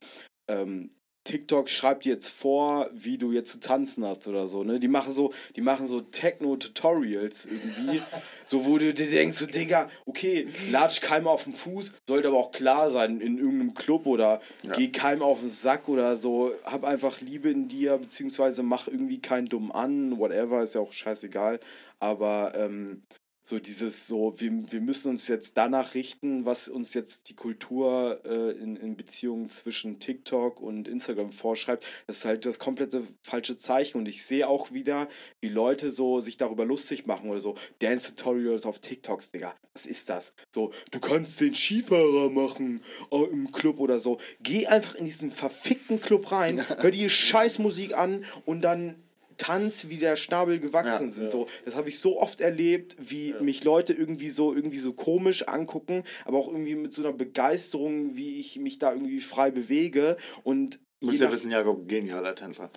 [0.48, 0.90] ähm,
[1.24, 4.80] TikTok schreibt dir jetzt vor, wie du jetzt zu tanzen hast oder so, ne?
[4.80, 8.02] Die machen so, die machen so Techno-Tutorials irgendwie.
[8.44, 12.38] so, wo du dir denkst, so, Digga, okay, latsch keinem auf den Fuß, sollte aber
[12.38, 14.72] auch klar sein in irgendeinem Club oder Ja.
[14.72, 19.20] geh keinem auf den Sack oder so, hab einfach Liebe in dir, beziehungsweise mach irgendwie
[19.20, 21.60] keinen dumm an, whatever, ist ja auch scheißegal.
[22.00, 23.04] Aber ähm,
[23.44, 28.20] So dieses so, wir, wir müssen uns jetzt danach richten, was uns jetzt die Kultur
[28.24, 31.84] äh, in, in Beziehung zwischen TikTok und Instagram vorschreibt.
[32.06, 33.98] Das ist halt das komplette falsche Zeichen.
[33.98, 35.08] Und ich sehe auch wieder,
[35.40, 37.56] wie Leute so sich darüber lustig machen oder so.
[37.80, 39.56] Dance-Tutorials auf TikToks, Digga.
[39.72, 40.32] Was ist das?
[40.50, 42.80] So, du kannst den Skifahrer machen
[43.10, 44.18] oh, im Club oder so.
[44.40, 49.02] Geh einfach in diesen verfickten Club rein, hör dir Scheißmusik an und dann
[49.42, 51.12] Tanz wie der Schnabel gewachsen Ja.
[51.12, 51.30] sind.
[51.32, 55.48] So, das habe ich so oft erlebt, wie mich Leute irgendwie so irgendwie so komisch
[55.48, 60.16] angucken, aber auch irgendwie mit so einer Begeisterung, wie ich mich da irgendwie frei bewege
[60.44, 62.70] und Du musst ja wissen, Jakob, genialer Tänzer.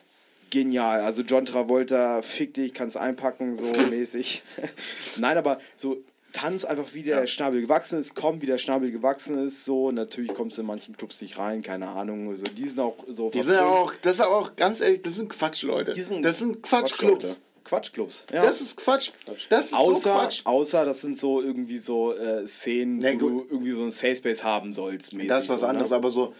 [0.49, 1.01] genial.
[1.01, 4.41] Also John Travolta, fick dich, kannst einpacken, so mäßig.
[5.17, 6.01] Nein, aber so
[6.35, 7.27] Tanz einfach wie der Ja.
[7.27, 9.91] Schnabel gewachsen ist, komm, wie der Schnabel gewachsen ist, so.
[9.91, 12.29] Natürlich kommst du in manchen Clubs nicht rein, keine Ahnung.
[12.29, 15.29] Also die sind auch so Die sind auch, das ist auch ganz ehrlich, das sind
[15.29, 15.93] Quatsch, Leute.
[15.93, 17.37] Die sind das sind Quatschclubs.
[17.63, 18.25] Quatschclubs.
[18.31, 18.43] Ja.
[18.43, 19.11] Das ist Quatsch.
[19.49, 20.41] Das ist so außer, Quatsch.
[20.45, 23.31] außer das sind so irgendwie so äh, Szenen, Nee, wo gut.
[23.49, 25.13] du irgendwie so ein Safe Space haben sollst.
[25.13, 25.95] Mäßig Das ist was so, anderes, Ne?
[25.95, 26.33] aber so,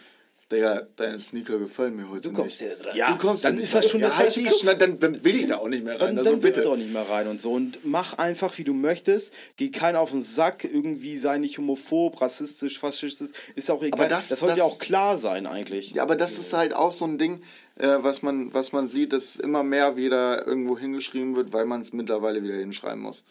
[0.52, 2.70] Digga, deine Sneaker gefallen mir heute Du kommst nicht.
[2.70, 2.96] hier dran.
[2.96, 4.46] Ja, du kommst dann da ist das schon ja, halt die.
[4.48, 6.14] Schna- dann, dann will ich da auch nicht mehr rein.
[6.14, 6.66] Dann, also dann willst bitte.
[6.68, 7.52] du auch nicht mehr rein und so.
[7.52, 9.32] Und mach einfach, wie du möchtest.
[9.56, 10.62] Geh keiner auf den Sack.
[10.62, 13.30] Irgendwie sei nicht homophob, rassistisch, faschistisch.
[13.56, 13.98] Ist auch egal.
[14.00, 15.90] Aber das- das, sollte ja auch klar sein, eigentlich.
[15.90, 17.42] Ja, aber das ist halt auch so ein Ding,
[17.74, 21.80] äh, was, man, was man sieht, dass immer mehr wieder irgendwo hingeschrieben wird, weil man
[21.80, 23.24] es mittlerweile wieder hinschreiben muss.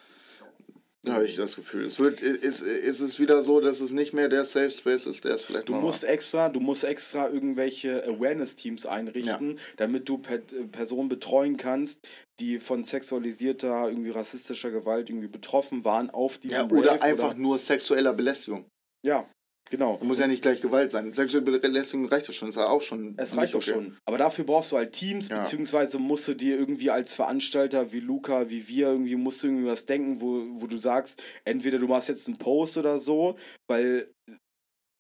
[1.06, 1.86] Da habe ich das Gefühl.
[1.86, 5.24] Es wird, ist, ist es wieder so, dass es nicht mehr der Safe Space ist,
[5.24, 6.10] der es vielleicht Du musst war.
[6.10, 10.40] extra, du musst extra irgendwelche Awareness-Teams einrichten, damit du per
[10.72, 12.08] Personen betreuen kannst,
[12.40, 17.58] die von sexualisierter, irgendwie rassistischer Gewalt irgendwie betroffen waren auf diesem Ja, oder einfach nur
[17.58, 18.66] sexueller Belästigung.
[19.06, 19.26] ja,
[19.70, 20.00] genau.
[20.04, 21.14] Muss ja nicht gleich Gewalt sein.
[21.14, 22.50] Sexuelle Belästigung reicht doch schon.
[22.50, 23.16] Ist ja auch schon.
[23.18, 23.72] Es reicht doch okay.
[23.72, 23.98] schon.
[24.06, 25.42] Aber dafür brauchst du halt Teams, Ja.
[25.42, 29.68] beziehungsweise musst du dir irgendwie als Veranstalter wie Luca, wie wir, irgendwie musst du irgendwie
[29.68, 33.36] was denken, wo, wo du sagst, entweder du machst jetzt einen Post oder so,
[33.68, 34.10] weil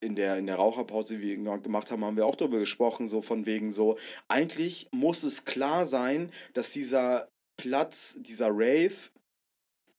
[0.03, 3.21] in der, in der Raucherpause, die wir gemacht haben, haben wir auch darüber gesprochen, so
[3.21, 3.97] von wegen so,
[4.27, 8.91] eigentlich muss es klar sein, dass dieser Platz, dieser Rave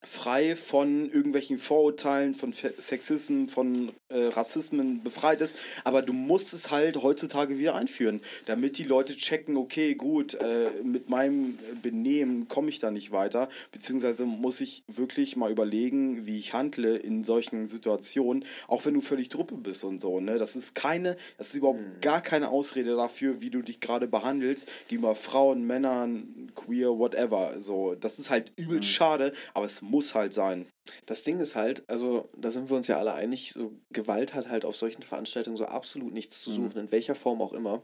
[0.06, 5.56] frei von irgendwelchen Vorurteilen, von Sexismen, von äh, Rassismen befreit ist.
[5.84, 10.70] Aber du musst es halt heutzutage wieder einführen, damit die Leute checken, okay, gut, äh,
[10.84, 16.38] mit meinem Benehmen komme ich da nicht weiter, beziehungsweise muss ich wirklich mal überlegen, wie
[16.38, 20.20] ich handle in solchen Situationen, auch wenn du völlig Truppe bist und so.
[20.20, 20.38] Ne?
[20.38, 24.68] Das ist keine, das ist überhaupt gar keine Ausrede dafür, wie du dich gerade behandelst,
[24.88, 27.60] gegenüber Frauen, Männern, queer, whatever.
[27.60, 30.68] So, das ist halt übel schade, aber es muss halt sein.
[31.06, 34.48] Das Ding ist halt, also da sind wir uns ja alle einig, so Gewalt hat
[34.48, 37.82] halt auf solchen Veranstaltungen so absolut nichts zu suchen, in welcher Form auch immer.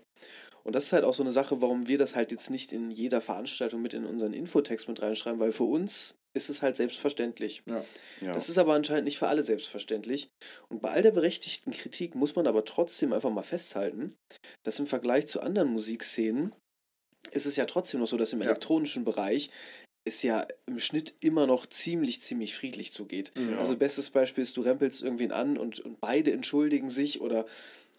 [0.64, 2.90] Und das ist halt auch so eine Sache, warum wir das halt jetzt nicht in
[2.92, 7.62] jeder Veranstaltung mit in unseren Infotext mit reinschreiben, weil für uns ist es halt selbstverständlich.
[7.68, 7.84] Ja.
[8.20, 8.32] Ja.
[8.32, 10.28] Das ist aber anscheinend nicht für alle selbstverständlich.
[10.70, 14.14] Und bei all der berechtigten Kritik muss man aber trotzdem einfach mal festhalten,
[14.64, 16.54] dass im Vergleich zu anderen Musikszenen
[17.32, 18.46] ist es ja trotzdem noch so, dass im Ja.
[18.46, 19.50] elektronischen Bereich
[20.04, 23.32] es ja im Schnitt immer noch ziemlich, ziemlich friedlich zugeht.
[23.36, 23.58] Ja.
[23.58, 27.46] Also bestes Beispiel ist, du rempelst irgendwen an und, und beide entschuldigen sich oder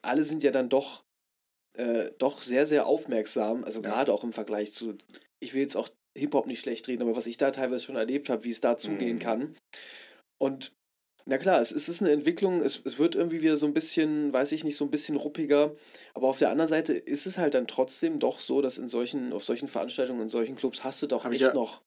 [0.01, 1.03] alle sind ja dann doch,
[1.77, 3.63] äh, doch sehr, sehr aufmerksam.
[3.63, 3.89] Also Ja.
[3.89, 4.97] gerade auch im Vergleich zu,
[5.39, 8.29] ich will jetzt auch Hip-Hop nicht schlecht reden, aber was ich da teilweise schon erlebt
[8.29, 9.19] habe, wie es da zugehen Mhm.
[9.19, 9.55] kann.
[10.37, 10.73] Und
[11.25, 14.33] na klar, es, es ist eine Entwicklung, es, es wird irgendwie wieder so ein bisschen,
[14.33, 15.75] weiß ich nicht, so ein bisschen ruppiger.
[16.13, 19.33] Aber auf der anderen Seite ist es halt dann trotzdem doch so, dass in solchen,
[19.33, 21.81] auf solchen Veranstaltungen, in solchen Clubs hast du doch Hab ich echt ja- noch.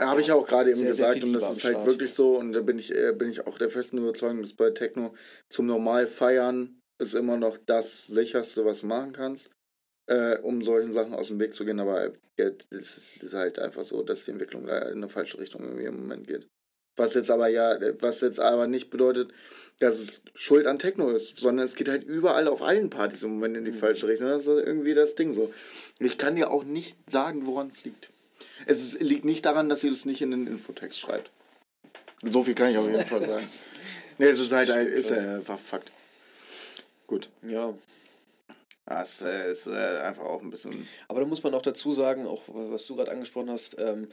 [0.00, 1.86] Habe ich ja auch gerade eben Sehr, sehr gesagt viel und das ist halt Start.
[1.86, 4.70] wirklich so und da bin ich, äh, bin ich auch der festen Überzeugung, dass bei
[4.70, 5.14] Techno
[5.48, 9.50] zum normal feiern ist immer noch das sicherste, was du machen kannst,
[10.10, 13.60] äh, um solchen Sachen aus dem Weg zu gehen, aber ja, das ist, ist halt
[13.60, 16.48] einfach so, dass die Entwicklung da in eine falsche Richtung irgendwie im Moment geht.
[16.96, 19.32] Was jetzt aber ja, was jetzt aber nicht bedeutet,
[19.80, 23.30] dass es Schuld an Techno ist, sondern es geht halt überall auf allen Partys im
[23.34, 24.28] Moment in die falsche Richtung.
[24.28, 25.52] Das ist irgendwie das Ding so.
[25.98, 28.10] Ich kann dir auch nicht sagen, woran es liegt.
[28.66, 31.30] Es ist, liegt nicht daran, dass ihr das nicht in den Infotext schreibt.
[32.22, 33.46] So viel kann ich auf jeden Fall sagen.
[34.18, 35.90] Nee, es ist halt ist äh, einfach Fakt.
[37.06, 37.28] Gut.
[37.46, 37.74] Ja,
[38.86, 40.88] Das äh, ist äh, einfach auch ein bisschen.
[41.08, 44.08] Aber da muss man auch dazu sagen, auch was du gerade angesprochen hast, ähm,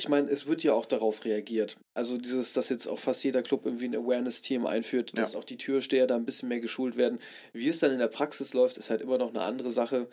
[0.00, 1.76] ich meine, es wird ja auch darauf reagiert.
[1.92, 5.58] Also dieses, dass jetzt auch fast jeder Club irgendwie ein Awareness-Team einführt, dass auch die
[5.58, 7.18] Türsteher da ein bisschen mehr geschult werden.
[7.52, 10.08] Wie es dann in der Praxis läuft, ist halt immer noch eine andere Sache.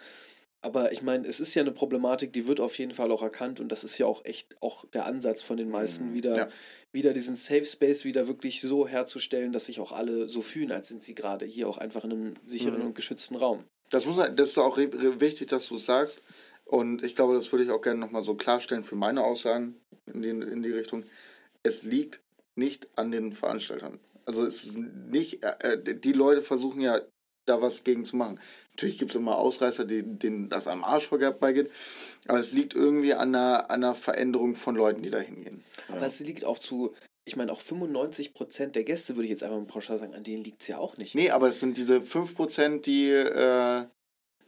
[0.59, 3.61] Aber ich meine, es ist ja eine Problematik, die wird auf jeden Fall auch erkannt
[3.61, 6.49] und das ist ja auch echt auch der Ansatz von den meisten, wieder, Ja.
[6.91, 10.89] wieder diesen Safe Space wieder wirklich so herzustellen, dass sich auch alle so fühlen, als
[10.89, 12.88] sind sie gerade hier auch einfach in einem sicheren Mhm.
[12.88, 13.64] und geschützten Raum.
[13.89, 16.22] Das, muss, das ist auch wichtig, dass du es sagst.
[16.68, 20.22] Und ich glaube, das würde ich auch gerne nochmal so klarstellen für meine Aussagen in
[20.22, 21.06] die, in die Richtung.
[21.64, 22.22] Es liegt
[22.56, 23.99] nicht an den Veranstaltern.
[24.26, 26.99] Also es ist nicht, äh, die Leute versuchen ja
[27.45, 28.39] da was gegen zu machen.
[28.72, 31.72] Natürlich gibt es immer Ausreißer, die, denen das am Arsch vorbeigeht,
[32.27, 35.64] aber es liegt irgendwie an einer, an einer Veränderung von Leuten, die da hingehen.
[35.88, 36.94] Aber es liegt auch zu,
[37.26, 40.44] ich meine, auch 95% der Gäste, würde ich jetzt einfach mal pauschal sagen, an denen
[40.44, 41.15] liegt es ja auch nicht.
[41.15, 43.85] Nee, aber es sind diese 5%, die, äh,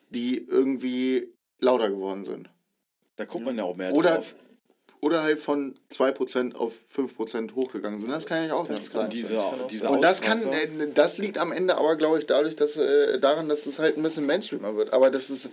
[0.09, 2.49] die irgendwie lauter geworden sind.
[3.15, 4.35] Da guckt man ja auch mehr Oder, drauf.
[5.01, 8.09] oder halt von 2% auf 5% hochgegangen sind.
[8.09, 9.09] Das kann ja auch kann- nicht sein.
[9.09, 9.89] diese, diese.
[9.89, 13.49] Und das kann, äh, das liegt am Ende aber, glaube ich, dadurch, dass, äh, daran,
[13.49, 14.93] dass es halt ein bisschen Mainstreamer wird.
[14.93, 15.49] Aber das ist,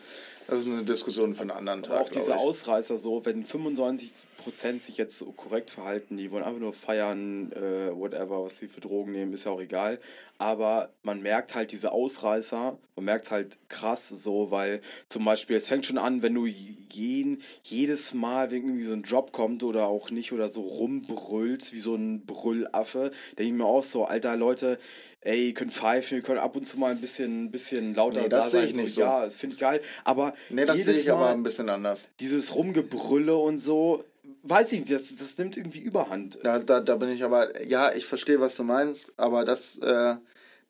[0.46, 2.00] das ist eine Diskussion für einen anderen Aber Tag.
[2.02, 2.38] auch diese ich.
[2.38, 7.90] Ausreißer so, wenn 95% sich jetzt so korrekt verhalten, die wollen einfach nur feiern, äh,
[7.96, 9.98] whatever, was sie für Drogen nehmen, ist ja auch egal.
[10.38, 15.68] Aber man merkt halt diese Ausreißer, man merkt halt krass so, weil zum Beispiel, es
[15.68, 19.86] fängt schon an, wenn du jeden, jedes Mal, wenn irgendwie so ein Drop kommt oder
[19.86, 24.36] auch nicht oder so rumbrüllst wie so ein Brüllaffe, denke ich mir auch so, alter
[24.36, 24.78] Leute,
[25.22, 28.28] ey, ihr könnt pfeifen, ihr könnt ab und zu mal ein bisschen, bisschen lauter Nee,
[28.28, 28.68] das da sehe sein.
[28.68, 29.00] ich nicht so.
[29.00, 29.80] Ja, das finde ich geil.
[30.04, 32.06] Aber Nee, das sehe ich aber Mal ein bisschen anders.
[32.20, 34.04] dieses Rumgebrülle und so,
[34.42, 36.38] weiß ich nicht, das, das nimmt irgendwie Überhand.
[36.42, 40.16] Da, da, da bin ich aber, ja, ich verstehe, was du meinst, aber das, äh,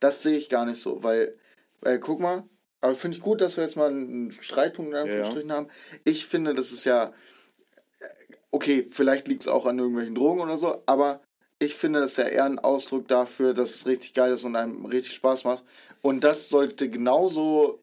[0.01, 1.35] das sehe ich gar nicht so, weil,
[1.81, 2.45] weil guck mal,
[2.81, 5.69] aber finde ich gut, dass wir jetzt mal einen Streitpunkt in Anführungsstrichen haben.
[6.05, 7.13] Ich finde, das ist ja,
[8.51, 11.21] okay, vielleicht liegt es auch an irgendwelchen Drogen oder so, aber
[11.59, 14.57] ich finde, das ist ja eher ein Ausdruck dafür, dass es richtig geil ist und
[14.57, 15.65] einem richtig Spaß macht.
[16.03, 17.83] Und das sollte genauso,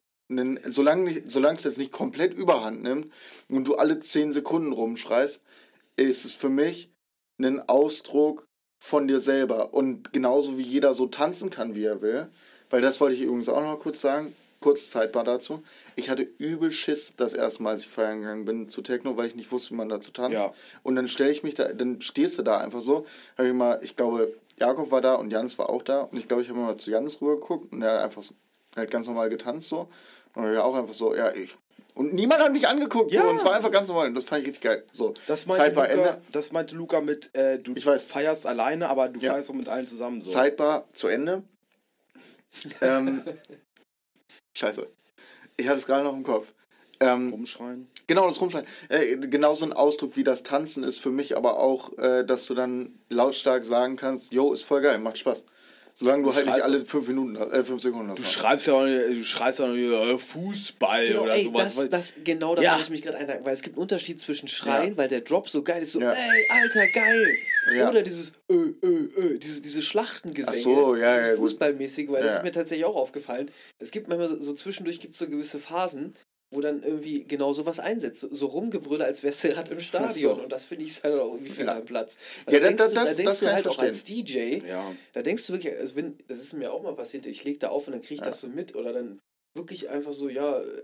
[0.68, 3.12] solange es jetzt nicht komplett überhand nimmt
[3.48, 5.42] und du alle 10 Sekunden rumschreist,
[5.96, 6.90] ist es für mich
[7.38, 8.46] ein Ausdruck
[8.78, 9.74] von dir selber.
[9.74, 12.28] Und genauso wie jeder so tanzen kann, wie er will,
[12.70, 15.62] weil das wollte ich übrigens auch noch kurz sagen, kurze Zeitbar dazu.
[15.94, 19.26] Ich hatte übel Schiss das erste Mal, als ich feiern gegangen bin zu Techno, weil
[19.26, 20.38] ich nicht wusste, wie man dazu tanzt.
[20.38, 20.54] Ja.
[20.82, 23.06] Und dann stelle ich mich da, dann stehst du da einfach so.
[23.36, 26.02] Hab ich mal, ich glaube, Jakob war da und Janis war auch da.
[26.02, 28.34] Und ich glaube, ich habe mal zu Janis rüber geguckt und er hat einfach so,
[28.74, 29.88] er hat ganz normal getanzt so.
[30.34, 31.56] Und er auch einfach so, ja, ich.
[31.94, 33.12] Und niemand hat mich angeguckt.
[33.12, 33.22] Ja.
[33.22, 34.08] So, und es war einfach ganz normal.
[34.08, 34.84] Und das fand ich richtig geil.
[34.92, 36.22] So, Das meinte, Sidebar Luca, Ende.
[36.32, 38.04] das meinte Luca mit, äh, du Ich weiß.
[38.04, 39.32] feierst alleine, aber du Ja.
[39.32, 40.20] feierst auch mit allen zusammen.
[40.20, 40.30] So.
[40.32, 41.44] Sidebar zu Ende.
[42.80, 43.22] ähm,
[44.56, 44.88] scheiße.
[45.56, 46.48] Ich hatte es gerade noch im Kopf.
[47.00, 47.88] Ähm, Rumschreien.
[48.06, 48.66] Genau, das Rumschreien.
[48.88, 52.46] Äh, genau so ein Ausdruck wie das Tanzen ist für mich aber auch, äh, dass
[52.46, 55.44] du dann lautstark sagen kannst, yo, ist voll geil, macht Spaß.
[55.96, 58.18] Solange du, Du halt nicht alle fünf Minuten, äh, fünf Sekunden hast.
[58.18, 61.44] Du schreibst ja auch nicht, du schreist ja auch nicht äh, Fußball Genau, oder ey,
[61.44, 61.76] sowas.
[61.76, 62.70] das, das, genau da Ja.
[62.72, 64.96] wollte ich mich gerade einhaken, weil es gibt einen Unterschied zwischen Schreien, Ja.
[64.96, 66.10] weil der Drop so geil ist, so, Ja.
[66.10, 67.36] ey, Alter, geil.
[67.76, 67.88] Ja.
[67.90, 68.88] Oder dieses, äh, äh,
[69.34, 71.42] äh, diese, diese Schlachtengesänge, Ach so, ja, dieses ja, gut.
[71.44, 73.50] Fußballmäßige, weil das ist mir tatsächlich auch aufgefallen.
[73.78, 76.14] Es gibt manchmal so, so zwischendurch gibt es so gewisse Phasen,
[76.54, 78.20] wo dann irgendwie genau sowas einsetzt.
[78.20, 80.36] So, so rumgebrülle, als wärst du gerade im Stadion.
[80.36, 80.42] so.
[80.42, 81.76] Und das finde ich halt auch irgendwie fehl Ja.
[81.78, 82.18] am Platz.
[82.50, 84.94] Ja, da- da- du, das- da denkst das du halt auch als DJ, ja.
[85.12, 87.68] da denkst du wirklich, also wenn, das ist mir auch mal passiert, ich leg da
[87.68, 88.26] auf und dann krieg ich Ja.
[88.26, 89.18] das so mit oder dann
[89.56, 90.82] wirklich einfach so, ja, äh,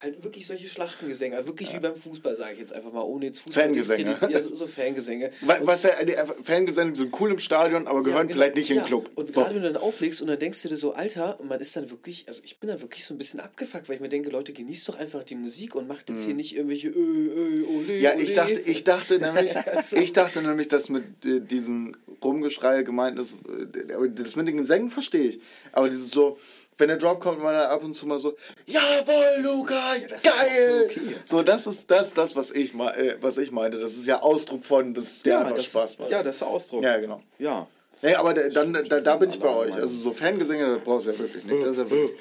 [0.00, 3.26] halt wirklich solche Schlachtengesänge, also wirklich wie beim Fußball, sage ich jetzt einfach mal, ohne
[3.26, 4.16] jetzt Fußball Fangesänge.
[4.30, 5.32] Ja, so, so Fangesänge.
[5.40, 6.14] Wa- Was ja, die
[6.44, 8.32] Fangesänge sind cool im Stadion, aber gehören Ja, genau.
[8.34, 9.10] vielleicht nicht in Ja, den Club.
[9.16, 9.40] Und So.
[9.40, 11.74] gerade wenn du dann auflegst und dann denkst du dir so, Alter, und man ist
[11.74, 14.30] dann wirklich, also ich bin dann wirklich so ein bisschen abgefuckt, weil ich mir denke,
[14.30, 17.94] Leute, genießt doch einfach die Musik und macht jetzt hier nicht irgendwelche, äh, äh, ole,
[17.94, 18.00] Mhm.
[18.00, 18.22] Ja, ole.
[18.22, 23.18] ich dachte, ich dachte nämlich, Also- ich dachte nämlich, dass mit äh, diesem Rumgeschrei gemeint
[23.18, 25.40] ist, äh, das mit den Gesängen verstehe ich.
[25.72, 26.38] Aber dieses so,
[26.78, 28.36] wenn der Drop kommt, man dann ab und zu mal so,
[28.66, 30.90] jawohl, Luca, geil!
[31.24, 33.78] So, das ist das, das was, ich, äh, was ich meinte.
[33.78, 36.10] Das ist ja Ausdruck von, dass der Ja, einfach das, Spaß macht.
[36.10, 36.84] ja, das ist der Ausdruck.
[36.84, 37.20] Ja, genau.
[37.38, 37.66] Ja.
[38.00, 39.72] Nee, aber da- dann, da, da bin ich bei euch.
[39.74, 41.60] Also so Fangesänge, das brauchst du ja wirklich nicht.
[41.62, 42.16] Das ist ja wirklich,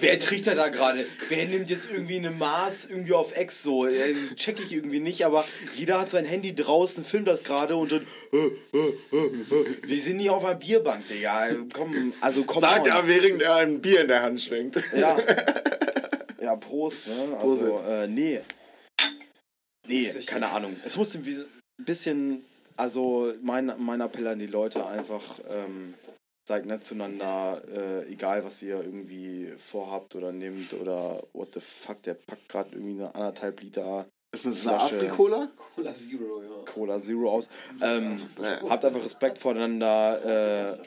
[0.00, 1.04] Wer trichtert da gerade?
[1.28, 3.86] Wer nimmt jetzt irgendwie eine Maß irgendwie auf Ex so?
[3.86, 5.44] Äh, Check ich irgendwie nicht, aber
[5.76, 8.06] jeder hat sein Handy draußen, filmt das gerade und dann.
[8.32, 9.76] Äh, äh, äh, äh.
[9.84, 11.50] Wir sind nicht auf einer Bierbank, Digga.
[11.72, 12.60] Komm, also komm.
[12.60, 14.82] sagt er, während er ein Bier in der Hand schwenkt.
[14.96, 15.16] Ja.
[16.40, 17.36] Ja, Prost, ne?
[17.40, 17.86] Also, Prosit.
[17.86, 18.40] äh, nee.
[19.86, 20.74] Nee, keine Ahnung.
[20.84, 21.22] Es muss ein
[21.78, 22.44] bisschen,
[22.82, 25.94] also mein, mein Appell an die Leute einfach, ähm,
[26.48, 32.02] seid nett zueinander, äh, egal was ihr irgendwie vorhabt oder nehmt oder what the fuck,
[32.02, 34.80] der packt gerade irgendwie eine anderthalb Liter Ist das eine.
[34.80, 35.50] Afrikola?
[35.76, 36.64] Cola Zero, ja.
[36.72, 37.48] Cola Zero aus.
[37.80, 38.60] Ähm, Ja.
[38.68, 40.78] habt einfach Respekt voneinander, äh,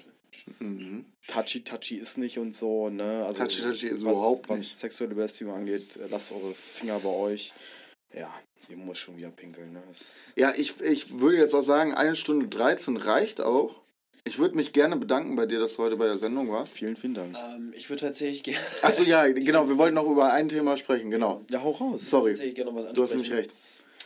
[0.60, 1.06] Mhm.
[1.28, 3.24] touchy touchy ist nicht und so, ne?
[3.26, 4.78] Also, Touchy touchy ist was, überhaupt was nicht.
[4.78, 7.54] sexuelle Belästigung angeht, äh, lasst eure Finger bei euch.
[8.18, 8.34] Ja,
[8.70, 9.84] ihr muss schon wieder pinkeln, ne?
[10.36, 13.82] Ja, ich, ich würde jetzt auch sagen, eine Stunde 13 reicht auch.
[14.24, 16.74] Ich würde mich gerne bedanken bei dir, dass du heute bei der Sendung warst.
[16.74, 17.36] Vielen, vielen Dank.
[17.38, 21.12] Ähm, ich würde tatsächlich gerne Achso, ja, genau, wir wollten noch über ein Thema sprechen,
[21.12, 21.42] genau.
[21.52, 22.10] Ja, hau raus.
[22.10, 23.54] Sorry, tatsächlich gerne noch was du hast nämlich recht.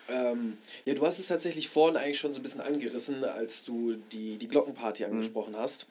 [0.10, 3.94] Ähm, ja, du hast es tatsächlich vorhin eigentlich schon so ein bisschen angerissen, als du
[4.12, 5.12] die, die Glockenparty Mhm.
[5.12, 5.86] angesprochen hast.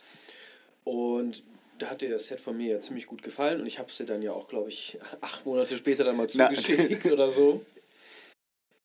[0.84, 1.42] Und
[1.78, 3.96] da hat dir das Set von mir ja ziemlich gut gefallen und ich habe es
[3.96, 6.48] dir dann ja auch, glaube ich, acht Monate später dann mal Na.
[6.52, 7.64] zugeschickt oder so.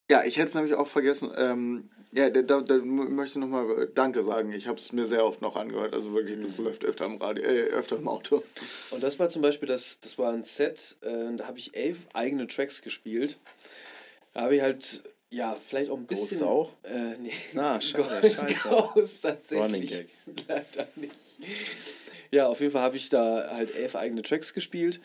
[0.09, 1.31] Ja, ich hätte es nämlich auch vergessen.
[1.37, 4.51] Ähm, ja, da, da, möchte ich nochmal Danke sagen.
[4.51, 5.93] Ich habe es mir sehr oft noch angehört.
[5.93, 8.43] Also wirklich, das läuft öfter im Radio, äh, öfter im Auto.
[8.91, 11.97] Und das war zum Beispiel, das, das war ein Set, äh, da habe ich elf
[12.13, 13.39] eigene Tracks gespielt.
[14.33, 16.45] Da habe ich halt, ja, vielleicht auch ein Ghost bisschen.
[16.45, 16.71] auch?
[16.83, 17.31] Äh, nee.
[17.53, 18.69] Na, schade, Ghost scheiße.
[18.93, 19.89] Ghost Running tatsächlich.
[19.89, 20.07] Gag.
[20.47, 21.41] Leider nicht.
[22.29, 24.99] Ja, auf jeden Fall habe ich da halt elf eigene Tracks gespielt.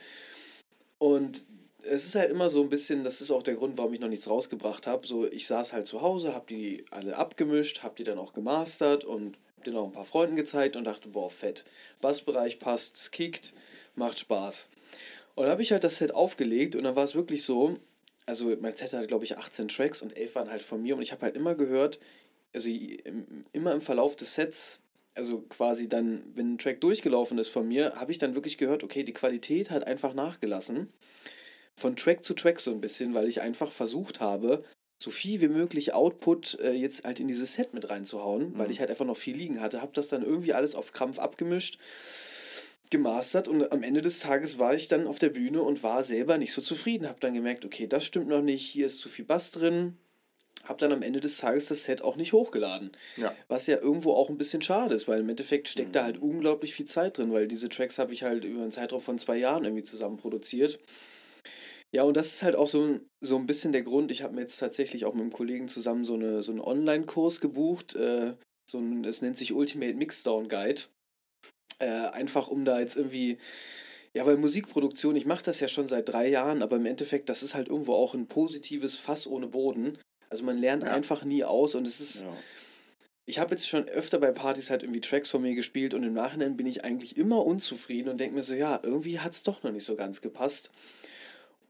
[0.98, 1.46] Und
[1.88, 4.08] es ist halt immer so ein bisschen, das ist auch der Grund, warum ich noch
[4.08, 5.06] nichts rausgebracht habe.
[5.06, 9.04] So, ich saß halt zu Hause, habe die alle abgemischt, habe die dann auch gemastert
[9.04, 11.64] und hab den auch ein paar Freunden gezeigt und dachte, boah, fett.
[12.00, 13.52] Bassbereich passt, es kickt,
[13.94, 14.68] macht Spaß.
[15.34, 17.76] Und dann habe ich halt das Set aufgelegt und dann war es wirklich so,
[18.26, 21.02] also mein Set hat, glaube ich, 18 Tracks und 11 waren halt von mir und
[21.02, 21.98] ich habe halt immer gehört,
[22.52, 24.80] also im, immer im Verlauf des Sets,
[25.14, 28.84] also quasi dann, wenn ein Track durchgelaufen ist von mir, habe ich dann wirklich gehört,
[28.84, 30.88] okay, die Qualität hat einfach nachgelassen.
[31.78, 34.64] Von Track zu Track so ein bisschen, weil ich einfach versucht habe,
[35.00, 38.72] so viel wie möglich Output äh, jetzt halt in dieses Set mit reinzuhauen, weil Mhm.
[38.72, 39.80] ich halt einfach noch viel liegen hatte.
[39.80, 41.78] Habe das dann irgendwie alles auf Krampf abgemischt,
[42.90, 46.36] gemastert und am Ende des Tages war ich dann auf der Bühne und war selber
[46.38, 47.06] nicht so zufrieden.
[47.06, 49.96] Habe dann gemerkt, okay, das stimmt noch nicht, hier ist zu viel Bass drin.
[50.64, 52.90] Habe dann am Ende des Tages das Set auch nicht hochgeladen.
[53.16, 53.34] Ja.
[53.46, 56.74] Was ja irgendwo auch ein bisschen schade ist, weil im Endeffekt steckt da halt unglaublich
[56.74, 59.64] viel Zeit drin, weil diese Tracks habe ich halt über einen Zeitraum von zwei Jahren
[59.64, 60.78] irgendwie zusammen produziert.
[61.94, 64.10] Ja, und das ist halt auch so, ein- so ein bisschen der Grund.
[64.10, 67.40] Ich habe mir jetzt tatsächlich auch mit einem Kollegen zusammen so, eine, so einen Online-Kurs
[67.40, 67.94] gebucht.
[67.94, 68.34] Äh,
[68.70, 70.82] so ein, es nennt sich Ultimate Mixdown Guide.
[71.78, 73.38] Äh, einfach um da jetzt irgendwie.
[74.14, 77.42] Ja, weil Musikproduktion, ich mache das ja schon seit drei Jahren, aber im Endeffekt, das
[77.42, 79.98] ist halt irgendwo auch ein positives Fass ohne Boden.
[80.30, 80.92] Also man lernt Ja.
[80.92, 82.22] einfach nie aus und es ist.
[82.22, 82.36] Ja.
[83.26, 86.14] Ich habe jetzt schon öfter bei Partys halt irgendwie Tracks von mir gespielt und im
[86.14, 89.62] Nachhinein bin ich eigentlich immer unzufrieden und denke mir so, ja, irgendwie hat es doch
[89.62, 90.70] noch nicht so ganz gepasst.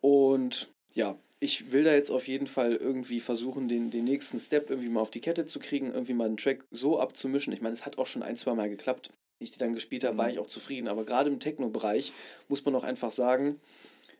[0.00, 4.70] Und ja, ich will da jetzt auf jeden Fall irgendwie versuchen, den, den nächsten Step
[4.70, 7.52] irgendwie mal auf die Kette zu kriegen, irgendwie mal einen Track so abzumischen.
[7.52, 9.10] Ich meine, es hat auch schon ein, zwei Mal geklappt.
[9.40, 10.32] Ich die dann gespielt habe, war Mhm.
[10.32, 10.88] ich auch zufrieden.
[10.88, 12.12] Aber gerade im Techno-Bereich
[12.48, 13.60] muss man auch einfach sagen,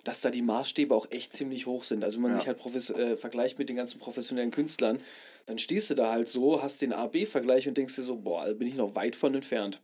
[0.05, 2.05] dass da die Maßstäbe auch echt ziemlich hoch sind.
[2.05, 2.39] Also wenn man Ja.
[2.39, 2.61] sich halt
[2.97, 5.01] äh, vergleicht mit den ganzen professionellen Künstlern,
[5.47, 8.53] dann stehst du da halt so, hast den A-B-Vergleich und denkst dir so, boah, da
[8.53, 9.83] bin ich noch weit von entfernt.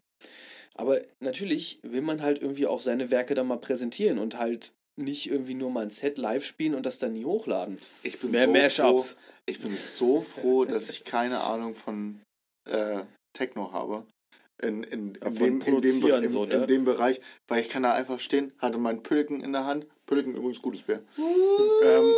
[0.75, 5.29] Aber natürlich will man halt irgendwie auch seine Werke dann mal präsentieren und halt nicht
[5.29, 7.79] irgendwie nur mal ein Set live spielen und das dann nie hochladen.
[8.03, 9.11] Ich bin Mehr so Mashups.
[9.11, 12.21] froh, ich bin so froh, dass ich keine Ahnung von
[12.69, 13.03] äh,
[13.33, 14.07] Techno habe.
[14.63, 16.67] In, in, in, dem, in, dem, in, so, in ne?
[16.67, 20.37] dem Bereich, weil ich kann da einfach stehen, hatte mein Pülliken in der Hand, Pülliken
[20.37, 22.15] übrigens gutes Bier, ähm,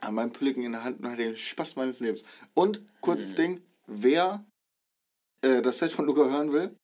[0.00, 2.24] hatte mein Pülliken in der Hand und hatte den Spaß meines Lebens.
[2.54, 4.44] Und, kurzes Ding, wer
[5.42, 6.74] äh, das Set von Luca hören will,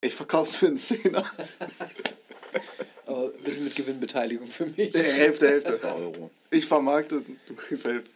[0.00, 1.28] ich verkauf's für einen Zehner.
[3.06, 4.92] Aber bitte mit Gewinnbeteiligung für mich.
[4.94, 5.80] Hälfte, Hälfte.
[5.84, 6.30] Euro.
[6.50, 8.10] Ich vermarkte, du kriegst Hälfte.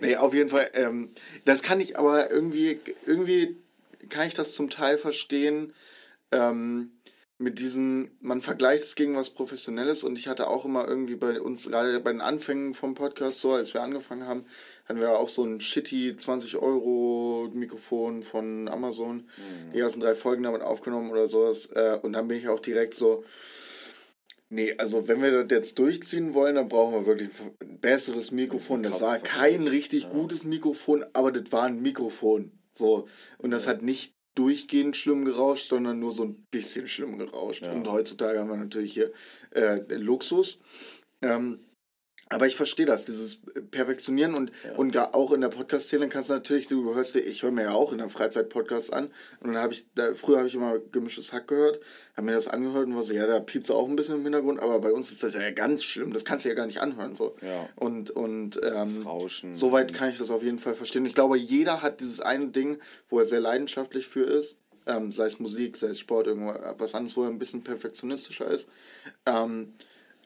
[0.00, 0.70] Nee, auf jeden Fall.
[0.74, 1.10] Ähm,
[1.44, 3.56] das kann ich aber irgendwie, irgendwie
[4.08, 5.72] kann ich das zum Teil verstehen.
[6.32, 6.90] Ähm,
[7.36, 11.40] mit diesen, man vergleicht es gegen was Professionelles und ich hatte auch immer irgendwie bei
[11.40, 14.44] uns, gerade bei den Anfängen vom Podcast, so als wir angefangen haben,
[14.88, 19.28] hatten wir auch so ein shitty 20 Euro Mikrofon von Amazon,
[19.74, 21.66] die ersten drei Folgen damit aufgenommen oder sowas.
[21.72, 23.24] Äh, und dann bin ich auch direkt so,
[24.50, 27.30] Nee, also wenn wir das jetzt durchziehen wollen, dann brauchen wir wirklich
[27.60, 28.82] ein besseres Mikrofon.
[28.82, 32.52] Das war kein richtig gutes Mikrofon, aber das war ein Mikrofon.
[32.72, 33.08] So.
[33.38, 37.62] Und das hat nicht durchgehend schlimm gerauscht, sondern nur so ein bisschen schlimm gerauscht.
[37.62, 37.72] Ja.
[37.72, 39.12] Und heutzutage haben wir natürlich hier
[39.52, 40.58] äh, Luxus.
[41.22, 41.60] Ähm,
[42.30, 43.40] aber ich verstehe das, dieses
[43.70, 44.74] Perfektionieren und, Ja.
[44.76, 47.62] und gar auch in der Podcast-Szene kannst du natürlich, du hörst dir, ich höre mir
[47.64, 49.10] ja auch in der Freizeit-Podcast an
[49.40, 51.80] und dann habe ich, da, früher habe ich immer gemischtes Hack gehört,
[52.16, 54.60] habe mir das angehört und war so, ja, da piept auch ein bisschen im Hintergrund,
[54.60, 57.14] aber bei uns ist das ja ganz schlimm, das kannst du ja gar nicht anhören,
[57.14, 57.36] so.
[57.42, 57.68] Ja.
[57.76, 59.54] Und, und, ähm, Rauschen.
[59.54, 61.04] Soweit kann ich das auf jeden Fall verstehen.
[61.06, 62.78] Ich glaube, jeder hat dieses eine Ding,
[63.08, 64.56] wo er sehr leidenschaftlich für ist.
[64.86, 68.68] Ähm, sei es Musik, sei es Sport, irgendwas anderes, wo er ein bisschen perfektionistischer ist.
[69.24, 69.72] Ähm,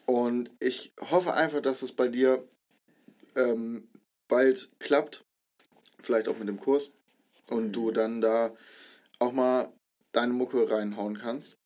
[0.09, 2.43] und ich hoffe einfach, dass es bei dir
[3.37, 3.87] ähm,
[4.27, 5.23] bald klappt.
[6.03, 6.91] Vielleicht auch mit dem Kurs.
[7.51, 8.55] Und du dann da
[9.19, 9.71] auch mal
[10.13, 11.59] deine Mucke reinhauen kannst.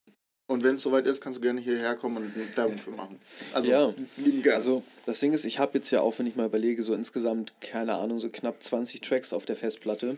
[0.47, 3.17] Und wenn es soweit ist, kannst du gerne hierher kommen und eine Werbung für machen.
[3.53, 3.93] Also, Ja.
[4.17, 4.55] lieben gerne.
[4.55, 7.53] Also das Ding ist, ich habe jetzt ja auch, wenn ich mal überlege, so insgesamt,
[7.61, 10.17] keine Ahnung, so knapp 20 Tracks auf der Festplatte,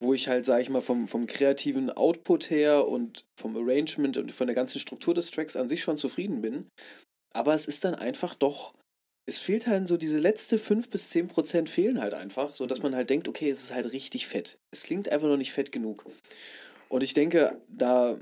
[0.00, 4.32] wo ich halt, sage ich mal, vom, vom kreativen Output her und vom Arrangement und
[4.32, 6.66] von der ganzen Struktur des Tracks an sich schon zufrieden bin.
[7.34, 8.74] Aber es ist dann einfach doch
[9.28, 12.82] es fehlt halt so diese letzte 5 bis 10 Prozent fehlen halt einfach, so dass
[12.82, 14.58] man halt denkt, okay, es ist halt richtig fett.
[14.70, 16.06] Es klingt einfach noch nicht fett genug.
[16.88, 18.16] Und ich denke, da,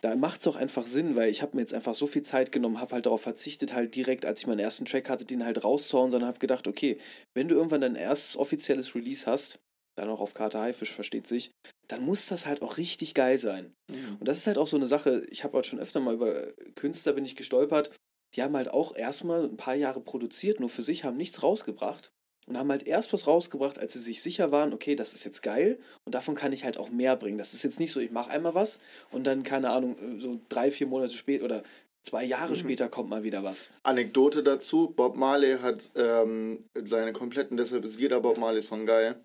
[0.00, 2.50] da macht es auch einfach Sinn, weil ich habe mir jetzt einfach so viel Zeit
[2.50, 5.62] genommen, habe halt darauf verzichtet, halt direkt, als ich meinen ersten Track hatte, den halt
[5.62, 6.98] rauszuhauen, sondern habe gedacht, okay,
[7.32, 9.60] wenn du irgendwann dein erstes offizielles Release hast,
[9.96, 11.52] dann auch auf Karte Haifisch, versteht sich,
[11.86, 13.72] dann muss das halt auch richtig geil sein.
[13.88, 14.16] Mhm.
[14.18, 16.48] Und das ist halt auch so eine Sache, ich habe auch schon öfter mal über
[16.74, 17.92] Künstler bin ich gestolpert,
[18.34, 22.12] die haben halt auch erstmal ein paar Jahre produziert, nur für sich, haben nichts rausgebracht
[22.46, 25.42] und haben halt erst was rausgebracht, als sie sich sicher waren, okay, das ist jetzt
[25.42, 27.38] geil und davon kann ich halt auch mehr bringen.
[27.38, 28.80] Das ist jetzt nicht so, ich mache einmal was
[29.10, 31.62] und dann, keine Ahnung, so drei, vier Monate später oder
[32.02, 32.56] zwei Jahre Mhm.
[32.56, 33.70] später kommt mal wieder was.
[33.82, 39.16] Anekdote dazu: Bob Marley hat ähm, seine kompletten, deshalb ist jeder Bob Marley-Song geil,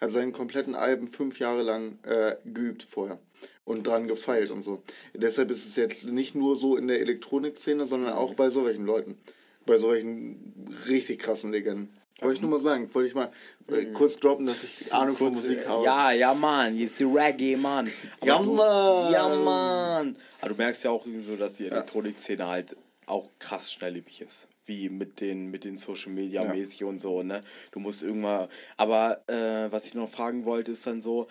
[0.00, 3.18] hat seinen kompletten Alben fünf Jahre lang äh, geübt vorher
[3.64, 4.82] und dran gefeilt und so.
[5.14, 9.18] Deshalb ist es jetzt nicht nur so in der Elektronikszene, sondern auch bei solchen Leuten.
[9.66, 11.88] Bei solchen richtig krassen Legenden.
[12.20, 13.32] Wollte ich nur mal sagen, wollte ich mal
[13.68, 15.84] äh, kurz droppen, dass ich Ahnung von Musik habe.
[15.84, 17.90] Ja, ja, Mann, jetzt die Reggae, Mann.
[18.20, 19.12] Aber Ja, du, Mann.
[19.12, 20.16] Ja, Mann.
[20.40, 22.76] Aber du merkst ja auch irgendwie so, dass die Elektronikszene halt
[23.06, 24.46] auch krass schnelllebig ist.
[24.66, 26.54] Wie mit den, mit den Social Media Ja.
[26.54, 27.40] mäßig und so, ne?
[27.72, 28.48] Du musst irgendwann.
[28.76, 31.26] Aber äh, was ich noch fragen wollte, ist dann so,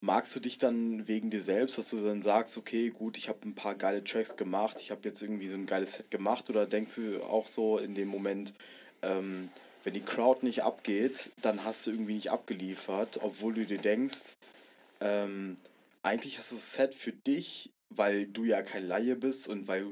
[0.00, 3.40] magst du dich dann wegen dir selbst, dass du dann sagst, okay, gut, ich habe
[3.44, 6.66] ein paar geile Tracks gemacht, ich habe jetzt irgendwie so ein geiles Set gemacht, oder
[6.66, 8.54] denkst du auch so in dem Moment,
[9.02, 9.48] ähm,
[9.84, 14.36] wenn die Crowd nicht abgeht, dann hast du irgendwie nicht abgeliefert, obwohl du dir denkst,
[15.00, 15.56] ähm,
[16.02, 19.86] eigentlich hast du das Set für dich, weil du ja kein Laie bist und weil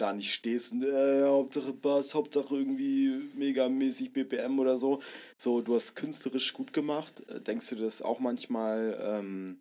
[0.00, 5.02] da nicht stehst und äh, Hauptsache Bass, Hauptsache irgendwie megamäßig BPM oder so.
[5.36, 7.28] So, du hast künstlerisch gut gemacht.
[7.28, 9.60] Äh, Denkst du das auch manchmal, ähm,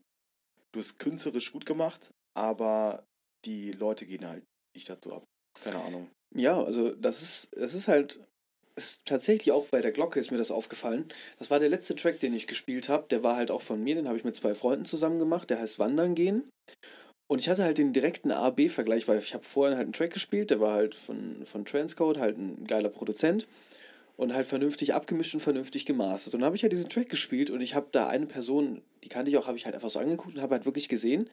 [0.71, 3.03] du hast künstlerisch gut gemacht, aber
[3.45, 4.43] die Leute gehen halt
[4.75, 5.23] nicht dazu ab.
[5.63, 6.09] Keine Ahnung.
[6.35, 8.19] Ja, also das ist, das ist halt,
[8.75, 11.07] ist tatsächlich auch bei der Glocke ist mir das aufgefallen.
[11.39, 13.07] Das war der letzte Track, den ich gespielt habe.
[13.09, 15.49] Der war halt auch von mir, den habe ich mit zwei Freunden zusammen gemacht.
[15.49, 16.47] Der heißt Wandern gehen.
[17.29, 20.49] Und ich hatte halt den direkten A-B-Vergleich, weil ich habe vorher halt einen Track gespielt,
[20.49, 23.47] der war halt von, von Transcode, halt ein geiler Produzent
[24.15, 26.33] und halt vernünftig abgemischt und vernünftig gemastert.
[26.33, 29.09] Und dann habe ich halt diesen Track gespielt und ich habe da eine Person, die
[29.09, 31.29] kannte ich auch, habe ich halt einfach so angeguckt und habe halt wirklich gesehen,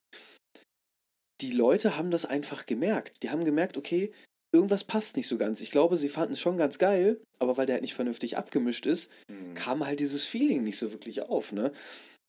[1.41, 3.23] die Leute haben das einfach gemerkt.
[3.23, 4.13] Die haben gemerkt, okay,
[4.53, 5.61] irgendwas passt nicht so ganz.
[5.61, 8.87] Ich glaube, sie fanden es schon ganz geil, aber weil der halt nicht vernünftig abgemischt
[8.87, 9.55] ist, Hm.
[9.55, 11.73] kam halt dieses Feeling nicht so wirklich auf, ne?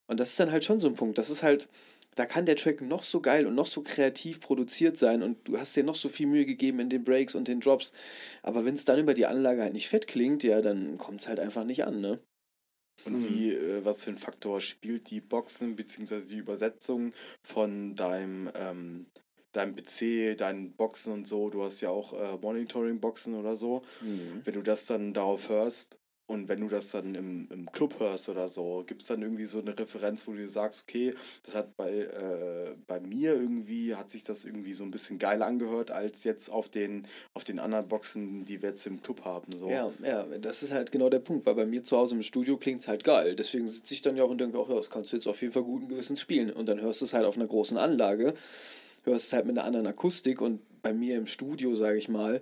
[0.08, 1.18] Und das ist dann halt schon so ein Punkt.
[1.18, 1.68] Das ist halt,
[2.16, 5.58] da kann der Track noch so geil und noch so kreativ produziert sein und du
[5.60, 7.94] hast dir noch so viel Mühe gegeben in den Breaks und den Drops.
[8.44, 11.28] Aber wenn es dann über die Anlage halt nicht fett klingt, ja, dann kommt es
[11.28, 12.20] halt einfach nicht an, ne?
[13.04, 13.28] Und Mhm.
[13.28, 16.22] wie, äh, was für ein Faktor spielt die Boxen bzw.
[16.22, 17.14] die Übersetzung
[17.44, 19.12] von deinem, ähm,
[19.52, 21.50] deinem PC, deinen Boxen und so?
[21.50, 23.84] Du hast ja auch äh, Monitoring-Boxen oder so.
[24.44, 28.30] Wenn du das dann darauf hörst und wenn du das dann im, im Club hörst
[28.30, 31.78] oder so, gibt es dann irgendwie so eine Referenz, wo du sagst, okay, das hat
[31.78, 36.24] bei, äh, bei mir irgendwie, hat sich das irgendwie so ein bisschen geil angehört, als
[36.24, 39.52] jetzt auf den, auf den anderen Boxen, die wir jetzt im Club haben.
[39.56, 39.70] So.
[39.70, 42.58] Ja, ja, das ist halt genau der Punkt, weil bei mir zu Hause im Studio
[42.58, 43.36] klingt es halt geil.
[43.36, 45.42] Deswegen sitze ich dann ja auch und denke, auch, ja, das kannst du jetzt auf
[45.42, 46.52] jeden Fall guten Gewissens spielen.
[46.52, 48.34] Und dann hörst du es halt auf einer großen Anlage,
[49.04, 52.42] hörst es halt mit einer anderen Akustik und bei mir im Studio, sage ich mal,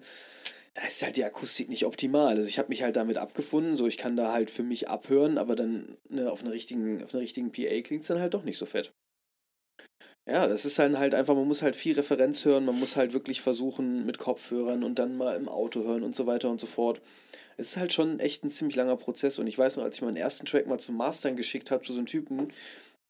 [0.75, 2.35] da ist halt die Akustik nicht optimal.
[2.35, 5.37] Also ich habe mich halt damit abgefunden, so ich kann da halt für mich abhören,
[5.37, 8.43] aber dann ne, auf einer richtigen, auf einer richtigen PA klingt es dann halt doch
[8.43, 8.91] nicht so fett.
[10.25, 13.13] Ja, das ist dann halt einfach, man muss halt viel Referenz hören, man muss halt
[13.13, 16.67] wirklich versuchen mit Kopfhörern und dann mal im Auto hören und so weiter und so
[16.67, 17.01] fort.
[17.57, 20.01] Es ist halt schon echt ein ziemlich langer Prozess und ich weiß noch, als ich
[20.01, 22.53] meinen ersten Track mal zum Mastern geschickt habe, zu so einem Typen,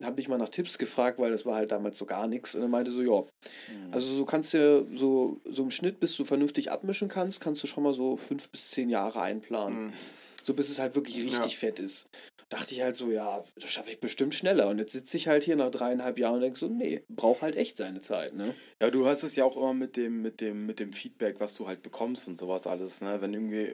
[0.06, 2.62] habe ich mal nach Tipps gefragt, weil das war halt damals so gar nichts und
[2.62, 3.92] er meinte so, ja, Mhm.
[3.94, 7.68] also so kannst du so, so im Schnitt, bis du vernünftig abmischen kannst, kannst du
[7.68, 9.88] schon mal so fünf bis zehn Jahre einplanen.
[9.88, 9.94] Mhm.
[10.42, 11.60] So bis es halt wirklich richtig Ja.
[11.60, 12.08] fett ist.
[12.50, 14.68] Dachte ich halt so, ja, das schaffe ich bestimmt schneller.
[14.68, 17.56] Und jetzt sitze ich halt hier nach dreieinhalb Jahren und denke so, nee, braucht halt
[17.56, 18.54] echt seine Zeit, ne?
[18.82, 21.56] Ja, du hörst es ja auch immer mit dem, mit dem, mit dem Feedback, was
[21.56, 23.22] du halt bekommst und sowas alles, ne?
[23.22, 23.74] Wenn irgendwie,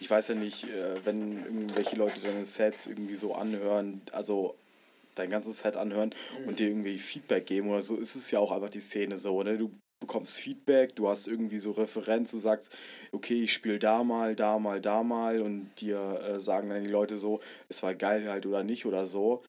[0.00, 4.54] ich weiß ja nicht, äh, wenn irgendwelche Leute deine Sets irgendwie so anhören, also
[5.16, 6.14] dein ganzes Set anhören
[6.46, 9.42] und dir irgendwie Feedback geben oder so, ist es ja auch einfach die Szene so,
[9.42, 9.58] ne?
[9.58, 12.74] Du bekommst Feedback, du hast irgendwie so Referenz, du sagst,
[13.12, 16.90] okay, ich spiele da mal, da mal, da mal und dir äh, sagen dann die
[16.90, 19.42] Leute so, es war geil halt oder nicht oder so,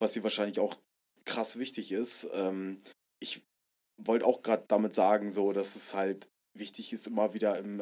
[0.00, 0.76] was dir wahrscheinlich auch
[1.24, 2.28] krass wichtig ist.
[2.32, 2.78] Ähm,
[3.20, 3.42] ich
[4.00, 6.28] wollte auch gerade damit sagen, so, dass es halt
[6.58, 7.80] wichtig ist, immer wieder im,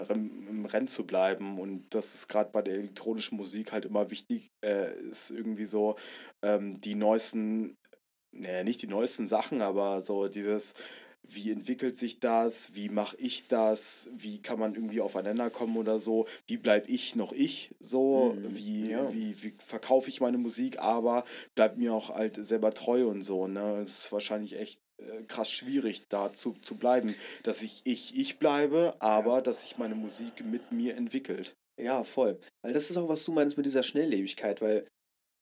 [0.48, 4.52] im Rennen zu bleiben und dass es gerade bei der elektronischen Musik halt immer wichtig
[4.64, 5.96] äh, ist, irgendwie so
[6.42, 7.76] ähm, die neuesten,
[8.32, 10.74] naja, nicht die neuesten Sachen, aber so dieses,
[11.28, 15.98] wie entwickelt sich das, wie mache ich das, wie kann man irgendwie aufeinander kommen oder
[15.98, 19.12] so, wie bleibe ich noch ich so, Mhm, wie, ja.
[19.12, 21.24] wie, wie verkaufe ich meine Musik, aber
[21.54, 23.46] bleib mir auch halt selber treu und so.
[23.48, 23.78] Ne?
[23.80, 24.80] Das ist wahrscheinlich echt
[25.28, 29.94] krass schwierig, da zu, zu bleiben, dass ich ich, ich bleibe, aber dass sich meine
[29.94, 31.54] Musik mit mir entwickelt.
[31.78, 32.38] Ja, voll.
[32.62, 34.86] Weil das ist auch, was du meinst mit dieser Schnelllebigkeit, weil.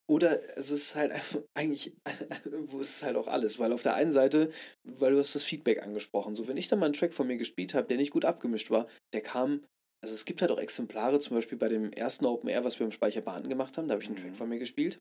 [0.06, 1.12] Oder es ist halt
[1.54, 1.94] eigentlich,
[2.44, 4.50] wo ist es halt auch alles, weil auf der einen Seite,
[4.82, 7.38] weil du hast das Feedback angesprochen, so wenn ich dann mal einen Track von mir
[7.38, 9.64] gespielt habe, der nicht gut abgemischt war, der kam,
[10.02, 12.84] also es gibt halt auch Exemplare, zum Beispiel bei dem ersten Open Air, was wir
[12.84, 14.22] im Speicherbahn gemacht haben, da habe ich einen Mhm.
[14.22, 14.98] Track von mir gespielt.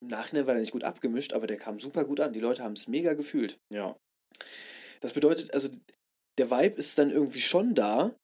[0.00, 2.32] Im Nachhinein war der nicht gut abgemischt, aber der kam super gut an.
[2.32, 3.58] Die Leute haben es mega gefühlt.
[3.72, 3.96] Ja.
[5.00, 5.68] Das bedeutet, also
[6.38, 8.16] der Vibe ist dann irgendwie schon da,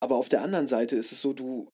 [0.00, 1.68] aber auf der anderen Seite ist es so, du.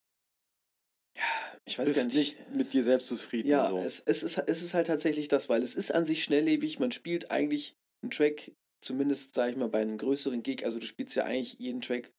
[1.17, 2.39] Ja, ich weiß gar Bist nicht.
[2.39, 3.49] nicht mit dir selbst zufrieden.
[3.49, 3.79] ja, so.
[3.79, 6.79] es, es, ist, es ist halt tatsächlich das, weil es ist an sich schnelllebig.
[6.79, 8.53] Man spielt eigentlich einen Track,
[8.83, 12.11] zumindest sage ich mal bei einem größeren Gig, also du spielst ja eigentlich jeden Track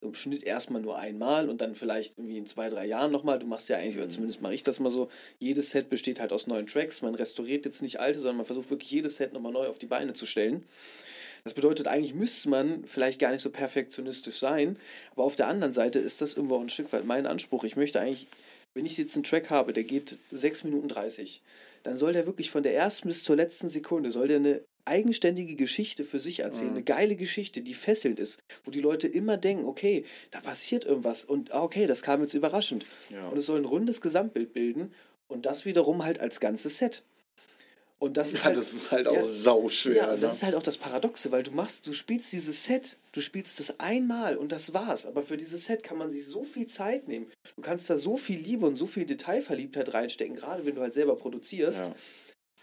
[0.00, 3.38] im Schnitt erstmal nur einmal und dann vielleicht irgendwie in zwei, drei Jahren nochmal.
[3.38, 4.10] Du machst ja eigentlich, oder Mhm.
[4.10, 5.08] zumindest mache ich das mal so,
[5.38, 7.02] jedes Set besteht halt aus neuen Tracks.
[7.02, 9.86] Man restauriert jetzt nicht alte, sondern man versucht wirklich jedes Set nochmal neu auf die
[9.86, 10.64] Beine zu stellen.
[11.44, 14.78] Das bedeutet, eigentlich müsste man vielleicht gar nicht so perfektionistisch sein,
[15.12, 17.62] aber auf der anderen Seite ist das irgendwo auch ein Stück weit mein Anspruch.
[17.64, 18.26] Ich möchte eigentlich,
[18.74, 21.42] wenn ich jetzt einen Track habe, der geht 6 Minuten 30,
[21.84, 25.54] dann soll der wirklich von der ersten bis zur letzten Sekunde, soll der eine eigenständige
[25.56, 26.76] Geschichte für sich erzählen, Mhm.
[26.76, 31.24] eine geile Geschichte, die fesselt ist, wo die Leute immer denken, okay, da passiert irgendwas
[31.24, 32.86] und ah, okay, das kam jetzt überraschend.
[33.10, 33.26] ja.
[33.28, 34.92] Und es soll ein rundes Gesamtbild bilden
[35.28, 37.02] und das wiederum halt als ganzes Set.
[37.98, 39.94] Und das ist Ja, halt, das ist halt auch ja, sauschwer.
[39.94, 40.20] ja, und ne?
[40.20, 43.58] das ist halt auch das Paradoxe, weil du machst, du spielst dieses Set, du spielst
[43.58, 45.06] das einmal und das war's.
[45.06, 47.26] Aber für dieses Set kann man sich so viel Zeit nehmen.
[47.56, 50.92] Du kannst da so viel Liebe und so viel Detailverliebtheit reinstecken, gerade wenn du halt
[50.92, 51.86] selber produzierst.
[51.86, 51.94] Ja.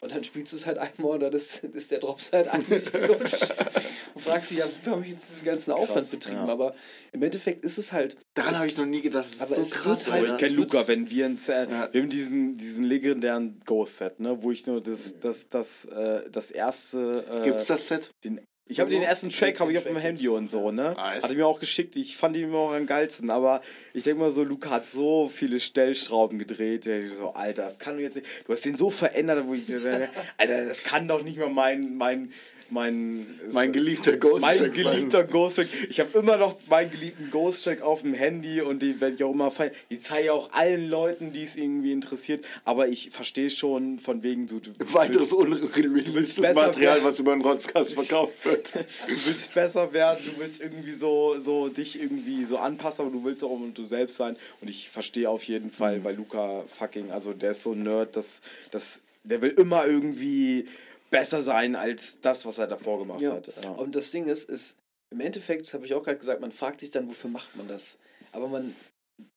[0.03, 2.91] Und dann spielst du es halt einmal und dann ist, ist der Drops halt eigentlich
[2.91, 3.55] gelutscht.
[4.13, 6.35] und fragst dich, ja, wie habe ich jetzt diesen ganzen Aufwand Krass, betrieben?
[6.45, 6.47] ja.
[6.47, 6.75] Aber
[7.13, 8.17] im Endeffekt ist es halt.
[8.33, 9.27] Daran es- habe ich noch nie gedacht.
[9.33, 10.05] Das aber ist so es krass.
[10.05, 11.87] wird halt- ich kenne es Luca, wenn wir ein Set, Ja.
[11.91, 16.51] wir haben diesen, diesen legendären Ghost-Set, ne, wo ich nur das, das, das, äh, das
[16.51, 17.23] erste.
[17.31, 18.09] Äh, Gibt's das Set?
[18.25, 20.93] Den, ich habe den ersten Track habe ich auf dem Handy und so, ne?
[20.95, 21.23] Nice.
[21.23, 21.95] Hatte mir auch geschickt.
[21.97, 23.29] Ich fand ihn immer auch am geilsten.
[23.29, 23.61] Aber
[23.93, 26.85] ich denke mal so, Luca hat so viele Stellschrauben gedreht.
[26.85, 28.27] der So, Alter, das kann doch jetzt nicht.
[28.45, 29.63] Du hast den so verändert, wo ich.
[30.37, 31.97] Alter, das kann doch nicht mehr mein.
[31.97, 32.31] mein
[32.73, 34.83] mein, Mein geliebter Ghost mein Track sein.
[34.83, 35.67] geliebter Ghost Track.
[35.89, 39.23] Ich habe immer noch meinen geliebten Ghost Track auf dem Handy und den werde ich
[39.23, 39.71] auch immer feiern.
[39.91, 42.43] Die zeige ich auch allen Leuten, die es irgendwie interessiert.
[42.65, 44.59] Aber ich verstehe schon von wegen so.
[44.59, 48.73] Du, Weiteres unreleastes besser Material, was über den Rotzkast verkauft wird.
[48.75, 53.23] du willst besser werden, du willst irgendwie so, so dich irgendwie so anpassen, aber du
[53.23, 54.35] willst auch du selbst sein.
[54.61, 58.15] Und ich verstehe auf jeden Fall, weil Luca fucking, also der ist so ein Nerd,
[58.15, 58.41] dass,
[58.71, 60.67] dass der will immer irgendwie
[61.13, 63.33] besser sein als das, was er davor gemacht Ja.
[63.33, 63.51] hat.
[63.63, 63.69] Ja.
[63.71, 64.77] Und das Ding ist, ist
[65.11, 67.67] im Endeffekt, das habe ich auch gerade gesagt, man fragt sich dann, wofür macht man
[67.67, 67.99] das?
[68.31, 68.75] Aber man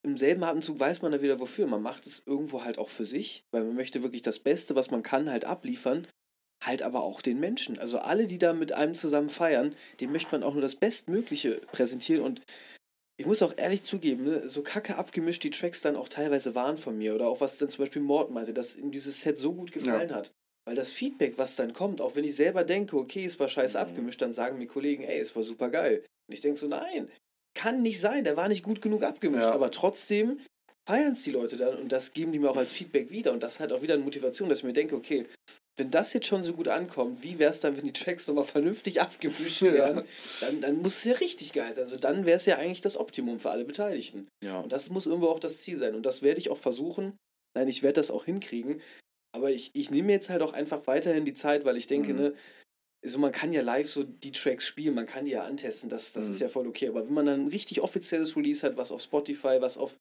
[0.03, 1.67] im selben Atemzug weiß man dann wieder wofür.
[1.67, 4.91] Man macht es irgendwo halt auch für sich, weil man möchte wirklich das Beste, was
[4.91, 6.07] man kann, halt abliefern.
[6.65, 7.79] Halt aber auch den Menschen.
[7.79, 11.61] Also alle, die da mit einem zusammen feiern, dem möchte man auch nur das Bestmögliche
[11.73, 12.23] präsentieren.
[12.23, 12.41] Und
[13.19, 16.79] ich muss auch ehrlich zugeben, ne, so kacke abgemischt die Tracks dann auch teilweise waren
[16.79, 17.15] von mir.
[17.15, 20.15] Oder auch was dann zum Beispiel Morten meinte, dass ihm dieses Set so gut gefallen
[20.15, 20.33] hat.
[20.67, 23.79] Weil das Feedback, was dann kommt, auch wenn ich selber denke, okay, es war scheiße
[23.79, 23.83] Mhm.
[23.83, 26.05] abgemischt, dann sagen mir Kollegen, ey, es war super geil.
[26.29, 27.09] Und ich denke so, nein,
[27.55, 29.45] kann nicht sein, der war nicht gut genug abgemischt.
[29.45, 29.53] Ja.
[29.53, 30.41] Aber trotzdem
[30.89, 33.33] feiern es die Leute dann und das geben die mir auch als Feedback wieder.
[33.33, 35.27] Und das ist halt auch wieder eine Motivation, dass ich mir denke, okay,
[35.79, 38.45] wenn das jetzt schon so gut ankommt, wie wäre es dann, wenn die Tracks nochmal
[38.45, 39.73] vernünftig abgemischt Ja.
[39.73, 40.05] werden?
[40.41, 41.85] Dann, dann muss es ja richtig geil sein.
[41.85, 44.27] Also dann wäre es ja eigentlich das Optimum für alle Beteiligten.
[44.45, 44.61] ja.
[44.61, 45.95] Und das muss irgendwo auch das Ziel sein.
[45.95, 47.15] Und das werde ich auch versuchen.
[47.57, 48.81] Nein, ich werde das auch hinkriegen.
[49.37, 52.19] Aber ich, ich nehme jetzt halt auch einfach weiterhin die Zeit, weil ich denke, Mhm.
[52.21, 52.35] ne,
[53.05, 56.13] so man kann ja live so die Tracks spielen, man kann die ja antesten, das,
[56.13, 56.31] das Mhm.
[56.33, 56.89] ist ja voll okay.
[56.89, 59.97] Aber wenn man dann ein richtig offizielles Release hat, was auf Spotify, was auf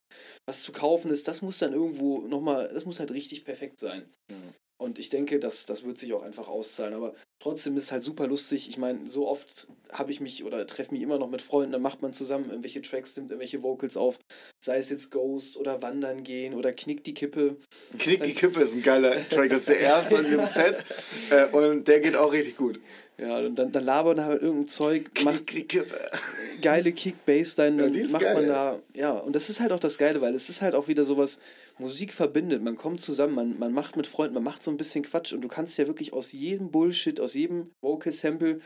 [0.47, 4.09] was zu kaufen ist, das muss dann irgendwo nochmal, das muss halt richtig perfekt sein.
[4.31, 4.37] Ja.
[4.77, 6.93] Und ich denke, das, das wird sich auch einfach auszahlen.
[6.93, 8.67] Aber trotzdem ist es halt super lustig.
[8.67, 11.81] Ich meine, so oft habe ich mich oder treffe mich immer noch mit Freunden, dann
[11.81, 14.19] macht man zusammen irgendwelche Tracks, nimmt irgendwelche Vocals auf.
[14.59, 17.55] Sei es jetzt Ghost oder Wandern gehen oder Knick die Kippe.
[17.97, 19.49] Knick die Kippe ist ein geiler Track.
[19.49, 20.83] Das ist der erste in dem Set.
[21.29, 22.79] Äh, und der geht auch richtig gut.
[23.17, 25.97] Ja, und dann, dann labern halt irgendein Zeug, macht Knick die Kippe.
[26.61, 29.79] geile Kick, Bassline, Ja, dann macht geil, man da, ja, und das ist halt auch
[29.79, 31.39] das Geile, weil es ist halt auch wieder sowas,
[31.77, 35.03] Musik verbindet, man kommt zusammen, man, man macht mit Freunden, man macht so ein bisschen
[35.03, 38.59] Quatsch und du kannst ja wirklich aus jedem Bullshit, aus jedem Vocal-Sample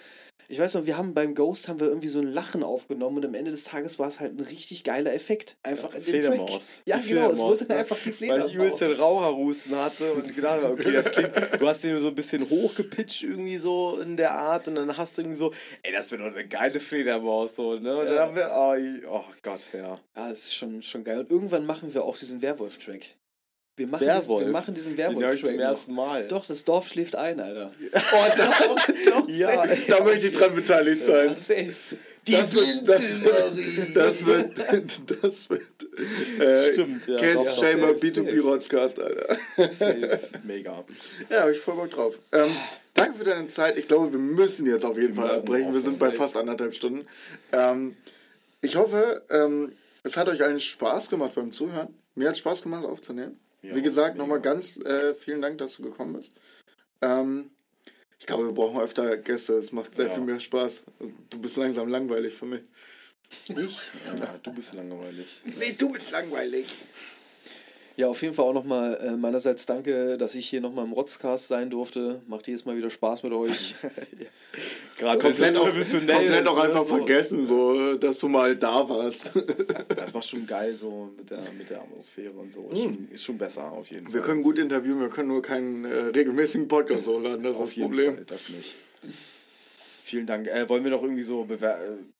[0.51, 3.25] Ich weiß noch, wir haben beim Ghost haben wir irgendwie so ein Lachen aufgenommen und
[3.25, 5.57] am Ende des Tages war es halt ein richtig geiler Effekt.
[5.61, 6.49] Einfach in dem Fledermaus.
[6.49, 6.61] Track.
[6.85, 7.81] Ja, Die genau, es wurde dann ne?
[7.83, 8.49] einfach die Weil Fledermaus.
[8.49, 11.31] ich übelst den Raucherhusten hatte und gedacht habe, okay, das klingt,
[11.61, 15.19] du hast den so ein bisschen hochgepitcht irgendwie so in der Art und dann hast
[15.19, 15.53] du irgendwie so,
[15.83, 17.95] ey, das wäre doch eine geile Fledermaus so, ne?
[17.97, 18.21] Und dann Ja.
[18.21, 19.99] haben wir, oh, oh Gott, ja.
[20.15, 21.19] Ja, das ist schon, schon geil.
[21.19, 23.05] Und irgendwann machen wir auch diesen Werwolf-Track.
[23.79, 24.39] Wir machen Werwolf?
[24.39, 25.39] Diesen, wir machen diesen Den Werwolf-Track.
[25.39, 25.61] zum noch.
[25.63, 26.27] ersten Mal.
[26.27, 27.71] Doch, das Dorf schläft ein, Alter.
[27.81, 31.29] Oh, da, Ja, da möchte ich dran beteiligt sein.
[31.29, 31.73] Ja, safe.
[32.25, 35.61] das wird, das, wird- das wird, das wird,
[36.41, 37.17] äh, Stimmt, ja.
[37.17, 38.39] Case Doch, doch, Shamer safe, B2B safe.
[38.41, 39.37] Rotzcast, Alter.
[40.43, 40.83] Mega.
[41.29, 42.19] Ja, hab ich voll Bock drauf.
[42.31, 42.51] Ähm,
[42.93, 43.77] danke für deine Zeit.
[43.77, 45.73] Ich glaube, wir müssen jetzt auf jeden Fall müssen abbrechen.
[45.73, 46.17] Wir sind bei safe.
[46.17, 47.07] fast anderthalb Stunden.
[47.51, 47.95] Ähm,
[48.61, 49.71] ich hoffe, ähm,
[50.03, 51.93] es hat euch allen Spaß gemacht beim Zuhören.
[52.15, 53.39] Mir hat Spaß gemacht aufzunehmen.
[53.61, 56.31] Ja, Wie gesagt, nochmal ganz äh, vielen Dank, dass du gekommen bist.
[57.01, 57.51] Ähm,
[58.19, 59.53] ich glaube, wir brauchen öfter Gäste.
[59.55, 60.13] Es macht sehr Ja.
[60.13, 60.83] viel mehr Spaß.
[61.29, 62.61] Du bist langsam langweilig für mich.
[63.47, 63.79] Ich?
[64.19, 65.27] Ja, du bist langweilig.
[65.43, 66.67] Nee, du bist langweilig.
[67.99, 71.49] Ja, auf jeden Fall auch nochmal äh, meinerseits danke, dass ich hier nochmal im Rotzcast
[71.49, 72.21] sein durfte.
[72.27, 73.75] Macht jedes Mal wieder Spaß mit euch.
[74.97, 76.95] Gerade Komplett auch, professionell komplett ist, auch ne, einfach so.
[76.95, 79.33] vergessen, so, dass du mal da warst.
[79.89, 82.69] Das war schon geil so mit der, mit der Atmosphäre und so.
[82.69, 84.13] Ist, schon, ist schon besser auf jeden Fall.
[84.13, 87.65] Wir können gut interviewen, wir können nur keinen äh, regelmäßigen Podcast hochladen, das ist auf
[87.65, 88.15] das jeden Problem.
[88.15, 88.75] Fall, das nicht.
[90.05, 90.47] Vielen Dank.
[90.47, 92.13] Äh, wollen wir noch irgendwie so bewerten?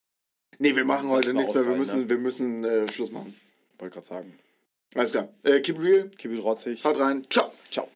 [0.57, 2.09] Nee, wir machen heute nichts mehr, wir müssen, ne?
[2.09, 3.33] wir müssen äh, Schluss machen.
[3.77, 4.33] Wollte gerade sagen.
[4.95, 5.29] Alles klar.
[5.43, 6.83] Äh, keep it real, Kibbel rotzig.
[6.83, 7.51] haut rein, ciao.
[7.69, 7.89] Ciao.